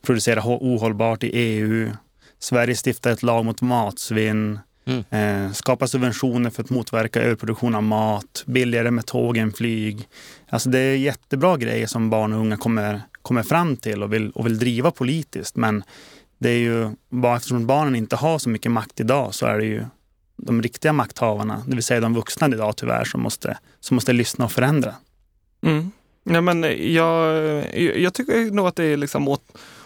producera 0.03 0.43
ohållbart 0.45 1.25
i 1.25 1.27
EU. 1.27 1.91
Sverige 2.39 2.75
stiftar 2.87 3.11
ett 3.11 3.23
lag 3.23 3.45
mot 3.45 3.61
matsvinn. 3.61 4.59
Mm. 4.85 5.05
Eh, 5.11 5.53
skapa 5.53 5.87
subventioner 5.87 6.51
för 6.51 6.63
att 6.63 6.71
motverka 6.71 7.23
överproduktion 7.23 7.75
av 7.75 7.83
mat, 7.83 8.45
billigare 8.47 8.91
med 8.91 9.07
tåg 9.07 9.37
än 9.37 9.53
flyg. 9.53 10.09
Alltså 10.49 10.71
det 10.71 10.79
är 10.79 10.97
jättebra 10.97 11.57
grejer 11.57 11.87
som 11.87 12.11
barn 12.11 12.33
och 12.33 12.41
unga 12.41 12.57
kommer, 12.57 13.01
kommer 13.23 13.43
fram 13.43 13.77
till 13.77 14.03
och 14.03 14.13
vill, 14.13 14.31
och 14.31 14.47
vill 14.47 14.59
driva 14.59 14.91
politiskt. 14.91 15.57
Men 15.57 15.83
det 16.39 16.51
är 16.51 16.59
ju, 16.59 16.91
bara 17.09 17.37
eftersom 17.37 17.67
barnen 17.67 17.97
inte 17.97 18.17
har 18.17 18.39
så 18.39 18.49
mycket 18.49 18.73
makt 18.73 19.01
idag 19.01 19.35
så 19.35 19.47
är 19.47 19.59
det 19.59 19.65
ju 19.65 19.85
de 20.43 20.63
riktiga 20.63 20.93
makthavarna, 20.93 21.63
det 21.67 21.75
vill 21.75 21.85
säga 21.85 22.01
de 22.01 22.15
vuxna 22.15 22.47
idag 22.47 22.77
tyvärr, 22.77 23.05
som 23.05 23.21
måste, 23.21 23.59
som 23.81 23.95
måste 23.95 24.13
lyssna 24.13 24.45
och 24.45 24.53
förändra. 24.53 24.95
Mm. 25.63 25.91
Ja, 26.25 26.41
men 26.41 26.63
jag, 26.93 27.37
jag 27.77 28.15
tycker 28.15 28.51
nog 28.51 28.67
att 28.67 28.77
det 28.77 28.85
är 28.85 28.97
liksom 28.97 29.29
åt, 29.29 29.45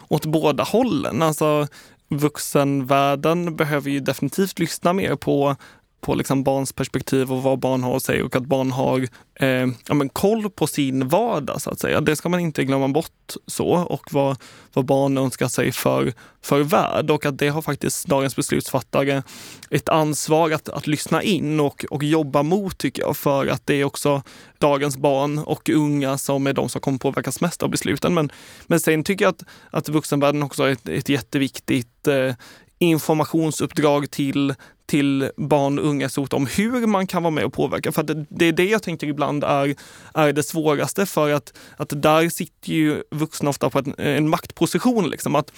åt 0.08 0.26
båda 0.26 0.64
hållen. 0.64 1.22
Alltså, 1.22 1.68
vuxenvärlden 2.08 3.56
behöver 3.56 3.90
ju 3.90 4.00
definitivt 4.00 4.58
lyssna 4.58 4.92
mer 4.92 5.16
på 5.16 5.56
på 6.04 6.14
liksom 6.14 6.44
barns 6.44 6.72
perspektiv 6.72 7.32
och 7.32 7.42
vad 7.42 7.58
barn 7.58 7.82
har 7.82 7.96
att 7.96 8.02
säga 8.02 8.24
och 8.24 8.36
att 8.36 8.46
barn 8.46 8.70
har 8.70 9.08
eh, 9.34 9.66
ja, 9.88 9.94
men 9.94 10.08
koll 10.08 10.50
på 10.50 10.66
sin 10.66 11.08
vardag 11.08 11.62
så 11.62 11.70
att 11.70 11.80
säga. 11.80 12.00
Det 12.00 12.16
ska 12.16 12.28
man 12.28 12.40
inte 12.40 12.64
glömma 12.64 12.88
bort 12.88 13.34
så 13.46 13.68
och 13.68 14.12
vad, 14.12 14.36
vad 14.72 14.84
barn 14.84 15.18
önskar 15.18 15.48
sig 15.48 15.72
för, 15.72 16.12
för 16.42 16.60
värld 16.60 17.10
och 17.10 17.26
att 17.26 17.38
det 17.38 17.48
har 17.48 17.62
faktiskt 17.62 18.06
dagens 18.06 18.36
beslutsfattare 18.36 19.22
ett 19.70 19.88
ansvar 19.88 20.50
att, 20.50 20.68
att 20.68 20.86
lyssna 20.86 21.22
in 21.22 21.60
och, 21.60 21.84
och 21.90 22.04
jobba 22.04 22.42
mot 22.42 22.78
tycker 22.78 23.02
jag 23.02 23.16
för 23.16 23.46
att 23.46 23.66
det 23.66 23.74
är 23.74 23.84
också 23.84 24.22
dagens 24.58 24.96
barn 24.96 25.38
och 25.38 25.68
unga 25.68 26.18
som 26.18 26.46
är 26.46 26.52
de 26.52 26.68
som 26.68 26.80
kommer 26.80 26.98
påverkas 26.98 27.40
mest 27.40 27.62
av 27.62 27.70
besluten. 27.70 28.14
Men, 28.14 28.32
men 28.66 28.80
sen 28.80 29.04
tycker 29.04 29.24
jag 29.24 29.32
att, 29.32 29.44
att 29.70 29.88
vuxenvärlden 29.88 30.42
också 30.42 30.62
är 30.62 30.70
ett, 30.70 30.88
ett 30.88 31.08
jätteviktigt 31.08 32.06
eh, 32.06 32.34
informationsuppdrag 32.78 34.10
till, 34.10 34.54
till 34.86 35.30
barn 35.36 35.78
och 35.78 35.86
unga 35.86 36.08
stort 36.08 36.32
om 36.32 36.46
hur 36.46 36.86
man 36.86 37.06
kan 37.06 37.22
vara 37.22 37.30
med 37.30 37.44
och 37.44 37.52
påverka. 37.52 37.92
För 37.92 38.02
det, 38.02 38.26
det, 38.28 38.44
är 38.44 38.52
det 38.52 38.64
jag 38.64 38.82
tänker 38.82 39.06
ibland 39.06 39.44
är, 39.44 39.74
är 40.14 40.32
det 40.32 40.42
svåraste 40.42 41.06
för 41.06 41.30
att, 41.30 41.52
att 41.76 42.02
där 42.02 42.28
sitter 42.28 42.72
ju 42.72 43.02
vuxna 43.10 43.50
ofta 43.50 43.70
på 43.70 43.78
en, 43.78 43.94
en 43.98 44.28
maktposition. 44.28 45.10
Liksom. 45.10 45.34
Att 45.34 45.52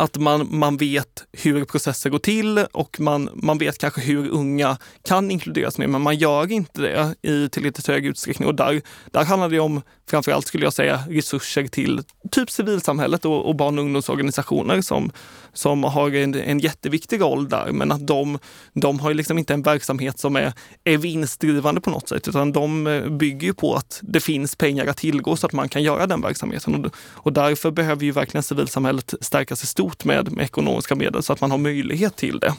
att 0.00 0.16
man, 0.16 0.48
man 0.50 0.76
vet 0.76 1.24
hur 1.32 1.64
processer 1.64 2.10
går 2.10 2.18
till 2.18 2.58
och 2.72 3.00
man, 3.00 3.30
man 3.34 3.58
vet 3.58 3.78
kanske 3.78 4.00
hur 4.00 4.28
unga 4.28 4.76
kan 5.04 5.30
inkluderas 5.30 5.78
mer, 5.78 5.86
men 5.86 6.00
man 6.00 6.16
gör 6.16 6.52
inte 6.52 6.82
det 6.82 7.14
i 7.22 7.48
tillräckligt 7.48 7.86
hög 7.86 8.06
utsträckning. 8.06 8.48
Och 8.48 8.54
där, 8.54 8.82
där 9.10 9.24
handlar 9.24 9.48
det 9.48 9.60
om, 9.60 9.82
framförallt 10.10 10.46
skulle 10.46 10.64
jag 10.64 10.72
säga, 10.72 11.04
resurser 11.08 11.66
till 11.66 12.02
typ 12.30 12.50
civilsamhället 12.50 13.24
och, 13.24 13.48
och 13.48 13.56
barn 13.56 13.78
och 13.78 13.84
ungdomsorganisationer 13.84 14.80
som, 14.80 15.12
som 15.52 15.84
har 15.84 16.14
en, 16.14 16.34
en 16.34 16.58
jätteviktig 16.58 17.20
roll 17.20 17.48
där. 17.48 17.72
Men 17.72 17.92
att 17.92 18.06
de, 18.06 18.38
de 18.72 19.00
har 19.00 19.14
liksom 19.14 19.38
inte 19.38 19.54
en 19.54 19.62
verksamhet 19.62 20.18
som 20.18 20.36
är, 20.36 20.52
är 20.84 20.98
vinstdrivande 20.98 21.80
på 21.80 21.90
något 21.90 22.08
sätt, 22.08 22.28
utan 22.28 22.52
de 22.52 22.86
eh, 22.86 23.08
bygger 23.08 23.52
på 23.52 23.74
att 23.74 24.00
det 24.02 24.20
finns 24.20 24.56
pengar 24.56 24.86
att 24.86 24.96
tillgå 24.96 25.36
så 25.36 25.46
att 25.46 25.52
man 25.52 25.68
kan 25.68 25.82
göra 25.82 26.06
den 26.06 26.20
verksamheten. 26.20 26.84
Och, 26.84 26.96
och 26.96 27.32
därför 27.32 27.70
behöver 27.70 28.04
ju 28.04 28.12
verkligen 28.12 28.42
civilsamhället 28.42 29.14
stärkas 29.20 29.62
i 29.62 29.66
stort 29.66 30.04
med, 30.04 30.32
med 30.32 30.44
ekonomiska 30.44 30.94
medel 30.94 31.22
så 31.22 31.32
att 31.32 31.40
man 31.40 31.50
har 31.50 31.58
möjlighet 31.58 32.16
till 32.16 32.38
det. 32.38 32.52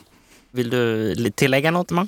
Vill 0.51 0.69
du 0.69 1.15
tillägga 1.35 1.71
något, 1.71 1.91
Man? 1.91 2.07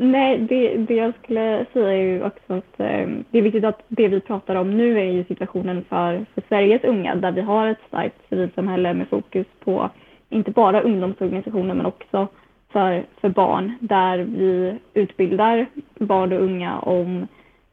Nej, 0.00 0.38
det, 0.38 0.76
det 0.76 0.94
jag 0.94 1.12
skulle 1.22 1.66
säga 1.72 1.88
är 1.88 2.02
ju 2.02 2.22
också 2.22 2.52
att 2.52 2.80
eh, 2.80 3.08
det 3.30 3.38
är 3.38 3.42
viktigt 3.42 3.64
att 3.64 3.80
det 3.88 4.08
vi 4.08 4.20
pratar 4.20 4.54
om 4.54 4.76
nu 4.76 4.98
är 4.98 5.12
ju 5.12 5.24
situationen 5.24 5.84
för, 5.88 6.26
för 6.34 6.42
Sveriges 6.48 6.84
unga 6.84 7.14
där 7.14 7.32
vi 7.32 7.40
har 7.40 7.66
ett 7.66 7.78
starkt 7.88 8.16
civilsamhälle 8.28 8.94
med 8.94 9.08
fokus 9.08 9.46
på 9.64 9.90
inte 10.30 10.50
bara 10.50 10.80
ungdomsorganisationer 10.80 11.74
men 11.74 11.86
också 11.86 12.28
för, 12.72 13.04
för 13.20 13.28
barn 13.28 13.72
där 13.80 14.18
vi 14.18 14.78
utbildar 14.94 15.66
barn 15.98 16.32
och 16.32 16.42
unga 16.42 16.78
om 16.78 17.26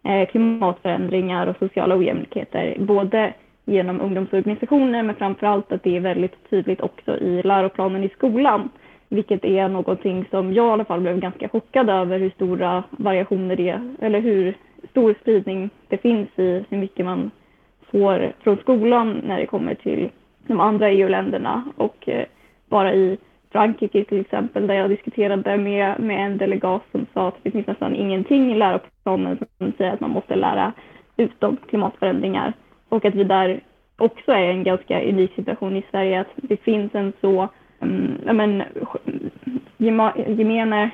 eh, 0.04 0.28
klimatförändringar 0.28 1.48
och 1.48 1.58
sociala 1.60 1.96
ojämlikheter. 1.96 2.76
Både 2.80 3.34
genom 3.66 4.02
ungdomsorganisationer 4.02 5.04
men 5.04 5.16
framför 5.16 5.48
allt 5.48 5.72
att 5.72 5.84
det 5.84 5.96
är 5.96 6.00
väldigt 6.00 6.50
tydligt 6.50 6.82
också 6.82 7.18
i 7.18 7.44
läroplanen 7.44 8.04
i 8.04 8.10
skolan. 8.10 8.70
Vilket 9.10 9.46
är 9.46 9.70
någonting 9.70 10.26
som 10.30 10.54
jag 10.54 10.68
i 10.68 10.72
alla 10.72 10.86
fall 10.86 11.02
blev 11.02 11.20
ganska 11.20 11.50
chockad 11.50 11.90
över 11.90 12.20
hur 12.20 12.30
stora 12.30 12.84
variationer 12.90 13.56
det 13.56 13.70
är, 13.70 13.96
eller 14.02 14.20
hur 14.20 14.58
stor 14.90 15.16
spridning 15.22 15.70
det 15.88 15.98
finns 15.98 16.30
i 16.36 16.66
hur 16.70 16.78
mycket 16.78 17.06
man 17.06 17.32
får 17.92 18.34
från 18.44 18.58
skolan 18.58 19.22
när 19.28 19.40
det 19.40 19.46
kommer 19.46 19.76
till 19.76 20.10
de 20.48 20.60
andra 20.60 20.90
EU-länderna. 20.90 21.64
Och 21.78 22.10
eh, 22.10 22.26
bara 22.76 22.94
i 22.94 23.18
Frankrike 23.52 24.04
till 24.06 24.20
exempel, 24.20 24.68
där 24.68 24.76
jag 24.76 24.90
diskuterade 24.90 25.58
med, 25.58 26.00
med 26.00 26.26
en 26.26 26.38
delegat 26.38 26.82
som 26.92 27.06
sa 27.14 27.28
att 27.28 27.36
det 27.44 27.52
finns 27.52 27.68
nästan 27.68 27.96
ingenting 27.96 28.52
i 28.52 28.58
läroplanen 28.58 29.38
som 29.58 29.74
säger 29.78 29.94
att 29.94 30.00
man 30.00 30.10
måste 30.10 30.36
lära 30.36 30.74
ut 31.18 31.44
om 31.44 31.58
klimatförändringar. 31.70 32.54
Och 32.90 33.06
att 33.06 33.16
vi 33.16 33.24
där 33.24 33.60
också 33.98 34.32
är 34.32 34.44
i 34.44 34.52
en 34.52 34.64
ganska 34.64 35.02
unik 35.02 35.36
situation 35.36 35.76
i 35.76 35.84
Sverige, 35.92 36.22
att 36.22 36.34
det 36.36 36.58
finns 36.58 36.96
en 36.96 37.14
så 37.22 37.48
um, 37.80 38.18
men, 38.24 38.64
gemene 40.28 40.90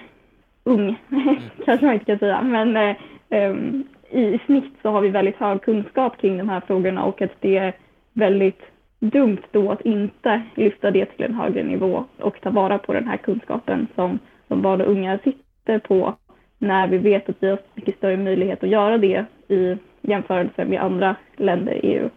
ung, 0.63 0.95
kanske 1.65 1.85
man 1.85 1.93
inte 1.93 2.05
kan 2.05 2.19
säga, 2.19 2.41
men 2.41 2.95
um, 3.29 3.83
i 4.09 4.39
snitt 4.45 4.73
så 4.81 4.89
har 4.89 5.01
vi 5.01 5.09
väldigt 5.09 5.37
hög 5.37 5.61
kunskap 5.61 6.17
kring 6.17 6.37
de 6.37 6.49
här 6.49 6.61
frågorna 6.67 7.03
och 7.03 7.21
att 7.21 7.35
det 7.39 7.57
är 7.57 7.73
väldigt 8.13 8.70
dumt 9.01 9.41
då 9.51 9.71
att 9.71 9.81
inte 9.81 10.41
lyfta 10.55 10.91
det 10.91 11.05
till 11.05 11.25
en 11.25 11.33
högre 11.33 11.63
nivå 11.63 12.05
och 12.19 12.41
ta 12.41 12.49
vara 12.49 12.77
på 12.77 12.93
den 12.93 13.07
här 13.07 13.17
kunskapen 13.17 13.87
som, 13.95 14.19
som 14.47 14.61
barn 14.61 14.81
och 14.81 14.91
unga 14.91 15.19
sitter 15.23 15.79
på 15.79 16.15
när 16.57 16.87
vi 16.87 16.97
vet 16.97 17.29
att 17.29 17.35
vi 17.39 17.47
har 17.49 17.59
mycket 17.75 17.97
större 17.97 18.17
möjlighet 18.17 18.63
att 18.63 18.69
göra 18.69 18.97
det 18.97 19.25
i 19.47 19.77
jämförelse 20.01 20.65
med 20.65 20.81
andra 20.81 21.15
länder 21.37 21.85
i 21.85 21.95
EU. 21.95 22.09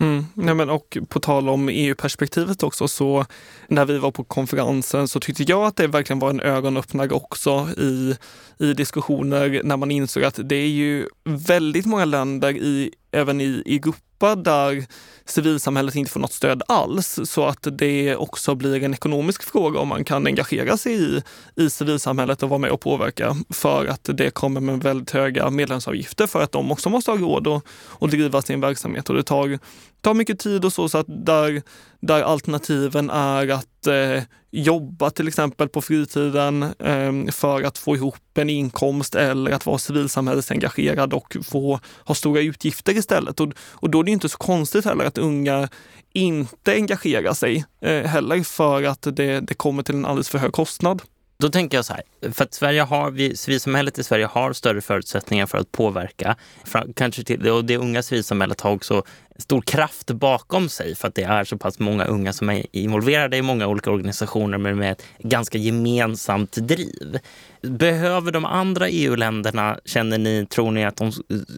Mm. 0.00 0.24
Ja, 0.48 0.54
men 0.54 0.70
och 0.70 0.98
på 1.08 1.20
tal 1.20 1.48
om 1.48 1.68
EU-perspektivet 1.68 2.62
också, 2.62 2.88
så 2.88 3.24
när 3.68 3.84
vi 3.84 3.98
var 3.98 4.10
på 4.10 4.24
konferensen 4.24 5.08
så 5.08 5.20
tyckte 5.20 5.42
jag 5.42 5.64
att 5.64 5.76
det 5.76 5.86
verkligen 5.86 6.18
var 6.18 6.30
en 6.30 6.40
ögonöppnare 6.40 7.08
också 7.08 7.68
i, 7.78 8.14
i 8.58 8.72
diskussioner 8.72 9.60
när 9.64 9.76
man 9.76 9.90
insåg 9.90 10.24
att 10.24 10.40
det 10.44 10.56
är 10.56 10.68
ju 10.68 11.06
väldigt 11.24 11.86
många 11.86 12.04
länder 12.04 12.50
i, 12.50 12.90
även 13.10 13.40
i, 13.40 13.62
i 13.66 13.78
Europa 14.18 14.36
där 14.36 14.86
civilsamhället 15.24 15.94
inte 15.94 16.10
får 16.10 16.20
något 16.20 16.32
stöd 16.32 16.62
alls 16.68 17.18
så 17.24 17.44
att 17.44 17.66
det 17.72 18.16
också 18.16 18.54
blir 18.54 18.84
en 18.84 18.94
ekonomisk 18.94 19.42
fråga 19.42 19.80
om 19.80 19.88
man 19.88 20.04
kan 20.04 20.26
engagera 20.26 20.76
sig 20.76 20.92
i, 20.92 21.22
i 21.56 21.70
civilsamhället 21.70 22.42
och 22.42 22.48
vara 22.48 22.58
med 22.58 22.70
och 22.70 22.80
påverka 22.80 23.36
för 23.50 23.86
att 23.86 24.08
det 24.12 24.30
kommer 24.30 24.60
med 24.60 24.82
väldigt 24.82 25.10
höga 25.10 25.50
medlemsavgifter 25.50 26.26
för 26.26 26.42
att 26.42 26.52
de 26.52 26.72
också 26.72 26.90
måste 26.90 27.10
ha 27.10 27.18
råd 27.18 27.46
att, 27.46 27.64
att 28.00 28.10
driva 28.10 28.42
sin 28.42 28.60
verksamhet 28.60 29.10
och 29.10 29.16
det 29.16 29.22
tar, 29.22 29.58
tar 30.00 30.14
mycket 30.14 30.38
tid 30.38 30.64
och 30.64 30.72
så, 30.72 30.88
så 30.88 30.98
att 30.98 31.26
där, 31.26 31.62
där 32.00 32.22
alternativen 32.22 33.10
är 33.10 33.48
att 33.48 33.86
eh, 33.86 34.22
jobba 34.50 35.10
till 35.10 35.28
exempel 35.28 35.68
på 35.68 35.82
fritiden 35.82 36.62
eh, 36.62 37.32
för 37.32 37.62
att 37.62 37.78
få 37.78 37.96
ihop 37.96 38.38
en 38.38 38.50
inkomst 38.50 39.14
eller 39.14 39.50
att 39.50 39.66
vara 39.66 39.78
civilsamhällesengagerad 39.78 41.12
och 41.12 41.36
få 41.44 41.80
ha 42.04 42.14
stora 42.14 42.40
utgifter 42.40 42.96
istället. 42.96 43.40
Och, 43.40 43.52
och 43.58 43.90
då 43.90 44.02
är 44.08 44.10
det 44.10 44.14
inte 44.14 44.28
så 44.28 44.38
konstigt 44.38 44.84
heller 44.84 45.04
att 45.04 45.18
unga 45.18 45.68
inte 46.12 46.72
engagerar 46.72 47.34
sig 47.34 47.64
eh, 47.80 48.02
heller 48.02 48.42
för 48.42 48.82
att 48.82 49.02
det, 49.02 49.40
det 49.40 49.54
kommer 49.54 49.82
till 49.82 49.94
en 49.94 50.06
alldeles 50.06 50.28
för 50.28 50.38
hög 50.38 50.52
kostnad. 50.52 51.02
Då 51.40 51.48
tänker 51.48 51.78
jag 51.78 51.84
så 51.84 51.92
här, 51.92 52.32
för 52.32 52.44
att 52.44 52.54
Sverige 52.54 52.82
har, 52.82 53.10
vi, 53.10 53.36
civilsamhället 53.36 53.98
i 53.98 54.04
Sverige 54.04 54.26
har 54.26 54.52
större 54.52 54.80
förutsättningar 54.80 55.46
för 55.46 55.58
att 55.58 55.72
påverka. 55.72 56.36
För, 56.64 56.92
kanske 56.96 57.24
till, 57.24 57.48
och 57.48 57.64
det 57.64 57.76
unga 57.76 58.02
civilsamhället 58.02 58.60
har 58.60 58.72
också 58.72 59.02
stor 59.36 59.60
kraft 59.60 60.10
bakom 60.10 60.68
sig 60.68 60.94
för 60.94 61.08
att 61.08 61.14
det 61.14 61.22
är 61.22 61.44
så 61.44 61.58
pass 61.58 61.78
många 61.78 62.04
unga 62.04 62.32
som 62.32 62.50
är 62.50 62.66
involverade 62.72 63.36
i 63.36 63.42
många 63.42 63.66
olika 63.66 63.90
organisationer 63.90 64.58
men 64.58 64.78
med 64.78 64.92
ett 64.92 65.04
ganska 65.18 65.58
gemensamt 65.58 66.52
driv. 66.52 67.18
Behöver 67.62 68.32
de 68.32 68.44
andra 68.44 68.88
EU-länderna, 68.88 69.78
känner 69.84 70.18
ni, 70.18 70.46
tror 70.46 70.70
ni 70.70 70.84
att 70.84 70.96
de 70.96 71.12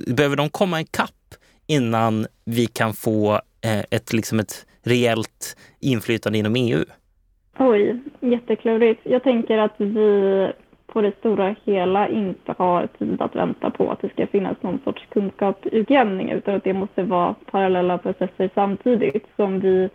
behöver 0.06 0.36
de 0.36 0.50
komma 0.50 0.80
ikapp 0.80 1.10
innan 1.70 2.26
vi 2.44 2.66
kan 2.66 2.92
få 2.92 3.32
eh, 3.64 3.84
ett, 3.90 4.12
liksom 4.12 4.38
ett 4.38 4.66
reellt 4.82 5.56
inflytande 5.80 6.38
inom 6.38 6.56
EU? 6.56 6.84
Oj, 7.58 8.00
jätteklurigt. 8.20 9.00
Jag 9.04 9.22
tänker 9.22 9.58
att 9.58 9.74
vi 9.76 10.52
på 10.86 11.00
det 11.00 11.12
stora 11.18 11.54
hela 11.64 12.08
inte 12.08 12.54
har 12.58 12.86
tid 12.86 13.22
att 13.22 13.36
vänta 13.36 13.70
på 13.70 13.90
att 13.90 14.00
det 14.00 14.08
ska 14.08 14.26
finnas 14.26 14.62
någon 14.62 14.80
sorts 14.84 15.06
kunskapsutjämning 15.08 16.30
utan 16.30 16.54
att 16.54 16.64
det 16.64 16.72
måste 16.72 17.02
vara 17.02 17.34
parallella 17.50 17.98
processer 17.98 18.50
samtidigt 18.54 19.26
som 19.36 19.60
vi 19.60 19.88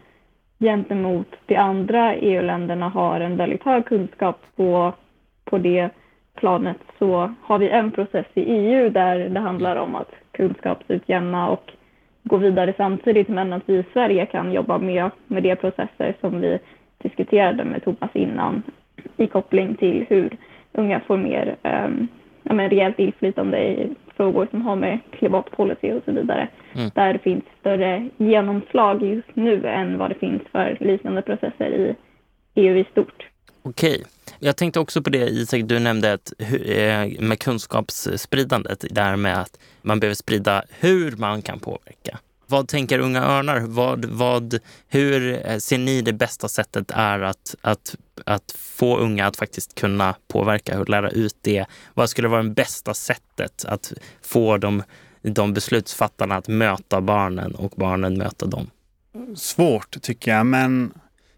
gentemot 0.59 1.28
de 1.45 1.55
andra 1.55 2.15
EU-länderna 2.15 2.89
har 2.89 3.19
en 3.19 3.38
väldigt 3.38 3.63
hög 3.63 3.86
kunskap 3.86 4.41
på, 4.55 4.93
på 5.45 5.57
det 5.57 5.89
planet 6.36 6.78
så 6.99 7.34
har 7.41 7.59
vi 7.59 7.69
en 7.69 7.91
process 7.91 8.26
i 8.34 8.41
EU 8.41 8.89
där 8.89 9.30
det 9.30 9.39
handlar 9.39 9.76
om 9.76 9.95
att 9.95 10.11
kunskapsutjämna 10.36 11.49
och 11.49 11.71
gå 12.23 12.38
vidare 12.38 12.73
samtidigt 12.77 13.27
men 13.27 13.53
att 13.53 13.63
vi 13.65 13.77
i 13.77 13.83
Sverige 13.93 14.25
kan 14.25 14.53
jobba 14.53 14.77
med, 14.77 15.09
med 15.27 15.43
de 15.43 15.55
processer 15.55 16.15
som 16.21 16.41
vi 16.41 16.59
diskuterade 16.97 17.63
med 17.63 17.83
Thomas 17.83 18.09
innan 18.13 18.63
i 19.17 19.27
koppling 19.27 19.75
till 19.75 20.05
hur 20.09 20.38
unga 20.71 20.99
får 20.99 21.17
mer 21.17 21.55
um, 21.63 22.07
ja, 22.43 22.53
men 22.53 22.69
rejält 22.69 22.99
inflytande 22.99 23.57
i 23.57 23.95
frågor 24.15 24.47
som 24.51 24.61
har 24.61 24.75
med 24.75 24.99
klimatpolicy 25.11 25.91
och 25.91 26.03
så 26.05 26.11
vidare. 26.11 26.47
Mm. 26.73 26.89
Där 26.93 27.13
det 27.13 27.19
finns 27.19 27.43
större 27.59 28.09
genomslag 28.17 29.03
just 29.03 29.36
nu 29.36 29.67
än 29.67 29.97
vad 29.97 30.11
det 30.11 30.15
finns 30.15 30.41
för 30.51 30.77
liknande 30.79 31.21
processer 31.21 31.69
i 31.69 31.95
EU 32.55 32.77
i 32.77 32.83
stort. 32.91 33.27
Okej. 33.63 34.03
Jag 34.39 34.57
tänkte 34.57 34.79
också 34.79 35.01
på 35.01 35.09
det 35.09 35.27
Isak, 35.29 35.61
du 35.65 35.79
nämnde 35.79 36.13
att, 36.13 36.33
eh, 36.39 37.19
med 37.19 37.39
kunskapsspridandet, 37.39 38.86
det 38.89 39.01
här 39.01 39.15
med 39.15 39.41
att 39.41 39.59
man 39.81 39.99
behöver 39.99 40.15
sprida 40.15 40.63
hur 40.69 41.11
man 41.11 41.41
kan 41.41 41.59
påverka. 41.59 42.19
Vad 42.47 42.67
tänker 42.67 42.99
Unga 42.99 43.23
Örnar? 43.23 43.59
Vad, 43.59 44.05
vad, 44.05 44.59
hur 44.88 45.47
eh, 45.47 45.57
ser 45.57 45.77
ni 45.77 46.01
det 46.01 46.13
bästa 46.13 46.47
sättet 46.47 46.91
är 46.91 47.19
att, 47.19 47.55
att, 47.61 47.95
att 48.25 48.51
få 48.57 48.97
unga 48.97 49.27
att 49.27 49.38
faktiskt 49.38 49.75
kunna 49.75 50.15
påverka 50.27 50.79
och 50.79 50.89
lära 50.89 51.09
ut 51.09 51.38
det? 51.41 51.65
Vad 51.93 52.09
skulle 52.09 52.27
vara 52.27 52.43
det 52.43 52.49
bästa 52.49 52.93
sättet 52.93 53.65
att 53.65 53.93
få 54.21 54.57
de, 54.57 54.83
de 55.21 55.53
beslutsfattarna 55.53 56.36
att 56.36 56.47
möta 56.47 57.01
barnen 57.01 57.55
och 57.55 57.73
barnen 57.75 58.17
möta 58.17 58.45
dem? 58.45 58.69
Svårt 59.36 60.01
tycker 60.01 60.31
jag, 60.31 60.45
men 60.45 60.93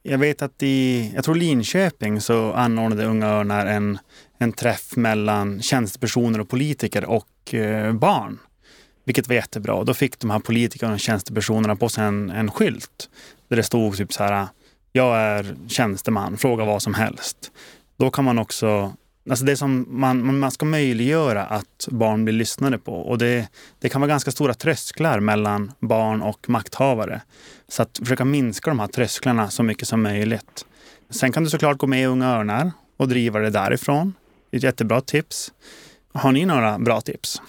jag 0.10 0.18
vet 0.18 0.42
att 0.42 0.64
i, 0.64 1.12
jag 1.16 1.24
tror 1.24 1.36
Linköping 1.36 2.22
så 2.22 2.54
anordnade 2.54 3.06
Unga 3.06 3.28
Örnar 3.28 3.66
en, 3.66 4.00
en 4.38 4.54
träff 4.54 4.96
mellan 4.96 5.62
tjänstepersoner 5.62 6.40
och 6.40 6.50
politiker 6.50 7.06
och 7.06 7.54
eh, 7.54 7.94
barn. 7.94 8.40
Vilket 9.06 9.28
var 9.28 9.36
jättebra. 9.36 9.84
Då 9.84 9.94
fick 9.94 10.20
de 10.20 10.30
här 10.30 10.40
politikerna 10.40 10.94
och 10.94 11.00
tjänstepersonerna 11.00 11.76
på 11.76 11.90
sig 11.90 12.04
en, 12.04 12.30
en 12.30 12.52
skylt 12.52 13.10
där 13.48 13.56
det 13.58 13.64
stod 13.64 13.98
typ 13.98 14.14
så 14.14 14.24
här. 14.24 14.48
Jag 14.92 15.18
är 15.18 15.56
tjänsteman, 15.68 16.38
fråga 16.38 16.66
vad 16.66 16.82
som 16.82 16.94
helst. 16.94 17.52
Då 17.98 18.12
kan 18.12 18.26
man 18.26 18.40
också 18.40 18.94
Alltså 19.30 19.46
det 19.46 19.58
som 19.58 19.86
man, 19.90 20.40
man 20.40 20.52
ska 20.52 20.66
möjliggöra 20.66 21.44
att 21.44 21.88
barn 21.92 22.26
blir 22.26 22.34
lyssnade 22.34 22.78
på. 22.78 22.94
Och 22.94 23.18
det, 23.18 23.48
det 23.80 23.90
kan 23.90 24.02
vara 24.02 24.10
ganska 24.10 24.32
stora 24.32 24.54
trösklar 24.54 25.20
mellan 25.20 25.72
barn 25.80 26.22
och 26.22 26.50
makthavare. 26.50 27.22
Så 27.68 27.82
att 27.82 27.98
försöka 27.98 28.26
minska 28.26 28.70
de 28.70 28.80
här 28.80 28.88
trösklarna 28.88 29.50
så 29.50 29.64
mycket 29.64 29.88
som 29.88 30.04
möjligt. 30.04 30.66
Sen 31.10 31.32
kan 31.32 31.44
du 31.44 31.50
såklart 31.50 31.78
gå 31.78 31.88
med 31.88 32.02
i 32.02 32.06
Unga 32.06 32.28
Örnar 32.28 32.72
och 32.98 33.08
driva 33.08 33.40
det 33.40 33.50
därifrån. 33.50 34.14
Det 34.50 34.56
är 34.56 34.60
ett 34.60 34.64
jättebra 34.64 35.02
tips. 35.02 35.52
Har 36.14 36.32
ni 36.32 36.46
några 36.46 36.80
bra 36.80 37.02
tips? 37.02 37.42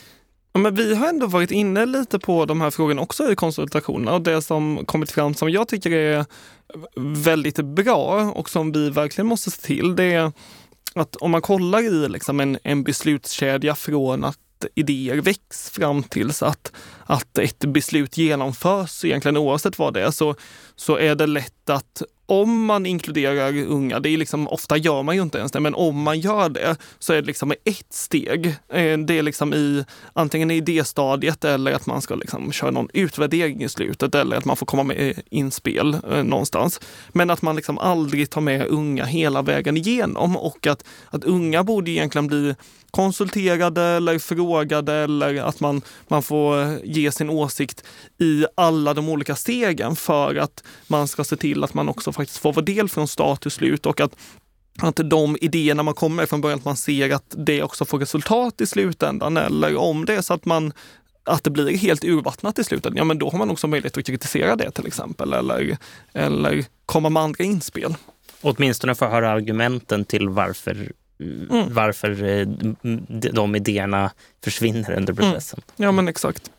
men 0.59 0.75
vi 0.75 0.95
har 0.95 1.09
ändå 1.09 1.27
varit 1.27 1.51
inne 1.51 1.87
lite 1.87 2.19
på 2.19 2.45
de 2.45 2.61
här 2.61 2.71
frågorna 2.71 3.03
också 3.03 3.33
i 3.33 3.37
konsultationerna 3.37 4.15
och 4.15 4.23
det 4.23 4.43
som 4.43 4.85
kommit 4.87 5.11
fram 5.11 5.35
som 5.35 5.51
jag 5.51 5.69
tycker 5.69 5.91
är 5.91 6.25
väldigt 7.25 7.57
bra 7.57 8.33
och 8.35 8.51
som 8.51 8.73
vi 8.73 8.91
verkligen 8.91 9.27
måste 9.27 9.51
se 9.51 9.61
till, 9.61 9.97
det 9.97 10.05
är 10.05 10.33
att 10.95 11.17
om 11.17 11.31
man 11.31 11.43
kollar 11.43 11.83
i 11.83 12.09
liksom 12.09 12.41
en, 12.41 12.59
en 12.63 12.83
beslutskedja 12.83 13.75
från 13.75 14.25
att 14.25 14.39
idéer 14.75 15.17
väcks 15.17 15.71
fram 15.71 16.03
tills 16.03 16.43
att, 16.43 16.73
att 17.07 17.39
ett 17.39 17.65
beslut 17.65 18.17
genomförs, 18.17 19.05
egentligen 19.05 19.37
oavsett 19.37 19.79
vad 19.79 19.95
det 19.95 20.03
är, 20.03 20.11
så, 20.11 20.35
så 20.77 20.99
är 20.99 21.15
det 21.15 21.27
lätt 21.27 21.71
att 21.71 22.03
om 22.29 22.65
man 22.65 22.87
inkluderar 22.87 23.57
unga, 23.67 24.01
det 24.01 24.09
är 24.09 24.17
liksom, 24.17 24.49
ofta 24.49 24.77
gör 24.77 25.03
man 25.03 25.17
ju 25.17 25.23
inte 25.23 25.39
ens 25.39 25.53
det, 25.53 25.61
men 25.61 25.75
om 25.75 26.03
man 26.03 26.21
gör 26.21 26.49
det 26.49 26.77
så 26.99 27.13
är 27.13 27.21
det 27.21 27.27
liksom 27.27 27.53
ett 27.65 27.93
steg. 27.93 28.47
Eh, 28.47 28.99
det 28.99 29.19
är 29.19 29.23
liksom 29.23 29.55
i 29.55 29.85
antingen 30.13 30.51
i 30.51 30.55
idéstadiet 30.55 31.45
eller 31.45 31.73
att 31.73 31.87
man 31.87 32.03
ska 32.03 32.15
liksom 32.15 32.53
köra 32.53 32.71
någon 32.71 32.89
utvärdering 32.93 33.63
i 33.63 33.69
slutet 33.69 34.15
eller 34.15 34.37
att 34.37 34.45
man 34.45 34.57
får 34.57 34.67
komma 34.67 34.83
med 34.83 35.23
inspel 35.31 35.95
eh, 36.11 36.25
någonstans. 36.25 36.81
Men 37.09 37.31
att 37.31 37.43
man 37.43 37.57
liksom 37.57 37.79
aldrig 37.79 38.31
tar 38.31 38.41
med 38.41 38.67
unga 38.67 39.05
hela 39.05 39.43
vägen 39.43 39.77
igenom 39.77 40.37
och 40.37 40.67
att, 40.67 40.85
att 41.11 41.25
unga 41.25 41.65
borde 41.65 41.91
egentligen 41.91 42.27
bli 42.27 42.55
konsulterade 42.91 43.83
eller 43.83 44.19
frågade 44.19 44.93
eller 44.93 45.43
att 45.43 45.61
man, 45.61 45.83
man 46.09 46.23
får 46.23 46.81
ge 46.85 47.13
sin 47.13 47.31
åsikt 47.31 47.85
i 48.19 48.47
alla 48.55 48.95
de 48.95 49.09
olika 49.09 49.37
stegen 49.37 49.97
för 49.97 50.35
att 50.37 50.65
man 50.87 51.09
ska 51.09 51.25
se 51.25 51.37
till 51.37 51.65
att 51.65 51.75
man 51.75 51.89
också 51.89 52.13
faktiskt 52.13 52.39
får 52.39 52.53
vara 52.53 52.65
del 52.65 52.89
från 52.89 53.09
start 53.09 53.43
till 53.43 53.51
slut 53.51 53.87
och 53.87 54.01
att 54.01 54.17
att 54.81 55.01
de 55.05 55.37
idéerna 55.41 55.83
man 55.83 55.95
kommer 55.95 56.27
från 56.27 56.41
början, 56.41 56.59
att 56.59 56.65
man 56.65 56.77
ser 56.77 57.15
att 57.15 57.35
det 57.37 57.63
också 57.63 57.85
får 57.85 57.99
resultat 57.99 58.61
i 58.61 58.67
slutändan. 58.67 59.37
Eller 59.37 59.77
om 59.77 60.05
det 60.05 60.15
är 60.15 60.23
så 60.23 60.35
att 60.35 60.45
man 60.45 60.73
att 61.25 61.45
det 61.45 61.51
blir 61.51 61.77
helt 61.77 62.05
urvattnat 62.05 62.59
i 62.59 62.65
slutet, 62.65 62.93
ja 62.97 63.05
men 63.05 63.19
då 63.19 63.31
har 63.31 63.39
man 63.39 63.51
också 63.51 63.67
möjlighet 63.67 63.99
att 63.99 64.07
kritisera 64.07 64.57
det 64.57 64.71
till 64.71 64.87
exempel 64.87 65.33
eller, 65.33 65.79
eller 66.13 66.65
komma 66.87 67.09
med 67.09 67.23
andra 67.23 67.45
inspel. 67.45 67.95
Åtminstone 68.41 68.95
få 68.95 69.07
höra 69.07 69.31
argumenten 69.31 70.05
till 70.05 70.29
varför 70.29 70.93
mm. 71.21 71.75
varför 71.75 72.25
eh, 72.25 72.47
de 73.33 73.57
idéerna 73.57 74.11
försvinner 74.45 74.91
under 74.91 75.13
mm. 75.13 75.17
processen. 75.17 75.61
Mm. 75.67 75.87
Ja, 75.87 75.93
men 75.93 76.09
exakt. 76.09 76.51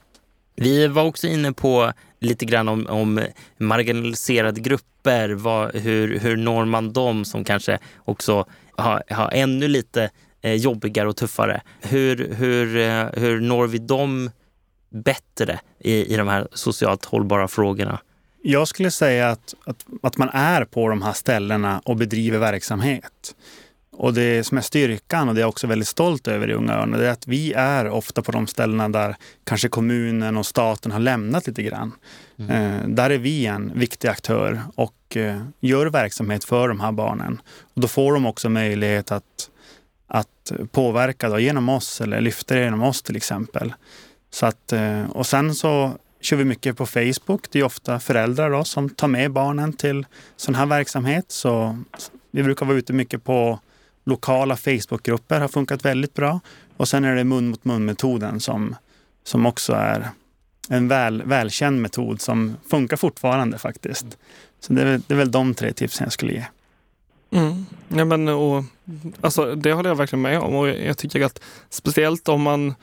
Vi 0.55 0.87
var 0.87 1.03
också 1.03 1.27
inne 1.27 1.53
på 1.53 1.93
lite 2.19 2.45
grann 2.45 2.67
om, 2.67 2.87
om 2.87 3.21
marginaliserade 3.57 4.61
grupper. 4.61 5.29
Vad, 5.29 5.75
hur, 5.75 6.19
hur 6.19 6.37
når 6.37 6.65
man 6.65 6.93
dem 6.93 7.25
som 7.25 7.43
kanske 7.43 7.79
också 7.97 8.45
har, 8.75 9.03
har 9.09 9.31
ännu 9.31 9.67
lite 9.67 10.09
eh, 10.41 10.53
jobbigare 10.53 11.09
och 11.09 11.15
tuffare? 11.15 11.61
Hur, 11.81 12.33
hur, 12.33 12.77
eh, 12.77 13.05
hur 13.13 13.41
når 13.41 13.67
vi 13.67 13.77
dem 13.77 14.31
bättre 14.89 15.59
i, 15.79 16.13
i 16.13 16.17
de 16.17 16.27
här 16.27 16.47
socialt 16.51 17.05
hållbara 17.05 17.47
frågorna? 17.47 17.99
Jag 18.41 18.67
skulle 18.67 18.91
säga 18.91 19.29
att, 19.29 19.55
att, 19.65 19.85
att 20.03 20.17
man 20.17 20.29
är 20.29 20.65
på 20.65 20.89
de 20.89 21.01
här 21.01 21.13
ställena 21.13 21.81
och 21.85 21.95
bedriver 21.95 22.39
verksamhet. 22.39 23.35
Och 23.99 24.13
det 24.13 24.43
som 24.43 24.57
är 24.57 24.61
styrkan 24.61 25.29
och 25.29 25.35
det 25.35 25.39
är 25.39 25.41
jag 25.41 25.49
också 25.49 25.67
väldigt 25.67 25.87
stolt 25.87 26.27
över 26.27 26.49
i 26.49 26.53
Unga 26.53 26.73
Örnar, 26.73 26.97
det 26.97 27.07
är 27.07 27.11
att 27.11 27.27
vi 27.27 27.53
är 27.53 27.89
ofta 27.89 28.21
på 28.21 28.31
de 28.31 28.47
ställena 28.47 28.89
där 28.89 29.15
kanske 29.43 29.69
kommunen 29.69 30.37
och 30.37 30.45
staten 30.45 30.91
har 30.91 30.99
lämnat 30.99 31.47
lite 31.47 31.63
grann. 31.63 31.91
Mm. 32.37 32.51
Eh, 32.51 32.87
där 32.87 33.09
är 33.09 33.17
vi 33.17 33.45
en 33.45 33.71
viktig 33.75 34.07
aktör 34.07 34.61
och 34.75 35.17
eh, 35.17 35.41
gör 35.59 35.85
verksamhet 35.85 36.43
för 36.43 36.67
de 36.67 36.79
här 36.79 36.91
barnen. 36.91 37.41
Och 37.73 37.81
då 37.81 37.87
får 37.87 38.13
de 38.13 38.25
också 38.25 38.49
möjlighet 38.49 39.11
att, 39.11 39.49
att 40.07 40.51
påverka 40.71 41.29
då, 41.29 41.39
genom 41.39 41.69
oss 41.69 42.01
eller 42.01 42.21
lyfta 42.21 42.55
det 42.55 42.63
genom 42.63 42.83
oss 42.83 43.01
till 43.01 43.15
exempel. 43.15 43.73
Så 44.31 44.45
att, 44.45 44.73
eh, 44.73 45.09
och 45.09 45.27
sen 45.27 45.55
så 45.55 45.91
kör 46.21 46.37
vi 46.37 46.45
mycket 46.45 46.77
på 46.77 46.85
Facebook. 46.85 47.51
Det 47.51 47.59
är 47.59 47.63
ofta 47.63 47.99
föräldrar 47.99 48.49
då, 48.49 48.63
som 48.63 48.89
tar 48.89 49.07
med 49.07 49.31
barnen 49.31 49.73
till 49.73 50.05
sån 50.37 50.55
här 50.55 50.65
verksamhet. 50.65 51.25
Så 51.27 51.79
vi 52.31 52.43
brukar 52.43 52.65
vara 52.65 52.77
ute 52.77 52.93
mycket 52.93 53.23
på 53.23 53.59
lokala 54.09 54.57
Facebookgrupper 54.57 55.39
har 55.39 55.47
funkat 55.47 55.85
väldigt 55.85 56.13
bra. 56.13 56.39
Och 56.77 56.87
sen 56.87 57.05
är 57.05 57.15
det 57.15 57.23
mun 57.23 57.47
mot 57.47 57.65
mun-metoden 57.65 58.39
som, 58.39 58.75
som 59.23 59.45
också 59.45 59.73
är 59.73 60.09
en 60.69 60.87
väl, 60.87 61.23
välkänd 61.23 61.81
metod 61.81 62.21
som 62.21 62.57
funkar 62.69 62.97
fortfarande 62.97 63.57
faktiskt. 63.57 64.05
Så 64.59 64.73
det 64.73 64.81
är, 64.81 65.01
det 65.07 65.13
är 65.13 65.17
väl 65.17 65.31
de 65.31 65.53
tre 65.53 65.73
tipsen 65.73 66.05
jag 66.05 66.13
skulle 66.13 66.33
ge. 66.33 66.45
Mm. 67.31 67.65
Ja, 67.87 68.05
men, 68.05 68.27
och, 68.27 68.63
alltså, 69.21 69.55
det 69.55 69.73
håller 69.73 69.89
jag 69.89 69.95
verkligen 69.95 70.21
med 70.21 70.39
om 70.39 70.55
och 70.55 70.69
jag 70.69 70.97
tycker 70.97 71.21
att 71.21 71.41
speciellt 71.69 72.29
om 72.29 72.41
man 72.41 72.75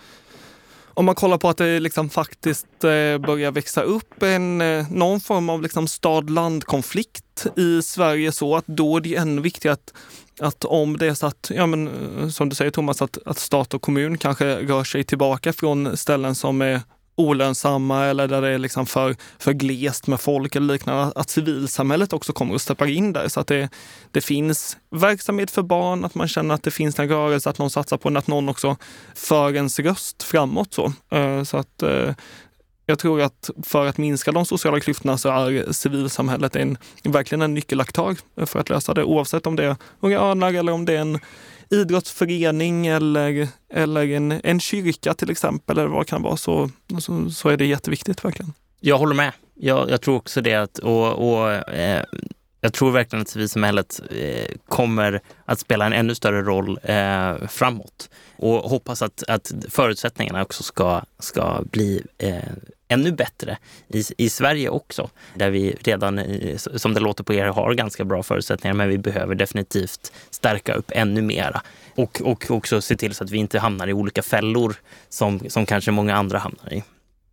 om 0.96 1.04
man 1.04 1.14
kollar 1.14 1.38
på 1.38 1.48
att 1.48 1.56
det 1.56 1.80
liksom 1.80 2.10
faktiskt 2.10 2.84
eh, 2.84 3.18
börjar 3.18 3.50
växa 3.50 3.82
upp 3.82 4.22
en, 4.22 4.60
eh, 4.60 4.90
någon 4.90 5.20
form 5.20 5.48
av 5.48 5.62
liksom 5.62 5.88
stad-land-konflikt 5.88 7.46
i 7.56 7.82
Sverige 7.82 8.32
så 8.32 8.56
att 8.56 8.66
då 8.66 8.96
är 8.96 9.00
det 9.00 9.16
ännu 9.16 9.42
viktigare 9.42 9.72
att 9.72 9.94
att 10.40 10.64
om 10.64 10.96
det 10.96 11.06
är 11.06 11.14
så 11.14 11.26
att, 11.26 11.50
ja 11.54 11.66
men 11.66 11.88
eh, 12.18 12.28
som 12.28 12.48
du 12.48 12.56
säger 12.56 12.70
Thomas, 12.70 13.02
att, 13.02 13.18
att 13.26 13.38
stat 13.38 13.74
och 13.74 13.82
kommun 13.82 14.18
kanske 14.18 14.44
rör 14.44 14.84
sig 14.84 15.04
tillbaka 15.04 15.52
från 15.52 15.96
ställen 15.96 16.34
som 16.34 16.62
är 16.62 16.80
olönsamma 17.16 18.04
eller 18.04 18.28
där 18.28 18.42
det 18.42 18.48
är 18.48 18.58
liksom 18.58 18.86
för, 18.86 19.16
för 19.38 19.52
glest 19.52 20.06
med 20.06 20.20
folk 20.20 20.56
eller 20.56 20.72
liknande, 20.72 21.12
att 21.14 21.30
civilsamhället 21.30 22.12
också 22.12 22.32
kommer 22.32 22.54
och 22.54 22.60
steppar 22.60 22.86
in 22.86 23.12
där 23.12 23.28
så 23.28 23.40
att 23.40 23.46
det, 23.46 23.68
det 24.10 24.20
finns 24.20 24.76
verksamhet 24.90 25.50
för 25.50 25.62
barn, 25.62 26.04
att 26.04 26.14
man 26.14 26.28
känner 26.28 26.54
att 26.54 26.62
det 26.62 26.70
finns 26.70 26.98
en 26.98 27.08
rörelse, 27.08 27.50
att 27.50 27.58
någon 27.58 27.70
satsar 27.70 27.96
på 27.96 28.08
den, 28.08 28.16
att 28.16 28.26
någon 28.26 28.48
också 28.48 28.76
för 29.14 29.54
ens 29.54 29.78
röst 29.78 30.22
framåt. 30.22 30.74
Så, 30.74 30.92
eh, 31.10 31.42
så 31.42 31.56
att 31.56 31.82
eh, 31.82 32.14
jag 32.86 32.98
tror 32.98 33.20
att 33.20 33.50
för 33.62 33.86
att 33.86 33.98
minska 33.98 34.32
de 34.32 34.46
sociala 34.46 34.80
klyftorna 34.80 35.18
så 35.18 35.28
är 35.28 35.72
civilsamhället 35.72 36.56
en, 36.56 36.78
verkligen 37.04 37.42
en 37.42 37.54
nyckelaktör 37.54 38.16
för 38.46 38.58
att 38.58 38.68
lösa 38.68 38.94
det, 38.94 39.04
oavsett 39.04 39.46
om 39.46 39.56
det 39.56 39.64
är 39.64 39.76
Unga 40.00 40.18
Örnar 40.18 40.52
eller 40.52 40.72
om 40.72 40.84
det 40.84 40.92
är 40.92 41.00
en 41.00 41.18
idrottsförening 41.70 42.86
eller, 42.86 43.48
eller 43.72 44.08
en, 44.08 44.32
en 44.44 44.60
kyrka 44.60 45.14
till 45.14 45.30
exempel, 45.30 45.78
eller 45.78 45.88
vad 45.88 46.00
det 46.00 46.10
kan 46.10 46.22
vara, 46.22 46.36
så, 46.36 46.70
så, 46.98 47.30
så 47.30 47.48
är 47.48 47.56
det 47.56 47.66
jätteviktigt 47.66 48.24
verkligen. 48.24 48.52
Jag 48.80 48.98
håller 48.98 49.14
med. 49.14 49.32
Jag, 49.54 49.90
jag 49.90 50.00
tror 50.00 50.16
också 50.16 50.40
det. 50.40 50.54
Att, 50.54 50.78
och, 50.78 51.30
och 51.30 51.52
eh, 51.52 52.04
jag 52.60 52.72
tror 52.72 52.90
verkligen 52.90 53.22
att 53.22 53.28
civilsamhället 53.28 54.00
eh, 54.10 54.56
kommer 54.68 55.20
att 55.44 55.60
spela 55.60 55.86
en 55.86 55.92
ännu 55.92 56.14
större 56.14 56.42
roll 56.42 56.78
eh, 56.82 57.48
framåt. 57.48 58.10
Och 58.36 58.70
hoppas 58.70 59.02
att, 59.02 59.22
att 59.28 59.52
förutsättningarna 59.70 60.42
också 60.42 60.62
ska, 60.62 61.02
ska 61.18 61.62
bli 61.70 62.02
eh, 62.18 62.34
ännu 62.88 63.12
bättre 63.12 63.58
i, 63.88 64.04
i 64.18 64.28
Sverige 64.28 64.68
också. 64.68 65.10
Där 65.34 65.50
vi 65.50 65.76
redan, 65.80 66.18
eh, 66.18 66.56
som 66.56 66.94
det 66.94 67.00
låter 67.00 67.24
på 67.24 67.34
er, 67.34 67.46
har 67.46 67.74
ganska 67.74 68.04
bra 68.04 68.22
förutsättningar 68.22 68.74
men 68.74 68.88
vi 68.88 68.98
behöver 68.98 69.34
definitivt 69.34 70.12
stärka 70.30 70.74
upp 70.74 70.90
ännu 70.94 71.22
mera. 71.22 71.62
Och, 71.94 72.22
och 72.24 72.50
också 72.50 72.80
se 72.80 72.96
till 72.96 73.14
så 73.14 73.24
att 73.24 73.30
vi 73.30 73.38
inte 73.38 73.58
hamnar 73.58 73.88
i 73.88 73.92
olika 73.92 74.22
fällor 74.22 74.74
som, 75.08 75.40
som 75.48 75.66
kanske 75.66 75.90
många 75.90 76.14
andra 76.14 76.38
hamnar 76.38 76.72
i. 76.72 76.82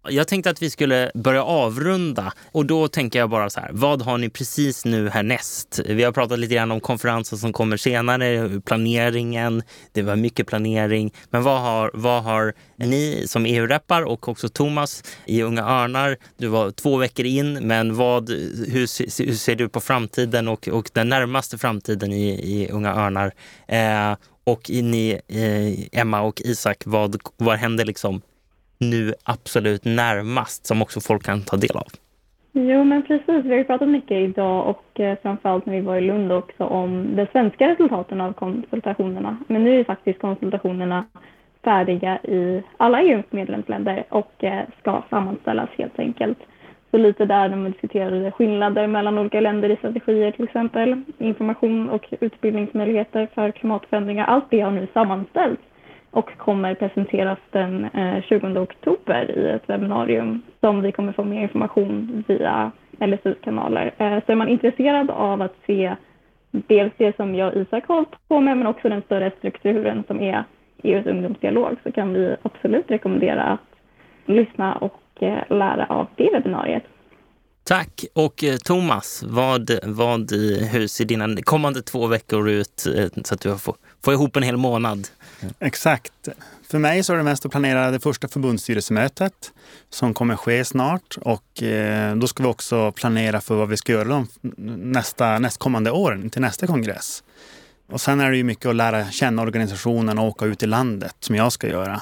Jag 0.09 0.27
tänkte 0.27 0.49
att 0.49 0.61
vi 0.61 0.69
skulle 0.69 1.11
börja 1.13 1.43
avrunda 1.43 2.33
och 2.51 2.65
då 2.65 2.87
tänker 2.87 3.19
jag 3.19 3.29
bara 3.29 3.49
så 3.49 3.59
här, 3.59 3.69
vad 3.73 4.01
har 4.01 4.17
ni 4.17 4.29
precis 4.29 4.85
nu 4.85 5.09
härnäst? 5.09 5.79
Vi 5.85 6.03
har 6.03 6.11
pratat 6.11 6.39
lite 6.39 6.55
grann 6.55 6.71
om 6.71 6.79
konferensen 6.79 7.37
som 7.37 7.53
kommer 7.53 7.77
senare, 7.77 8.61
planeringen, 8.65 9.63
det 9.91 10.01
var 10.01 10.15
mycket 10.15 10.47
planering. 10.47 11.13
Men 11.29 11.43
vad 11.43 11.61
har, 11.61 11.91
vad 11.93 12.23
har 12.23 12.53
ni 12.75 13.23
som 13.27 13.45
EU-rappar 13.45 14.01
och 14.01 14.27
också 14.27 14.49
Thomas 14.49 15.03
i 15.25 15.41
Unga 15.41 15.63
Örnar, 15.63 16.17
du 16.37 16.47
var 16.47 16.71
två 16.71 16.97
veckor 16.97 17.25
in, 17.25 17.53
men 17.53 17.95
vad, 17.95 18.29
hur, 18.29 19.23
hur 19.25 19.35
ser 19.35 19.55
du 19.55 19.69
på 19.69 19.79
framtiden 19.79 20.47
och, 20.47 20.67
och 20.67 20.89
den 20.93 21.09
närmaste 21.09 21.57
framtiden 21.57 22.11
i, 22.11 22.29
i 22.29 22.69
Unga 22.71 22.95
Örnar? 22.95 23.33
Eh, 23.67 24.17
och 24.43 24.69
ni, 24.69 25.19
eh, 25.27 25.99
Emma 26.01 26.21
och 26.21 26.41
Isak, 26.41 26.83
vad, 26.85 27.21
vad 27.37 27.57
händer 27.57 27.85
liksom 27.85 28.21
nu 28.77 29.13
absolut 29.23 29.85
närmast 29.85 30.65
som 30.65 30.81
också 30.81 30.99
folk 31.01 31.23
kan 31.23 31.41
ta 31.41 31.57
del 31.57 31.77
av? 31.77 31.87
Jo, 32.55 32.83
men 32.83 33.01
precis. 33.03 33.45
Vi 33.45 33.49
har 33.49 33.57
ju 33.57 33.63
pratat 33.63 33.89
mycket 33.89 34.17
idag 34.17 34.67
och 34.67 34.99
eh, 34.99 35.17
framförallt 35.21 35.65
när 35.65 35.73
vi 35.73 35.81
var 35.81 35.95
i 35.95 36.01
Lund 36.01 36.31
också 36.31 36.63
om 36.63 37.15
de 37.15 37.27
svenska 37.31 37.69
resultaten 37.69 38.21
av 38.21 38.33
konsultationerna. 38.33 39.37
Men 39.47 39.63
nu 39.63 39.79
är 39.79 39.83
faktiskt 39.83 40.21
konsultationerna 40.21 41.05
färdiga 41.63 42.17
i 42.17 42.63
alla 42.77 43.01
EUs 43.01 43.25
medlemsländer 43.29 44.03
och 44.09 44.43
eh, 44.43 44.63
ska 44.79 45.03
sammanställas 45.09 45.69
helt 45.77 45.99
enkelt. 45.99 46.37
Så 46.91 46.97
lite 46.97 47.25
där 47.25 47.49
de 47.49 47.63
diskuterade 47.63 48.31
skillnader 48.31 48.87
mellan 48.87 49.17
olika 49.17 49.41
länder 49.41 49.69
i 49.69 49.75
strategier 49.75 50.31
till 50.31 50.43
exempel, 50.43 51.01
information 51.17 51.89
och 51.89 52.13
utbildningsmöjligheter 52.19 53.27
för 53.33 53.51
klimatförändringar. 53.51 54.25
Allt 54.25 54.45
det 54.49 54.59
har 54.59 54.71
nu 54.71 54.87
sammanställts 54.93 55.61
och 56.13 56.37
kommer 56.37 56.75
presenteras 56.75 57.39
den 57.51 57.85
eh, 57.85 58.23
20 58.23 58.59
oktober 58.59 59.31
i 59.37 59.49
ett 59.49 59.69
webbinarium 59.69 60.41
som 60.59 60.81
vi 60.81 60.91
kommer 60.91 61.13
få 61.13 61.23
mer 61.23 61.41
information 61.41 62.23
via 62.27 62.71
LSUs 62.99 63.37
kanaler. 63.43 63.93
Eh, 63.97 64.19
så 64.25 64.31
är 64.31 64.35
man 64.35 64.49
intresserad 64.49 65.09
av 65.09 65.41
att 65.41 65.55
se 65.65 65.95
dels 66.51 66.93
det 66.97 67.15
som 67.15 67.35
jag 67.35 67.53
och 67.53 67.61
Isak 67.61 67.87
har 67.87 68.05
på 68.27 68.41
med 68.41 68.57
men 68.57 68.67
också 68.67 68.89
den 68.89 69.01
större 69.01 69.31
strukturen 69.37 70.03
som 70.07 70.21
är 70.21 70.43
EUs 70.83 71.05
ungdomsdialog 71.05 71.77
så 71.83 71.91
kan 71.91 72.13
vi 72.13 72.35
absolut 72.41 72.91
rekommendera 72.91 73.43
att 73.43 73.59
lyssna 74.25 74.75
och 74.75 75.23
eh, 75.23 75.43
lära 75.49 75.85
av 75.85 76.07
det 76.15 76.29
webbinariet. 76.33 76.83
Tack! 77.63 78.05
Och 78.15 78.43
Thomas, 78.65 79.23
vad, 79.27 79.69
vad, 79.83 80.31
hur 80.71 80.87
ser 80.87 81.05
dina 81.05 81.27
kommande 81.43 81.81
två 81.81 82.07
veckor 82.07 82.49
ut 82.49 82.87
så 83.23 83.33
att 83.33 83.41
du 83.41 83.57
får, 83.57 83.75
får 84.03 84.13
ihop 84.13 84.35
en 84.35 84.43
hel 84.43 84.57
månad? 84.57 85.07
Exakt. 85.59 86.27
För 86.69 86.79
mig 86.79 87.03
så 87.03 87.13
är 87.13 87.17
det 87.17 87.23
mest 87.23 87.45
att 87.45 87.51
planera 87.51 87.91
det 87.91 87.99
första 87.99 88.27
förbundsstyrelsemötet 88.27 89.51
som 89.89 90.13
kommer 90.13 90.35
ske 90.35 90.65
snart 90.65 91.17
och 91.21 91.63
eh, 91.63 92.15
då 92.15 92.27
ska 92.27 92.43
vi 92.43 92.49
också 92.49 92.91
planera 92.91 93.41
för 93.41 93.55
vad 93.55 93.69
vi 93.69 93.77
ska 93.77 93.91
göra 93.91 94.07
de 94.07 94.27
nästa, 94.91 95.39
nästkommande 95.39 95.91
åren 95.91 96.29
till 96.29 96.41
nästa 96.41 96.67
kongress. 96.67 97.23
Och 97.91 98.01
sen 98.01 98.19
är 98.19 98.31
det 98.31 98.37
ju 98.37 98.43
mycket 98.43 98.65
att 98.65 98.75
lära 98.75 99.11
känna 99.11 99.41
organisationen 99.41 100.19
och 100.19 100.27
åka 100.27 100.45
ut 100.45 100.63
i 100.63 100.65
landet 100.65 101.15
som 101.19 101.35
jag 101.35 101.51
ska 101.51 101.67
göra. 101.67 102.01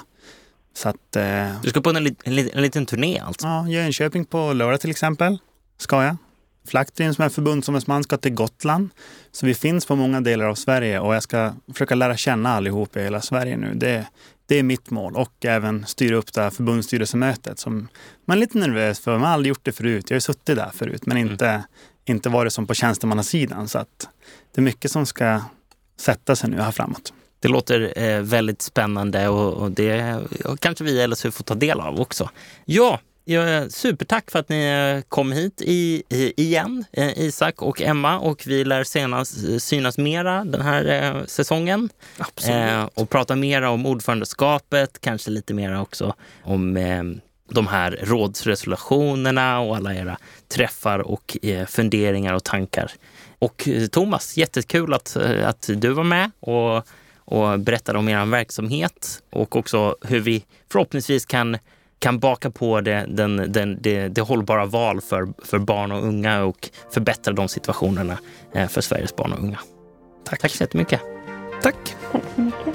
Så 0.74 0.90
att, 0.90 1.16
eh, 1.16 1.62
du 1.64 1.70
ska 1.70 1.82
på 1.82 1.90
en, 1.90 1.98
en, 1.98 2.16
en 2.24 2.62
liten 2.62 2.86
turné 2.86 3.20
alltså? 3.20 3.48
Ja, 3.48 3.68
Jönköping 3.68 4.26
på 4.26 4.54
lördag 4.54 4.82
till 4.82 4.90
exempel 4.90 5.38
ska 5.78 6.04
jag. 6.04 6.18
Flaktin 6.68 7.14
som 7.14 7.26
är 7.26 7.30
förbundsombudsman 7.30 8.04
ska 8.04 8.18
till 8.18 8.34
Gotland. 8.34 8.90
Så 9.32 9.46
vi 9.46 9.54
finns 9.54 9.86
på 9.86 9.96
många 9.96 10.22
delar 10.22 10.46
av 10.46 10.56
Sverige 10.56 11.00
och 11.00 11.16
jag 11.16 11.24
ska 11.24 11.54
försöka 11.74 11.96
lära 11.96 12.18
känna 12.18 12.50
allihop 12.54 12.98
i 12.98 13.04
hela 13.04 13.22
Sverige 13.22 13.58
nu. 13.58 13.74
Det, 13.74 14.08
det 14.46 14.60
är 14.60 14.64
mitt 14.64 14.90
mål 14.90 15.16
och 15.16 15.46
även 15.46 15.86
styra 15.86 16.16
upp 16.16 16.34
det 16.34 16.42
här 16.42 16.50
förbundsstyrelsemötet 16.50 17.60
som 17.60 17.88
man 18.26 18.38
är 18.38 18.42
lite 18.42 18.58
nervös 18.58 19.00
för. 19.00 19.12
Man 19.12 19.22
har 19.22 19.34
aldrig 19.34 19.50
gjort 19.50 19.66
det 19.66 19.72
förut. 19.72 20.06
Jag 20.10 20.16
har 20.16 20.18
ju 20.18 20.22
suttit 20.22 20.56
där 20.56 20.72
förut 20.74 21.06
men 21.06 21.18
inte, 21.18 21.48
mm. 21.48 21.62
inte 22.06 22.30
varit 22.30 22.54
som 22.54 22.68
på 22.68 22.74
tjänstemannasidan. 22.74 23.68
Så 23.68 23.80
att 23.80 24.10
det 24.56 24.62
är 24.62 24.64
mycket 24.64 24.92
som 24.92 25.06
ska 25.06 25.42
sätta 25.98 26.36
sig 26.36 26.50
nu 26.50 26.62
här 26.62 26.72
framåt. 26.72 27.14
Det 27.40 27.48
låter 27.48 27.94
eh, 27.96 28.22
väldigt 28.22 28.62
spännande 28.62 29.28
och, 29.28 29.54
och 29.54 29.72
det 29.72 30.16
och 30.46 30.60
kanske 30.60 30.84
vi 30.84 31.02
eller 31.02 31.16
så 31.16 31.32
får 31.32 31.44
ta 31.44 31.56
del 31.56 31.80
av 31.80 32.00
också. 32.00 32.30
Ja, 32.66 33.00
Ja, 33.26 33.70
supertack 33.70 34.32
för 34.32 34.40
att 34.40 34.50
ni 34.50 34.66
eh, 34.66 35.10
kom 35.10 35.32
hit 35.32 35.62
i, 35.62 36.04
i, 36.10 36.34
igen, 36.38 36.86
eh, 36.92 37.20
Isak 37.20 37.62
och 37.62 37.82
Emma. 37.82 38.20
Och 38.20 38.44
vi 38.48 38.64
lär 38.64 38.84
senast 38.84 39.50
eh, 39.50 39.58
synas 39.58 39.98
mera 39.98 40.44
den 40.44 40.62
här 40.62 40.86
eh, 40.86 41.26
säsongen. 41.26 41.90
Eh, 42.48 42.84
och 42.84 43.10
prata 43.10 43.36
mera 43.36 43.70
om 43.70 43.86
ordförandeskapet, 43.86 45.02
kanske 45.02 45.32
lite 45.32 45.54
mera 45.54 45.82
också 45.82 46.16
om 46.44 46.78
eh, 46.78 47.04
de 47.52 47.68
här 47.68 48.00
rådsresolutionerna 48.04 49.60
och 49.60 49.76
alla 49.76 49.96
era 49.96 50.18
träffar 50.48 51.00
och 51.00 51.38
funderingar 51.68 52.34
och 52.34 52.44
tankar. 52.44 52.92
Och 53.40 53.70
Thomas, 53.92 54.38
jättekul 54.38 54.94
att, 54.94 55.18
att 55.46 55.70
du 55.76 55.90
var 55.90 56.04
med 56.04 56.32
och, 56.40 56.88
och 57.16 57.60
berättade 57.60 58.00
om 58.00 58.10
er 58.10 58.26
verksamhet 58.26 59.24
och 59.30 59.56
också 59.56 59.96
hur 60.02 60.20
vi 60.20 60.46
förhoppningsvis 60.72 61.26
kan 61.26 61.58
kan 62.02 62.20
baka 62.20 62.52
på 62.52 62.82
det, 62.82 63.06
den, 63.08 63.52
den, 63.52 63.78
det, 63.82 64.08
det 64.08 64.22
hållbara 64.22 64.66
val 64.66 65.02
för, 65.02 65.28
för 65.46 65.60
barn 65.60 65.92
och 65.92 66.04
unga 66.04 66.44
och 66.44 66.70
förbättra 66.94 67.34
de 67.34 67.48
situationerna 67.48 68.18
eh, 68.54 68.68
för 68.68 68.82
Sveriges 68.82 69.16
barn 69.16 69.34
och 69.34 69.40
unga. 69.40 69.60
Tack, 70.26 70.40
Tack 70.40 70.52
så 70.52 70.64
jättemycket. 70.64 71.02
Tack. 71.62 71.76
Tack 72.12 72.24
så 72.36 72.42
mycket. 72.42 72.71